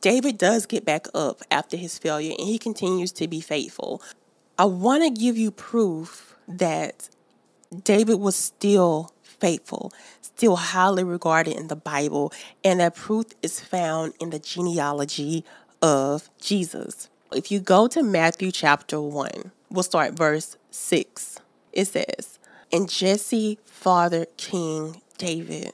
David 0.00 0.38
does 0.38 0.66
get 0.66 0.84
back 0.84 1.06
up 1.14 1.42
after 1.50 1.76
his 1.76 1.98
failure 1.98 2.34
and 2.38 2.46
he 2.46 2.58
continues 2.58 3.12
to 3.12 3.26
be 3.26 3.40
faithful. 3.40 4.02
I 4.58 4.66
want 4.66 5.02
to 5.02 5.10
give 5.10 5.36
you 5.36 5.50
proof 5.50 6.36
that 6.46 7.08
David 7.84 8.20
was 8.20 8.36
still 8.36 9.12
faithful, 9.22 9.92
still 10.38 10.54
highly 10.54 11.02
regarded 11.02 11.56
in 11.56 11.66
the 11.66 11.74
Bible, 11.74 12.32
and 12.62 12.78
that 12.78 12.94
proof 12.94 13.26
is 13.42 13.58
found 13.58 14.14
in 14.20 14.30
the 14.30 14.38
genealogy 14.38 15.44
of 15.82 16.30
Jesus. 16.40 17.08
If 17.32 17.50
you 17.50 17.58
go 17.58 17.88
to 17.88 18.04
Matthew 18.04 18.52
chapter 18.52 19.00
1, 19.00 19.50
we'll 19.68 19.82
start 19.82 20.14
verse 20.14 20.56
6. 20.70 21.40
It 21.72 21.86
says, 21.86 22.38
And 22.72 22.88
Jesse 22.88 23.58
fathered 23.64 24.28
King 24.36 25.02
David. 25.18 25.72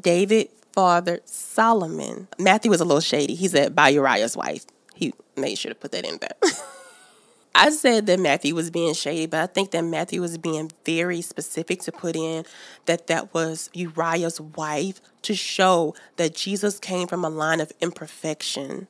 David 0.00 0.50
fathered 0.72 1.28
Solomon. 1.28 2.28
Matthew 2.38 2.70
was 2.70 2.80
a 2.80 2.84
little 2.84 3.00
shady. 3.00 3.34
He 3.34 3.48
said 3.48 3.74
by 3.74 3.88
Uriah's 3.88 4.36
wife. 4.36 4.66
He 4.94 5.12
made 5.36 5.58
sure 5.58 5.72
to 5.72 5.74
put 5.74 5.90
that 5.90 6.06
in 6.06 6.18
there. 6.20 6.52
I 7.54 7.70
said 7.70 8.06
that 8.06 8.20
Matthew 8.20 8.54
was 8.54 8.70
being 8.70 8.94
shady, 8.94 9.26
but 9.26 9.40
I 9.40 9.46
think 9.46 9.72
that 9.72 9.82
Matthew 9.82 10.20
was 10.20 10.38
being 10.38 10.70
very 10.84 11.20
specific 11.20 11.82
to 11.82 11.92
put 11.92 12.14
in 12.14 12.44
that 12.86 13.08
that 13.08 13.34
was 13.34 13.68
Uriah's 13.74 14.40
wife 14.40 15.00
to 15.22 15.34
show 15.34 15.94
that 16.16 16.34
Jesus 16.34 16.78
came 16.78 17.08
from 17.08 17.24
a 17.24 17.28
line 17.28 17.60
of 17.60 17.72
imperfection. 17.80 18.86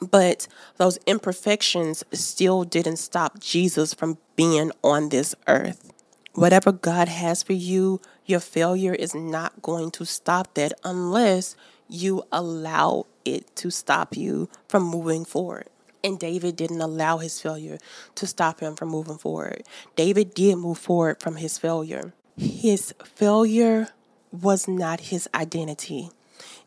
But 0.00 0.48
those 0.76 0.98
imperfections 1.06 2.04
still 2.12 2.64
didn't 2.64 2.96
stop 2.96 3.38
Jesus 3.40 3.92
from 3.94 4.18
being 4.36 4.72
on 4.82 5.10
this 5.10 5.34
earth. 5.46 5.92
Whatever 6.34 6.72
God 6.72 7.08
has 7.08 7.42
for 7.42 7.52
you, 7.52 8.00
your 8.24 8.40
failure 8.40 8.94
is 8.94 9.14
not 9.14 9.60
going 9.60 9.90
to 9.92 10.04
stop 10.06 10.54
that 10.54 10.72
unless 10.84 11.56
you 11.88 12.22
allow 12.30 13.06
it 13.24 13.54
to 13.56 13.70
stop 13.70 14.16
you 14.16 14.48
from 14.68 14.84
moving 14.84 15.24
forward. 15.24 15.68
And 16.04 16.18
David 16.18 16.56
didn't 16.56 16.80
allow 16.80 17.18
his 17.18 17.40
failure 17.40 17.78
to 18.14 18.26
stop 18.26 18.60
him 18.60 18.76
from 18.76 18.88
moving 18.88 19.18
forward. 19.18 19.64
David 19.96 20.34
did 20.34 20.56
move 20.56 20.78
forward 20.78 21.20
from 21.20 21.36
his 21.36 21.58
failure. 21.58 22.12
His 22.36 22.94
failure 23.04 23.88
was 24.30 24.68
not 24.68 25.00
his 25.00 25.28
identity. 25.34 26.10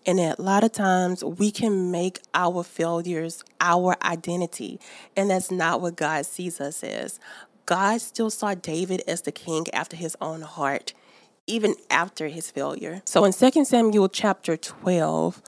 And 0.06 0.20
a 0.20 0.36
lot 0.38 0.64
of 0.64 0.72
times 0.72 1.24
we 1.24 1.52
can 1.52 1.92
make 1.92 2.20
our 2.34 2.64
failures 2.64 3.44
our 3.60 3.96
identity. 4.04 4.80
And 5.16 5.30
that's 5.30 5.52
not 5.52 5.80
what 5.82 5.96
God 5.96 6.26
sees 6.26 6.60
us 6.60 6.84
as. 6.84 7.20
God 7.66 8.02
still 8.02 8.30
saw 8.30 8.54
David 8.54 9.04
as 9.08 9.22
the 9.22 9.32
king 9.32 9.66
after 9.72 9.96
his 9.96 10.18
own 10.20 10.42
heart, 10.42 10.94
even 11.48 11.76
after 11.90 12.28
his 12.28 12.52
failure. 12.52 13.02
So 13.06 13.24
in 13.24 13.32
2 13.32 13.64
Samuel 13.64 14.10
chapter 14.10 14.58
12, 14.58 15.42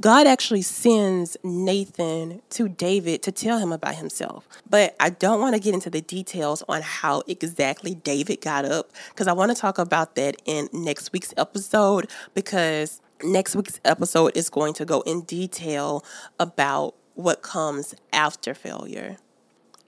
God 0.00 0.26
actually 0.26 0.62
sends 0.62 1.36
Nathan 1.44 2.42
to 2.50 2.68
David 2.68 3.22
to 3.22 3.32
tell 3.32 3.58
him 3.58 3.72
about 3.72 3.94
himself. 3.94 4.48
But 4.68 4.96
I 4.98 5.10
don't 5.10 5.40
want 5.40 5.54
to 5.54 5.60
get 5.60 5.74
into 5.74 5.90
the 5.90 6.00
details 6.00 6.62
on 6.68 6.82
how 6.82 7.22
exactly 7.26 7.94
David 7.94 8.40
got 8.40 8.64
up 8.64 8.90
because 9.10 9.28
I 9.28 9.32
want 9.32 9.54
to 9.54 9.60
talk 9.60 9.78
about 9.78 10.16
that 10.16 10.40
in 10.44 10.68
next 10.72 11.12
week's 11.12 11.32
episode 11.36 12.10
because 12.34 13.00
next 13.22 13.54
week's 13.54 13.80
episode 13.84 14.36
is 14.36 14.50
going 14.50 14.74
to 14.74 14.84
go 14.84 15.00
in 15.02 15.22
detail 15.22 16.04
about 16.38 16.94
what 17.14 17.42
comes 17.42 17.94
after 18.12 18.54
failure 18.54 19.16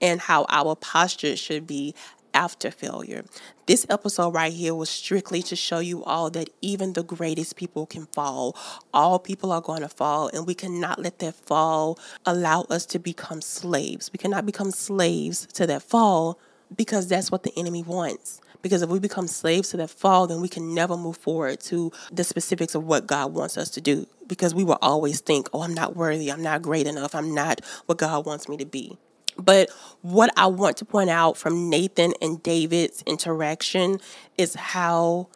and 0.01 0.21
how 0.21 0.45
our 0.49 0.75
posture 0.75 1.35
should 1.35 1.67
be 1.67 1.93
after 2.37 2.69
failure. 2.69 3.25
This 3.65 3.87
episode 3.89 4.29
right 4.29 4.53
here 4.53 4.75
was 4.75 4.91
strictly 4.91 5.41
to 5.41 5.55
show 5.55 5.79
you 5.79 6.03
all 6.03 6.29
that 6.29 6.51
even 6.61 6.93
the 6.93 7.03
greatest 7.03 7.55
people 7.55 7.87
can 7.87 8.05
fall. 8.05 8.55
All 8.93 9.17
people 9.17 9.51
are 9.51 9.59
going 9.59 9.81
to 9.81 9.89
fall, 9.89 10.29
and 10.31 10.45
we 10.45 10.53
cannot 10.53 10.99
let 10.99 11.17
that 11.17 11.33
fall 11.33 11.97
allow 12.27 12.61
us 12.69 12.85
to 12.87 12.99
become 12.99 13.41
slaves. 13.41 14.11
We 14.13 14.17
cannot 14.17 14.45
become 14.45 14.69
slaves 14.69 15.47
to 15.53 15.65
that 15.65 15.81
fall 15.81 16.39
because 16.75 17.07
that's 17.07 17.31
what 17.31 17.41
the 17.41 17.57
enemy 17.57 17.81
wants. 17.81 18.39
Because 18.61 18.83
if 18.83 18.89
we 18.89 18.99
become 18.99 19.27
slaves 19.27 19.69
to 19.69 19.77
that 19.77 19.89
fall, 19.89 20.27
then 20.27 20.39
we 20.39 20.47
can 20.47 20.75
never 20.75 20.95
move 20.95 21.17
forward 21.17 21.59
to 21.61 21.91
the 22.11 22.23
specifics 22.23 22.75
of 22.75 22.83
what 22.83 23.07
God 23.07 23.33
wants 23.33 23.57
us 23.57 23.69
to 23.71 23.81
do. 23.81 24.05
Because 24.27 24.53
we 24.53 24.63
will 24.63 24.77
always 24.81 25.21
think, 25.21 25.49
oh, 25.53 25.63
I'm 25.63 25.73
not 25.73 25.95
worthy, 25.95 26.31
I'm 26.31 26.43
not 26.43 26.61
great 26.61 26.85
enough, 26.85 27.15
I'm 27.15 27.33
not 27.33 27.61
what 27.87 27.97
God 27.97 28.27
wants 28.27 28.47
me 28.47 28.57
to 28.57 28.65
be. 28.65 28.97
But 29.37 29.69
what 30.01 30.31
I 30.35 30.47
want 30.47 30.77
to 30.77 30.85
point 30.85 31.09
out 31.09 31.37
from 31.37 31.69
Nathan 31.69 32.13
and 32.21 32.41
David's 32.41 33.03
interaction 33.05 33.99
is 34.37 34.55
how 34.55 35.27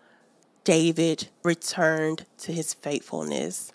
David 0.63 1.29
returned 1.43 2.25
to 2.39 2.51
his 2.51 2.73
faithfulness. 2.73 3.71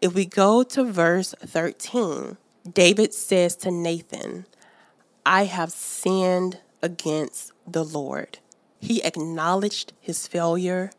If 0.00 0.14
we 0.14 0.24
go 0.26 0.62
to 0.62 0.84
verse 0.84 1.34
13, 1.40 2.36
David 2.70 3.14
says 3.14 3.56
to 3.56 3.70
Nathan, 3.70 4.46
I 5.26 5.44
have 5.44 5.70
sinned 5.70 6.60
against 6.82 7.52
the 7.66 7.84
Lord. 7.84 8.38
He 8.80 9.02
acknowledged 9.02 9.92
his 10.00 10.26
failure. 10.26 10.90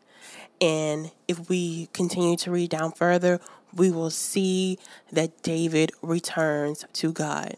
And 0.60 1.10
if 1.26 1.48
we 1.48 1.86
continue 1.92 2.36
to 2.38 2.52
read 2.52 2.70
down 2.70 2.92
further, 2.92 3.40
we 3.74 3.90
will 3.90 4.10
see 4.10 4.78
that 5.10 5.42
David 5.42 5.90
returns 6.02 6.84
to 6.92 7.12
God. 7.12 7.56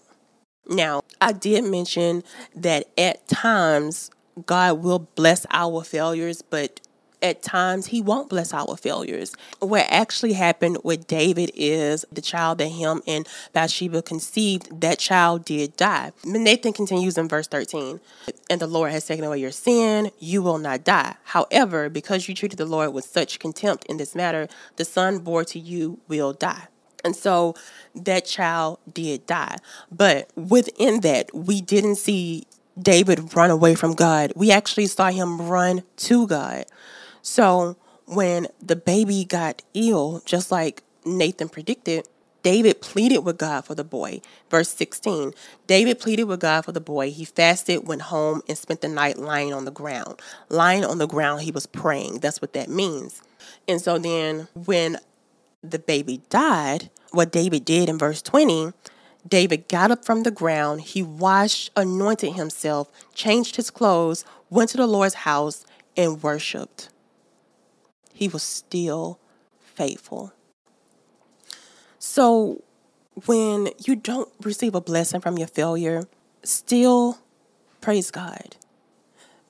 Now, 0.68 1.02
I 1.20 1.32
did 1.32 1.64
mention 1.64 2.24
that 2.54 2.86
at 2.96 3.26
times 3.28 4.10
God 4.46 4.82
will 4.82 5.00
bless 5.14 5.46
our 5.50 5.84
failures, 5.84 6.42
but 6.42 6.80
at 7.22 7.42
times 7.42 7.86
he 7.86 8.02
won't 8.02 8.28
bless 8.28 8.52
our 8.52 8.76
failures. 8.76 9.34
What 9.60 9.86
actually 9.88 10.34
happened 10.34 10.78
with 10.84 11.06
David 11.06 11.50
is 11.54 12.04
the 12.12 12.20
child 12.20 12.58
that 12.58 12.68
him 12.68 13.00
and 13.06 13.26
Bathsheba 13.52 14.02
conceived, 14.02 14.80
that 14.82 14.98
child 14.98 15.44
did 15.44 15.76
die. 15.76 16.12
Nathan 16.24 16.74
continues 16.74 17.16
in 17.16 17.28
verse 17.28 17.46
13, 17.46 17.98
and 18.50 18.60
the 18.60 18.66
Lord 18.66 18.92
has 18.92 19.06
taken 19.06 19.24
away 19.24 19.38
your 19.38 19.52
sin, 19.52 20.10
you 20.18 20.42
will 20.42 20.58
not 20.58 20.84
die. 20.84 21.14
However, 21.24 21.88
because 21.88 22.28
you 22.28 22.34
treated 22.34 22.58
the 22.58 22.66
Lord 22.66 22.92
with 22.92 23.06
such 23.06 23.38
contempt 23.38 23.86
in 23.86 23.96
this 23.96 24.14
matter, 24.14 24.46
the 24.76 24.84
son 24.84 25.20
born 25.20 25.46
to 25.46 25.58
you 25.58 26.00
will 26.08 26.34
die. 26.34 26.68
And 27.04 27.14
so 27.14 27.54
that 27.94 28.24
child 28.24 28.78
did 28.92 29.26
die. 29.26 29.58
But 29.92 30.30
within 30.36 31.00
that, 31.00 31.34
we 31.34 31.60
didn't 31.60 31.96
see 31.96 32.46
David 32.80 33.34
run 33.34 33.50
away 33.50 33.74
from 33.74 33.94
God. 33.94 34.32
We 34.34 34.50
actually 34.50 34.86
saw 34.86 35.10
him 35.10 35.42
run 35.42 35.82
to 35.98 36.26
God. 36.26 36.64
So 37.22 37.76
when 38.06 38.48
the 38.60 38.76
baby 38.76 39.24
got 39.24 39.62
ill, 39.74 40.22
just 40.24 40.50
like 40.50 40.82
Nathan 41.04 41.48
predicted, 41.48 42.08
David 42.42 42.82
pleaded 42.82 43.18
with 43.18 43.38
God 43.38 43.64
for 43.64 43.74
the 43.74 43.84
boy. 43.84 44.20
Verse 44.50 44.68
16 44.68 45.32
David 45.66 45.98
pleaded 45.98 46.24
with 46.24 46.40
God 46.40 46.64
for 46.64 46.72
the 46.72 46.80
boy. 46.80 47.10
He 47.10 47.24
fasted, 47.24 47.88
went 47.88 48.02
home, 48.02 48.42
and 48.48 48.58
spent 48.58 48.82
the 48.82 48.88
night 48.88 49.18
lying 49.18 49.54
on 49.54 49.64
the 49.64 49.70
ground. 49.70 50.20
Lying 50.50 50.84
on 50.84 50.98
the 50.98 51.06
ground, 51.06 51.42
he 51.42 51.50
was 51.50 51.66
praying. 51.66 52.18
That's 52.18 52.42
what 52.42 52.52
that 52.52 52.68
means. 52.68 53.22
And 53.66 53.80
so 53.80 53.98
then 53.98 54.48
when 54.54 54.98
the 55.70 55.78
baby 55.78 56.22
died, 56.30 56.90
what 57.10 57.32
David 57.32 57.64
did 57.64 57.88
in 57.88 57.98
verse 57.98 58.22
20, 58.22 58.72
David 59.26 59.68
got 59.68 59.90
up 59.90 60.04
from 60.04 60.22
the 60.22 60.30
ground. 60.30 60.82
He 60.82 61.02
washed, 61.02 61.70
anointed 61.76 62.34
himself, 62.34 62.90
changed 63.14 63.56
his 63.56 63.70
clothes, 63.70 64.24
went 64.50 64.70
to 64.70 64.76
the 64.76 64.86
Lord's 64.86 65.14
house, 65.14 65.64
and 65.96 66.22
worshiped 66.22 66.90
he 68.14 68.28
was 68.28 68.44
still 68.44 69.18
faithful. 69.58 70.32
So 71.98 72.62
when 73.26 73.70
you 73.84 73.96
don't 73.96 74.32
receive 74.40 74.74
a 74.74 74.80
blessing 74.80 75.20
from 75.20 75.36
your 75.36 75.48
failure, 75.48 76.04
still 76.44 77.18
praise 77.80 78.10
God 78.10 78.56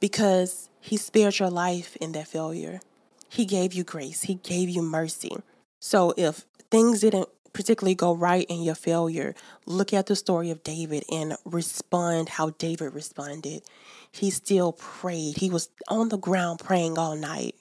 because 0.00 0.70
he 0.80 0.96
spared 0.96 1.38
your 1.38 1.50
life 1.50 1.94
in 1.96 2.12
that 2.12 2.26
failure. 2.26 2.80
He 3.28 3.44
gave 3.44 3.74
you 3.74 3.84
grace, 3.84 4.22
he 4.22 4.36
gave 4.36 4.70
you 4.70 4.82
mercy. 4.82 5.36
So 5.84 6.14
if 6.16 6.46
things 6.70 7.00
didn't 7.00 7.28
particularly 7.52 7.94
go 7.94 8.14
right 8.14 8.46
in 8.48 8.62
your 8.62 8.74
failure, 8.74 9.34
look 9.66 9.92
at 9.92 10.06
the 10.06 10.16
story 10.16 10.48
of 10.48 10.62
David 10.62 11.04
and 11.12 11.36
respond 11.44 12.30
how 12.30 12.50
David 12.56 12.94
responded. 12.94 13.64
He 14.10 14.30
still 14.30 14.72
prayed. 14.72 15.36
He 15.36 15.50
was 15.50 15.68
on 15.86 16.08
the 16.08 16.16
ground 16.16 16.60
praying 16.60 16.96
all 16.96 17.16
night 17.16 17.56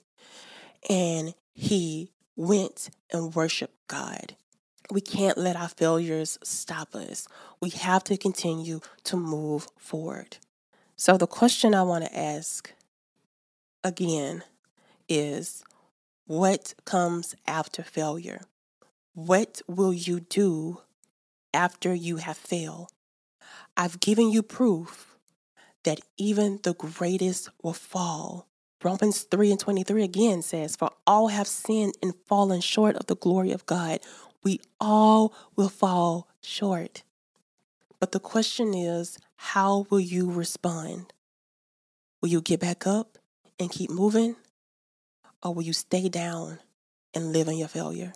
and 0.89 1.33
he 1.53 2.11
went 2.37 2.91
and 3.11 3.35
worshiped 3.35 3.89
God. 3.89 4.37
We 4.89 5.01
can't 5.01 5.37
let 5.37 5.57
our 5.57 5.67
failures 5.67 6.39
stop 6.43 6.95
us. 6.95 7.27
We 7.59 7.71
have 7.71 8.05
to 8.05 8.15
continue 8.15 8.79
to 9.03 9.17
move 9.17 9.67
forward. 9.77 10.37
So, 10.95 11.17
the 11.17 11.27
question 11.27 11.75
I 11.75 11.83
want 11.83 12.05
to 12.05 12.17
ask 12.17 12.71
again 13.83 14.43
is 15.09 15.65
what 16.25 16.73
comes 16.85 17.35
after 17.45 17.83
failure? 17.83 18.41
What 19.13 19.61
will 19.67 19.93
you 19.93 20.19
do 20.19 20.81
after 21.53 21.93
you 21.93 22.17
have 22.17 22.37
failed? 22.37 22.91
I've 23.75 23.99
given 23.99 24.29
you 24.29 24.43
proof 24.43 25.15
that 25.83 26.01
even 26.17 26.59
the 26.63 26.73
greatest 26.73 27.49
will 27.61 27.73
fall 27.73 28.47
Romans 28.83 29.21
3 29.21 29.51
and 29.51 29.59
23 29.59 30.03
again 30.03 30.41
says, 30.41 30.75
For 30.75 30.91
all 31.07 31.29
have 31.29 31.47
sinned 31.47 31.93
and 32.01 32.13
fallen 32.27 32.59
short 32.59 32.97
of 32.97 33.05
the 33.05 33.15
glory 33.15 33.51
of 33.51 33.65
God. 33.65 34.01
We 34.43 34.59
all 34.79 35.33
will 35.55 35.69
fall 35.69 36.27
short. 36.41 37.03
But 38.01 38.11
the 38.11 38.19
question 38.19 38.73
is, 38.73 39.17
how 39.37 39.85
will 39.89 40.01
you 40.01 40.29
respond? 40.29 41.13
Will 42.21 42.29
you 42.29 42.41
get 42.41 42.59
back 42.59 42.85
up 42.85 43.17
and 43.57 43.71
keep 43.71 43.89
moving? 43.89 44.35
Or 45.43 45.53
will 45.53 45.63
you 45.63 45.73
stay 45.73 46.09
down 46.09 46.59
and 47.13 47.33
live 47.33 47.47
in 47.47 47.57
your 47.57 47.67
failure? 47.67 48.13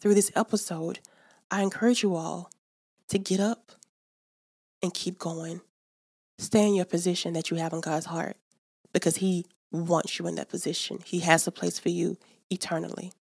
Through 0.00 0.14
this 0.14 0.32
episode, 0.34 0.98
I 1.50 1.62
encourage 1.62 2.02
you 2.02 2.16
all 2.16 2.50
to 3.08 3.18
get 3.18 3.40
up 3.40 3.72
and 4.82 4.92
keep 4.92 5.18
going. 5.18 5.60
Stay 6.38 6.66
in 6.66 6.74
your 6.74 6.84
position 6.84 7.32
that 7.32 7.50
you 7.50 7.56
have 7.56 7.72
in 7.72 7.80
God's 7.80 8.06
heart 8.06 8.36
because 8.92 9.16
He 9.16 9.46
wants 9.70 10.18
you 10.18 10.26
in 10.26 10.34
that 10.36 10.48
position. 10.48 10.98
He 11.04 11.20
has 11.20 11.46
a 11.46 11.52
place 11.52 11.78
for 11.78 11.88
you 11.88 12.16
eternally. 12.50 13.12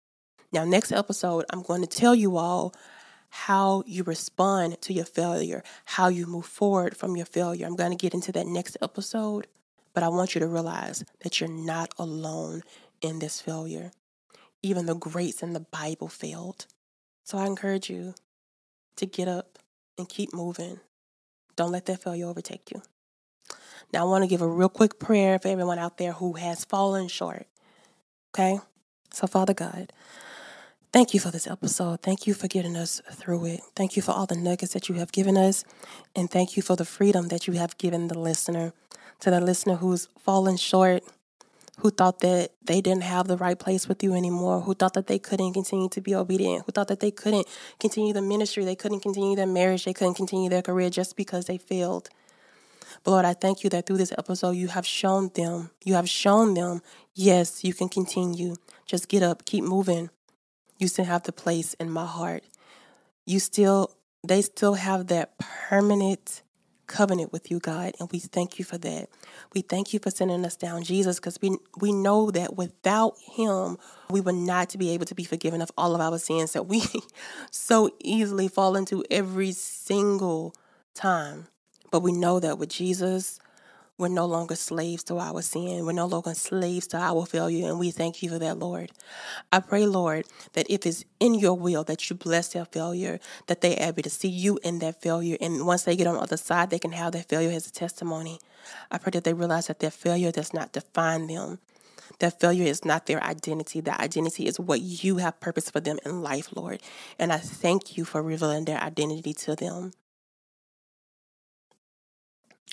Now, 0.53 0.65
next 0.65 0.93
episode, 0.93 1.45
I'm 1.51 1.63
going 1.63 1.83
to 1.83 1.87
tell 1.87 2.15
you 2.15 2.37
all 2.37 2.75
how 3.29 3.83
you 3.87 4.03
respond 4.05 4.81
to 4.83 4.93
your 4.93 5.05
failure, 5.05 5.63
how 5.85 6.09
you 6.09 6.27
move 6.27 6.47
forward 6.47 6.97
from 6.97 7.17
your 7.17 7.27
failure. 7.27 7.67
I'm 7.67 7.77
going 7.77 7.91
to 7.91 7.97
get 7.97 8.15
into 8.15 8.33
that 8.33 8.47
next 8.47 8.77
episode, 8.81 9.47
but 9.93 10.03
I 10.03 10.09
want 10.09 10.35
you 10.35 10.41
to 10.41 10.47
realize 10.47 11.05
that 11.21 11.41
you're 11.41 11.51
not 11.51 11.93
alone 11.99 12.63
in 13.07 13.19
this 13.19 13.41
failure. 13.41 13.93
Even 14.63 14.87
the 14.87 14.95
greats 14.95 15.43
in 15.43 15.53
the 15.53 15.61
Bible 15.61 16.09
failed. 16.09 16.67
So 17.25 17.39
I 17.39 17.47
encourage 17.47 17.89
you 17.89 18.15
to 18.97 19.07
get 19.07 19.29
up 19.29 19.59
and 19.99 20.09
keep 20.09 20.35
moving. 20.35 20.81
Don't 21.57 21.73
let 21.73 21.87
that 21.87 22.03
failure 22.03 22.27
overtake 22.27 22.71
you. 22.71 22.83
Now, 23.93 24.03
I 24.03 24.05
want 24.05 24.25
to 24.25 24.29
give 24.29 24.43
a 24.43 24.49
real 24.49 24.69
quick 24.69 24.99
prayer 24.99 25.39
for 25.39 25.49
everyone 25.49 25.79
out 25.79 25.99
there 25.99 26.13
who 26.13 26.35
has 26.35 26.65
fallen 26.65 27.09
short. 27.09 27.47
Okay? 28.35 28.59
So, 29.13 29.27
Father 29.27 29.55
God, 29.55 29.93
thank 30.93 31.15
you 31.15 31.21
for 31.21 31.31
this 31.31 31.47
episode. 31.47 32.03
Thank 32.03 32.27
you 32.27 32.35
for 32.35 32.49
getting 32.49 32.77
us 32.77 33.01
through 33.13 33.47
it. 33.47 33.61
Thank 33.75 33.97
you 33.97 34.03
for 34.03 34.13
all 34.13 34.27
the 34.27 34.37
nuggets 34.37 34.73
that 34.73 34.89
you 34.89 34.97
have 34.97 35.13
given 35.13 35.37
us. 35.37 35.65
And 36.15 36.31
thank 36.31 36.57
you 36.57 36.63
for 36.63 36.77
the 36.77 36.85
freedom 36.85 37.29
that 37.29 37.47
you 37.47 37.55
have 37.55 37.79
given 37.79 38.09
the 38.09 38.19
listener. 38.19 38.73
To 39.21 39.31
the 39.31 39.41
listener 39.41 39.77
who's 39.77 40.09
fallen 40.19 40.59
short, 40.59 41.03
who 41.79 41.91
thought 41.91 42.21
that 42.21 42.53
they 42.65 42.81
didn't 42.81 43.03
have 43.03 43.29
the 43.29 43.37
right 43.37 43.59
place 43.59 43.87
with 43.87 44.03
you 44.03 44.15
anymore, 44.15 44.63
who 44.63 44.75
thought 44.75 44.95
that 44.95 45.07
they 45.07 45.19
couldn't 45.19 45.53
continue 45.53 45.89
to 45.91 46.01
be 46.01 46.15
obedient, 46.15 46.65
who 46.65 46.73
thought 46.73 46.89
that 46.89 47.01
they 47.01 47.11
couldn't 47.11 47.47
continue 47.79 48.13
the 48.13 48.23
ministry, 48.23 48.65
they 48.65 48.75
couldn't 48.75 49.01
continue 49.01 49.37
their 49.37 49.47
marriage, 49.47 49.85
they 49.85 49.93
couldn't 49.93 50.15
continue 50.15 50.49
their 50.49 50.63
career 50.63 50.89
just 50.89 51.17
because 51.17 51.47
they 51.47 51.59
failed. 51.59 52.09
But 53.05 53.11
Lord, 53.11 53.25
I 53.25 53.35
thank 53.35 53.63
you 53.63 53.71
that 53.71 53.87
through 53.87 53.99
this 53.99 54.13
episode, 54.17 54.53
you 54.53 54.69
have 54.69 54.87
shown 54.87 55.31
them, 55.35 55.71
you 55.85 55.95
have 55.95 56.09
shown 56.09 56.55
them, 56.55 56.81
yes, 57.15 57.63
you 57.63 57.75
can 57.75 57.89
continue. 57.89 58.57
Just 58.87 59.09
get 59.09 59.23
up, 59.23 59.45
keep 59.45 59.65
moving. 59.65 60.11
You 60.79 60.89
still 60.89 61.05
have 61.05 61.25
the 61.25 61.33
place 61.33 61.75
in 61.75 61.91
my 61.91 62.07
heart. 62.07 62.45
You 63.27 63.39
still, 63.39 63.97
they 64.27 64.43
still 64.43 64.75
have 64.75 65.09
that 65.09 65.37
permanent 65.39 66.43
covenant 66.87 67.33
with 67.33 67.51
you, 67.51 67.59
God, 67.59 67.95
and 67.99 68.11
we 68.13 68.19
thank 68.19 68.59
you 68.59 68.65
for 68.65 68.79
that. 68.79 69.09
We 69.55 69.63
thank 69.63 69.93
you 69.93 70.01
for 70.01 70.11
sending 70.11 70.45
us 70.45 70.57
down 70.57 70.85
Jesus 70.85 71.17
because 71.17 71.39
we 71.41 71.57
we 71.79 71.93
know 71.93 72.31
that 72.31 72.57
without 72.57 73.15
him, 73.19 73.79
we 74.11 74.21
would 74.21 74.35
not 74.35 74.77
be 74.79 74.91
able 74.91 75.07
to 75.07 75.15
be 75.15 75.25
forgiven 75.25 75.63
of 75.63 75.71
all 75.77 75.95
of 75.95 76.01
our 76.01 76.19
sins 76.19 76.53
that 76.53 76.67
we 76.67 76.83
so 77.51 77.91
easily 78.01 78.49
fall 78.49 78.77
into 78.77 79.05
every 79.11 79.53
single 79.53 80.55
time. 80.95 81.49
But 81.91 82.01
we 82.01 82.13
know 82.13 82.41
that 82.41 82.59
with 82.59 82.71
Jesus, 82.71 83.39
we're 83.99 84.09
no 84.09 84.27
longer 84.27 84.57
slaves 84.57 85.03
to 85.05 85.19
our 85.19 85.41
sin. 85.41 85.87
We're 85.87 85.93
no 85.93 86.07
longer 86.07 86.35
slaves 86.35 86.87
to 86.89 86.99
our 86.99 87.25
failure. 87.25 87.69
And 87.69 87.79
we 87.79 87.91
thank 87.91 88.23
you 88.23 88.29
for 88.29 88.39
that, 88.39 88.59
Lord. 88.59 88.93
I 89.51 89.61
pray, 89.61 89.87
Lord, 89.87 90.27
that 90.53 90.67
if 90.69 90.85
it's 90.85 91.05
in 91.19 91.35
your 91.35 91.55
will 91.55 91.83
that 91.85 92.11
you 92.11 92.17
bless 92.17 92.49
their 92.49 92.67
failure, 92.67 93.21
that 93.47 93.63
they 93.63 93.77
are 93.77 93.89
able 93.89 94.03
to 94.03 94.11
see 94.11 94.29
you 94.29 94.59
in 94.63 94.81
that 94.81 95.01
failure. 95.01 95.39
And 95.41 95.67
once 95.67 95.85
they 95.85 95.97
get 95.97 96.07
on 96.07 96.17
the 96.17 96.21
other 96.21 96.37
side, 96.37 96.69
they 96.69 96.79
can 96.79 96.93
have 96.93 97.13
that 97.13 97.29
failure 97.29 97.51
as 97.51 97.67
a 97.67 97.73
testimony. 97.73 98.39
I 98.91 98.99
pray 98.99 99.13
that 99.13 99.25
they 99.25 99.33
realize 99.33 99.69
that 99.69 99.81
their 99.81 99.91
failure 99.91 100.31
does 100.31 100.53
not 100.53 100.73
define 100.73 101.27
them. 101.27 101.59
That 102.19 102.39
failure 102.39 102.65
is 102.65 102.85
not 102.85 103.07
their 103.07 103.23
identity. 103.23 103.81
Their 103.81 104.01
identity 104.01 104.47
is 104.47 104.61
what 104.61 104.81
you 104.81 105.19
have 105.19 105.41
purpose 105.41 105.71
for 105.71 105.81
them 105.81 105.99
in 106.05 106.23
life, 106.23 106.55
Lord. 106.55 106.81
And 107.19 107.33
I 107.33 107.39
thank 107.39 107.97
you 107.97 108.05
for 108.05 108.23
revealing 108.23 108.67
their 108.67 108.79
identity 108.79 109.33
to 109.35 109.57
them. 109.57 109.93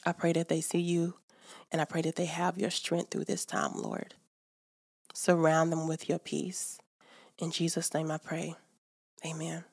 I 0.06 0.12
pray 0.12 0.34
that 0.34 0.50
they 0.50 0.62
see 0.62 0.80
you 0.80 1.16
and 1.72 1.82
I 1.82 1.86
pray 1.86 2.02
that 2.02 2.16
they 2.16 2.26
have 2.26 2.58
your 2.58 2.70
strength 2.70 3.12
through 3.12 3.26
this 3.26 3.46
time, 3.46 3.72
Lord. 3.76 4.16
Surround 5.14 5.72
them 5.72 5.88
with 5.88 6.10
your 6.10 6.20
peace. 6.20 6.80
In 7.40 7.52
Jesus' 7.52 7.94
name 7.94 8.12
I 8.12 8.18
pray. 8.18 8.56
Amen. 9.26 9.64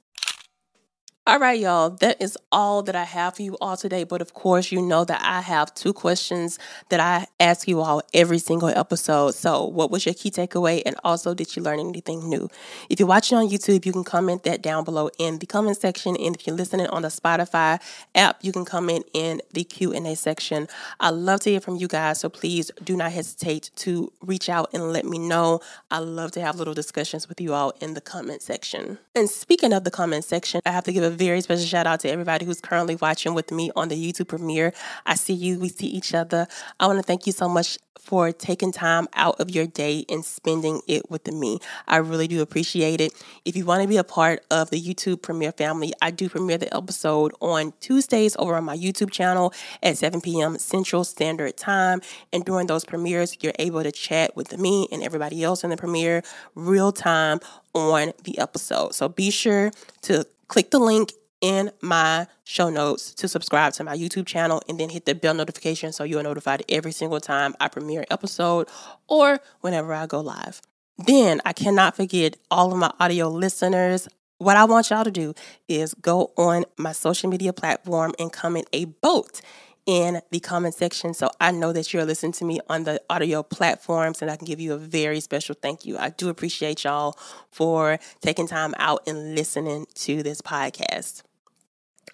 All 1.27 1.39
right, 1.39 1.61
y'all. 1.61 1.91
That 1.91 2.17
is 2.21 2.39
all 2.51 2.83
that 2.83 2.97
I 2.97 3.05
have 3.05 3.37
for 3.37 3.43
you 3.43 3.59
all 3.61 3.77
today. 3.77 4.05
But 4.05 4.23
of 4.23 4.33
course, 4.33 4.73
you 4.73 4.81
know 4.81 5.05
that 5.05 5.21
I 5.23 5.43
have 5.43 5.73
two 5.75 5.93
questions 5.93 6.59
that 6.89 6.99
I 6.99 7.27
ask 7.39 7.69
you 7.69 7.81
all 7.81 8.01
every 8.15 8.39
single 8.39 8.71
episode. 8.71 9.35
So, 9.35 9.67
what 9.67 9.91
was 9.91 10.07
your 10.07 10.15
key 10.15 10.31
takeaway? 10.31 10.83
And 10.87 10.97
also, 11.05 11.35
did 11.35 11.55
you 11.55 11.63
learn 11.63 11.79
anything 11.79 12.27
new? 12.31 12.49
If 12.89 12.99
you're 12.99 13.07
watching 13.07 13.37
on 13.37 13.51
YouTube, 13.51 13.85
you 13.85 13.93
can 13.93 14.03
comment 14.03 14.45
that 14.45 14.63
down 14.63 14.83
below 14.83 15.11
in 15.19 15.41
the 15.41 15.47
comment 15.47 15.77
section. 15.77 16.17
And 16.17 16.35
if 16.35 16.47
you're 16.47 16.57
listening 16.57 16.87
on 16.87 17.03
the 17.03 17.09
Spotify 17.09 17.81
app, 18.15 18.39
you 18.43 18.51
can 18.51 18.65
comment 18.65 19.05
in 19.13 19.43
the 19.53 19.63
Q&A 19.63 20.17
section. 20.17 20.69
I 21.01 21.11
love 21.11 21.41
to 21.41 21.51
hear 21.51 21.61
from 21.61 21.77
you 21.77 21.87
guys. 21.87 22.21
So 22.21 22.31
please 22.31 22.71
do 22.83 22.97
not 22.97 23.13
hesitate 23.13 23.71
to 23.77 24.11
reach 24.23 24.49
out 24.49 24.71
and 24.73 24.91
let 24.91 25.05
me 25.05 25.19
know. 25.19 25.61
I 25.91 25.99
love 25.99 26.33
to 26.33 26.41
have 26.41 26.57
little 26.57 26.75
discussions 26.75 27.29
with 27.29 27.43
you 27.43 27.53
all 27.53 27.75
in 27.83 27.93
the 27.93 28.01
comment 28.01 28.41
section. 28.41 28.99
And 29.15 29.29
speaking 29.29 29.75
of 29.75 29.85
the 29.85 29.91
comment 29.91 30.25
section, 30.25 30.63
I 30.65 30.71
have 30.71 30.85
to 30.85 30.93
give 30.93 31.05
a 31.05 31.10
very 31.11 31.41
special 31.41 31.65
shout 31.65 31.87
out 31.87 32.01
to 32.01 32.11
everybody 32.11 32.45
who's 32.45 32.61
currently 32.61 32.97
watching 32.97 33.35
with 33.35 33.51
me 33.51 33.71
on 33.77 33.89
the 33.89 33.97
YouTube 33.97 34.29
premiere. 34.29 34.73
I 35.07 35.15
see 35.15 35.35
you, 35.35 35.59
we 35.59 35.69
see 35.69 35.87
each 35.87 36.15
other. 36.15 36.47
I 36.79 36.87
want 36.87 36.99
to 36.99 37.03
thank 37.03 37.27
you 37.27 37.33
so 37.33 37.49
much 37.49 37.79
for 38.01 38.33
taking 38.33 38.73
time 38.73 39.07
out 39.15 39.39
of 39.41 39.51
your 39.51 39.67
day 39.67 40.05
and 40.09 40.25
spending 40.25 40.81
it 40.89 41.11
with 41.11 41.31
me. 41.33 41.59
I 41.87 41.99
really 41.99 42.27
do 42.27 42.41
appreciate 42.41 43.01
it. 43.01 43.13
If 43.45 43.57
you 43.57 43.65
want 43.65 43.83
to 43.83 43.89
be 43.89 43.99
a 43.99 44.05
part 44.05 44.45
of 44.51 44.71
the 44.71 44.81
YouTube 44.81 45.23
premiere 45.23 45.53
family, 45.53 45.93
I 46.01 46.11
do 46.11 46.29
premiere 46.29 46.59
the 46.59 46.75
episode 46.75 47.33
on 47.41 47.73
Tuesdays 47.81 48.37
over 48.39 48.57
on 48.57 48.65
my 48.65 48.77
YouTube 48.77 49.11
channel 49.11 49.53
at 49.83 49.99
7 49.99 50.21
p.m. 50.21 50.59
Central 50.59 51.05
Standard 51.05 51.57
Time. 51.57 52.01
And 52.33 52.45
during 52.45 52.67
those 52.67 52.85
premieres, 52.85 53.37
you're 53.43 53.53
able 53.59 53.83
to 53.83 53.93
chat 53.93 54.35
with 54.35 54.59
me 54.59 54.89
and 54.91 55.03
everybody 55.03 55.43
else 55.45 55.63
in 55.63 55.71
the 55.71 55.77
premiere 55.77 56.23
real 56.55 56.93
time 56.93 57.41
on 57.75 58.13
the 58.25 58.39
episode. 58.39 58.95
So 58.95 59.09
be 59.09 59.31
sure 59.31 59.71
to 60.03 60.27
click 60.51 60.73
the 60.73 60.81
link 60.81 61.13
in 61.41 61.71
my 61.81 62.27
show 62.43 62.69
notes 62.69 63.15
to 63.15 63.29
subscribe 63.29 63.73
to 63.73 63.85
my 63.85 63.97
YouTube 63.97 64.27
channel 64.27 64.61
and 64.69 64.79
then 64.79 64.91
hit 64.91 65.07
the 65.07 65.15
bell 65.15 65.33
notification 65.33 65.93
so 65.93 66.03
you're 66.03 66.25
notified 66.25 66.65
every 66.69 66.91
single 66.91 67.21
time 67.21 67.55
I 67.61 67.69
premiere 67.69 68.01
an 68.01 68.07
episode 68.11 68.69
or 69.07 69.39
whenever 69.61 69.95
I 69.95 70.07
go 70.07 70.21
live. 70.21 70.61
Then 70.99 71.41
I 71.47 71.53
cannot 71.53 71.95
forget 71.95 72.37
all 72.51 72.73
of 72.73 72.79
my 72.79 72.93
audio 72.99 73.29
listeners. 73.29 74.09
What 74.39 74.57
I 74.57 74.65
want 74.65 74.91
y'all 74.91 75.05
to 75.05 75.11
do 75.13 75.35
is 75.69 75.95
go 75.95 76.33
on 76.37 76.65
my 76.77 76.93
social 76.93 77.31
media 77.31 77.53
platform 77.53 78.13
and 78.19 78.33
comment 78.33 78.67
a 78.73 78.87
vote 79.03 79.41
in 79.87 80.21
the 80.31 80.41
comment 80.41 80.75
section 80.75 81.15
so 81.15 81.31
I 81.41 81.51
know 81.51 81.73
that 81.73 81.93
you're 81.93 82.05
listening 82.05 82.33
to 82.33 82.45
me 82.45 82.61
on 82.69 82.85
the 82.85 83.01
audio 83.11 83.43
platforms 83.43 84.23
and 84.23 84.31
I 84.31 84.37
can 84.37 84.47
give 84.47 84.61
you 84.61 84.75
a 84.75 84.79
very 84.79 85.21
special 85.21 85.55
thank 85.61 85.85
you. 85.85 85.99
I 85.99 86.11
do 86.11 86.29
appreciate 86.29 86.85
y'all 86.85 87.19
for 87.51 87.99
taking 88.21 88.47
time 88.47 88.75
out 88.79 89.03
and 89.07 89.35
listening 89.35 89.87
to 89.95 90.23
this 90.23 90.41
podcast. 90.41 91.23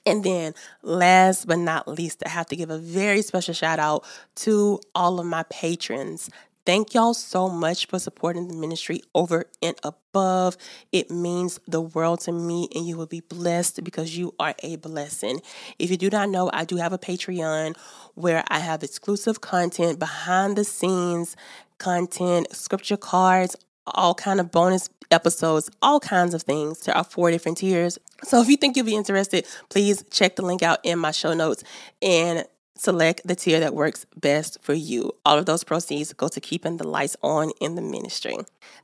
And 0.07 0.23
then, 0.23 0.55
last 0.83 1.49
but 1.49 1.59
not 1.59 1.89
least, 1.89 2.23
I 2.25 2.29
have 2.29 2.47
to 2.47 2.57
give 2.57 2.71
a 2.71 2.79
very 2.79 3.23
special 3.23 3.53
shout 3.53 3.81
out 3.81 4.05
to 4.37 4.81
all 4.95 5.19
of 5.19 5.27
my 5.27 5.43
patrons. 5.51 6.31
Thank 6.67 6.95
y'all 6.95 7.15
so 7.15 7.49
much 7.49 7.87
for 7.87 8.01
supporting 8.01 8.49
the 8.49 8.55
ministry 8.55 9.01
over 9.15 9.45
and 9.63 9.77
above. 9.85 10.57
It 10.91 11.13
means 11.13 11.61
the 11.69 11.81
world 11.81 12.23
to 12.23 12.33
me, 12.33 12.69
and 12.75 12.85
you 12.85 12.97
will 12.97 13.07
be 13.07 13.21
blessed 13.21 13.85
because 13.85 14.19
you 14.19 14.35
are 14.41 14.53
a 14.65 14.75
blessing. 14.75 15.43
If 15.79 15.93
you 15.93 15.97
do 15.97 16.11
not 16.11 16.29
know, 16.29 16.51
I 16.53 16.65
do 16.65 16.75
have 16.79 16.93
a 16.93 16.99
Patreon 16.99 17.77
where 18.17 18.43
I 18.49 18.59
have 18.59 18.83
exclusive 18.83 19.41
content, 19.41 20.01
behind 20.01 20.57
the 20.57 20.65
scenes 20.65 21.37
content, 21.79 22.49
scripture 22.57 22.97
cards, 22.97 23.55
all 23.87 24.15
kind 24.15 24.41
of 24.41 24.51
bonus 24.51 24.91
episodes, 25.13 25.71
all 25.83 26.01
kinds 26.01 26.35
of 26.35 26.43
things. 26.43 26.81
There 26.81 26.97
are 26.97 27.05
four 27.05 27.31
different 27.31 27.59
tiers. 27.59 27.97
So 28.25 28.41
if 28.43 28.49
you 28.49 28.57
think 28.57 28.77
you'll 28.77 28.87
be 28.87 28.97
interested, 28.97 29.47
please 29.69 30.03
check 30.11 30.35
the 30.35 30.43
link 30.43 30.65
out 30.65 30.81
in 30.83 30.99
my 30.99 31.13
show 31.13 31.33
notes 31.33 31.63
and 32.03 32.45
Select 32.79 33.23
the 33.27 33.35
tier 33.35 33.59
that 33.61 33.75
works 33.75 34.05
best 34.17 34.59
for 34.61 34.75
you. 34.75 35.13
All 35.25 35.39
of 35.39 35.47
those 35.47 35.65
proceeds 35.65 36.13
go 36.13 36.29
to 36.29 36.41
keeping 36.41 36.77
the 36.77 36.87
lights 36.87 37.17
on 37.23 37.51
in 37.61 37.75
the 37.75 37.81
ministry. 37.81 38.37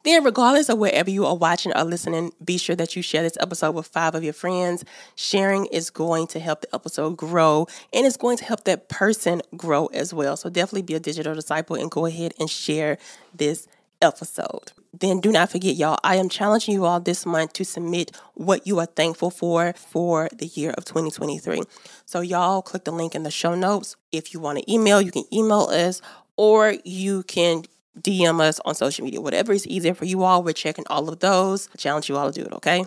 Then, 0.02 0.24
regardless 0.24 0.70
of 0.70 0.78
wherever 0.78 1.10
you 1.10 1.26
are 1.26 1.36
watching 1.36 1.72
or 1.76 1.84
listening, 1.84 2.32
be 2.42 2.56
sure 2.56 2.74
that 2.76 2.96
you 2.96 3.02
share 3.02 3.22
this 3.22 3.36
episode 3.38 3.74
with 3.74 3.86
five 3.86 4.14
of 4.14 4.24
your 4.24 4.32
friends. 4.32 4.84
Sharing 5.14 5.66
is 5.66 5.90
going 5.90 6.26
to 6.28 6.40
help 6.40 6.62
the 6.62 6.74
episode 6.74 7.18
grow 7.18 7.66
and 7.92 8.06
it's 8.06 8.16
going 8.16 8.38
to 8.38 8.44
help 8.44 8.64
that 8.64 8.88
person 8.88 9.42
grow 9.56 9.86
as 9.86 10.14
well. 10.14 10.38
So, 10.38 10.48
definitely 10.48 10.82
be 10.82 10.94
a 10.94 11.00
digital 11.00 11.34
disciple 11.34 11.76
and 11.76 11.90
go 11.90 12.06
ahead 12.06 12.32
and 12.40 12.48
share 12.48 12.96
this 13.34 13.68
episode. 14.00 14.72
Then 14.98 15.20
do 15.20 15.32
not 15.32 15.50
forget, 15.50 15.74
y'all, 15.74 15.98
I 16.04 16.16
am 16.16 16.28
challenging 16.28 16.74
you 16.74 16.84
all 16.84 17.00
this 17.00 17.24
month 17.24 17.54
to 17.54 17.64
submit 17.64 18.14
what 18.34 18.66
you 18.66 18.78
are 18.78 18.86
thankful 18.86 19.30
for 19.30 19.72
for 19.72 20.28
the 20.36 20.46
year 20.46 20.70
of 20.76 20.84
2023. 20.84 21.62
So, 22.04 22.20
y'all, 22.20 22.60
click 22.60 22.84
the 22.84 22.92
link 22.92 23.14
in 23.14 23.22
the 23.22 23.30
show 23.30 23.54
notes. 23.54 23.96
If 24.12 24.34
you 24.34 24.40
want 24.40 24.58
to 24.58 24.72
email, 24.72 25.00
you 25.00 25.10
can 25.10 25.24
email 25.32 25.68
us 25.70 26.02
or 26.36 26.74
you 26.84 27.22
can 27.22 27.64
DM 28.00 28.40
us 28.40 28.60
on 28.64 28.74
social 28.74 29.04
media. 29.04 29.20
Whatever 29.20 29.52
is 29.52 29.66
easier 29.66 29.94
for 29.94 30.04
you 30.04 30.24
all, 30.24 30.42
we're 30.42 30.52
checking 30.52 30.84
all 30.88 31.08
of 31.08 31.20
those. 31.20 31.68
I 31.72 31.76
challenge 31.76 32.08
you 32.08 32.16
all 32.16 32.30
to 32.30 32.40
do 32.40 32.46
it, 32.46 32.52
okay? 32.54 32.84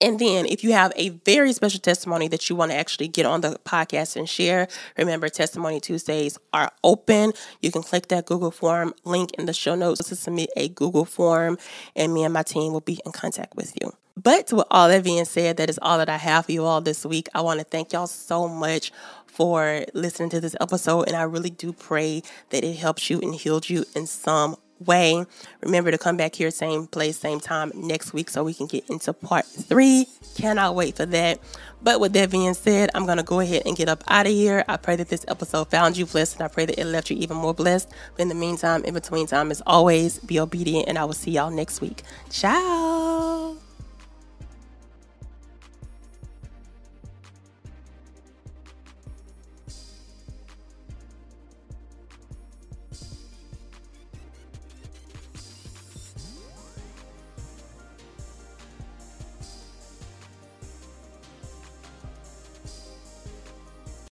And 0.00 0.18
then, 0.18 0.46
if 0.46 0.64
you 0.64 0.72
have 0.72 0.92
a 0.96 1.10
very 1.10 1.52
special 1.52 1.80
testimony 1.80 2.26
that 2.28 2.48
you 2.48 2.56
want 2.56 2.70
to 2.72 2.76
actually 2.76 3.08
get 3.08 3.26
on 3.26 3.42
the 3.42 3.58
podcast 3.64 4.16
and 4.16 4.28
share, 4.28 4.66
remember 4.96 5.28
Testimony 5.28 5.78
Tuesdays 5.78 6.38
are 6.54 6.72
open. 6.82 7.32
You 7.60 7.70
can 7.70 7.82
click 7.82 8.08
that 8.08 8.24
Google 8.24 8.50
form 8.50 8.94
link 9.04 9.32
in 9.34 9.44
the 9.44 9.52
show 9.52 9.74
notes 9.74 10.08
to 10.08 10.16
submit 10.16 10.50
a 10.56 10.68
Google 10.68 11.04
form, 11.04 11.58
and 11.94 12.14
me 12.14 12.24
and 12.24 12.32
my 12.32 12.42
team 12.42 12.72
will 12.72 12.80
be 12.80 12.98
in 13.04 13.12
contact 13.12 13.56
with 13.56 13.74
you. 13.80 13.92
But 14.16 14.52
with 14.52 14.66
all 14.70 14.88
that 14.88 15.04
being 15.04 15.24
said, 15.24 15.56
that 15.58 15.70
is 15.70 15.78
all 15.80 15.98
that 15.98 16.08
I 16.08 16.16
have 16.16 16.46
for 16.46 16.52
you 16.52 16.64
all 16.64 16.80
this 16.80 17.04
week. 17.04 17.28
I 17.34 17.42
want 17.42 17.60
to 17.60 17.64
thank 17.64 17.92
y'all 17.92 18.06
so 18.06 18.48
much 18.48 18.92
for 19.26 19.84
listening 19.94 20.30
to 20.30 20.40
this 20.40 20.56
episode, 20.60 21.08
and 21.08 21.16
I 21.16 21.22
really 21.22 21.50
do 21.50 21.72
pray 21.72 22.22
that 22.50 22.64
it 22.64 22.76
helps 22.76 23.10
you 23.10 23.20
and 23.20 23.34
healed 23.34 23.68
you 23.68 23.84
in 23.94 24.06
some 24.06 24.56
way. 24.86 25.24
Remember 25.62 25.90
to 25.90 25.98
come 25.98 26.16
back 26.16 26.34
here, 26.34 26.50
same 26.50 26.86
place, 26.86 27.18
same 27.18 27.40
time 27.40 27.72
next 27.74 28.12
week 28.12 28.30
so 28.30 28.44
we 28.44 28.54
can 28.54 28.66
get 28.66 28.88
into 28.88 29.12
part 29.12 29.46
three. 29.46 30.06
Cannot 30.36 30.74
wait 30.74 30.96
for 30.96 31.06
that. 31.06 31.38
But 31.82 32.00
with 32.00 32.12
that 32.14 32.30
being 32.30 32.54
said, 32.54 32.90
I'm 32.94 33.06
going 33.06 33.18
to 33.18 33.22
go 33.22 33.40
ahead 33.40 33.62
and 33.66 33.76
get 33.76 33.88
up 33.88 34.04
out 34.08 34.26
of 34.26 34.32
here. 34.32 34.64
I 34.68 34.76
pray 34.76 34.96
that 34.96 35.08
this 35.08 35.24
episode 35.28 35.70
found 35.70 35.96
you 35.96 36.06
blessed 36.06 36.36
and 36.36 36.44
I 36.44 36.48
pray 36.48 36.66
that 36.66 36.78
it 36.78 36.84
left 36.86 37.10
you 37.10 37.16
even 37.16 37.36
more 37.36 37.54
blessed. 37.54 37.88
But 38.16 38.22
in 38.22 38.28
the 38.28 38.34
meantime, 38.34 38.84
in 38.84 38.94
between 38.94 39.26
time, 39.26 39.50
as 39.50 39.62
always, 39.66 40.18
be 40.18 40.38
obedient 40.40 40.88
and 40.88 40.98
I 40.98 41.04
will 41.04 41.14
see 41.14 41.32
y'all 41.32 41.50
next 41.50 41.80
week. 41.80 42.02
Ciao. 42.30 43.59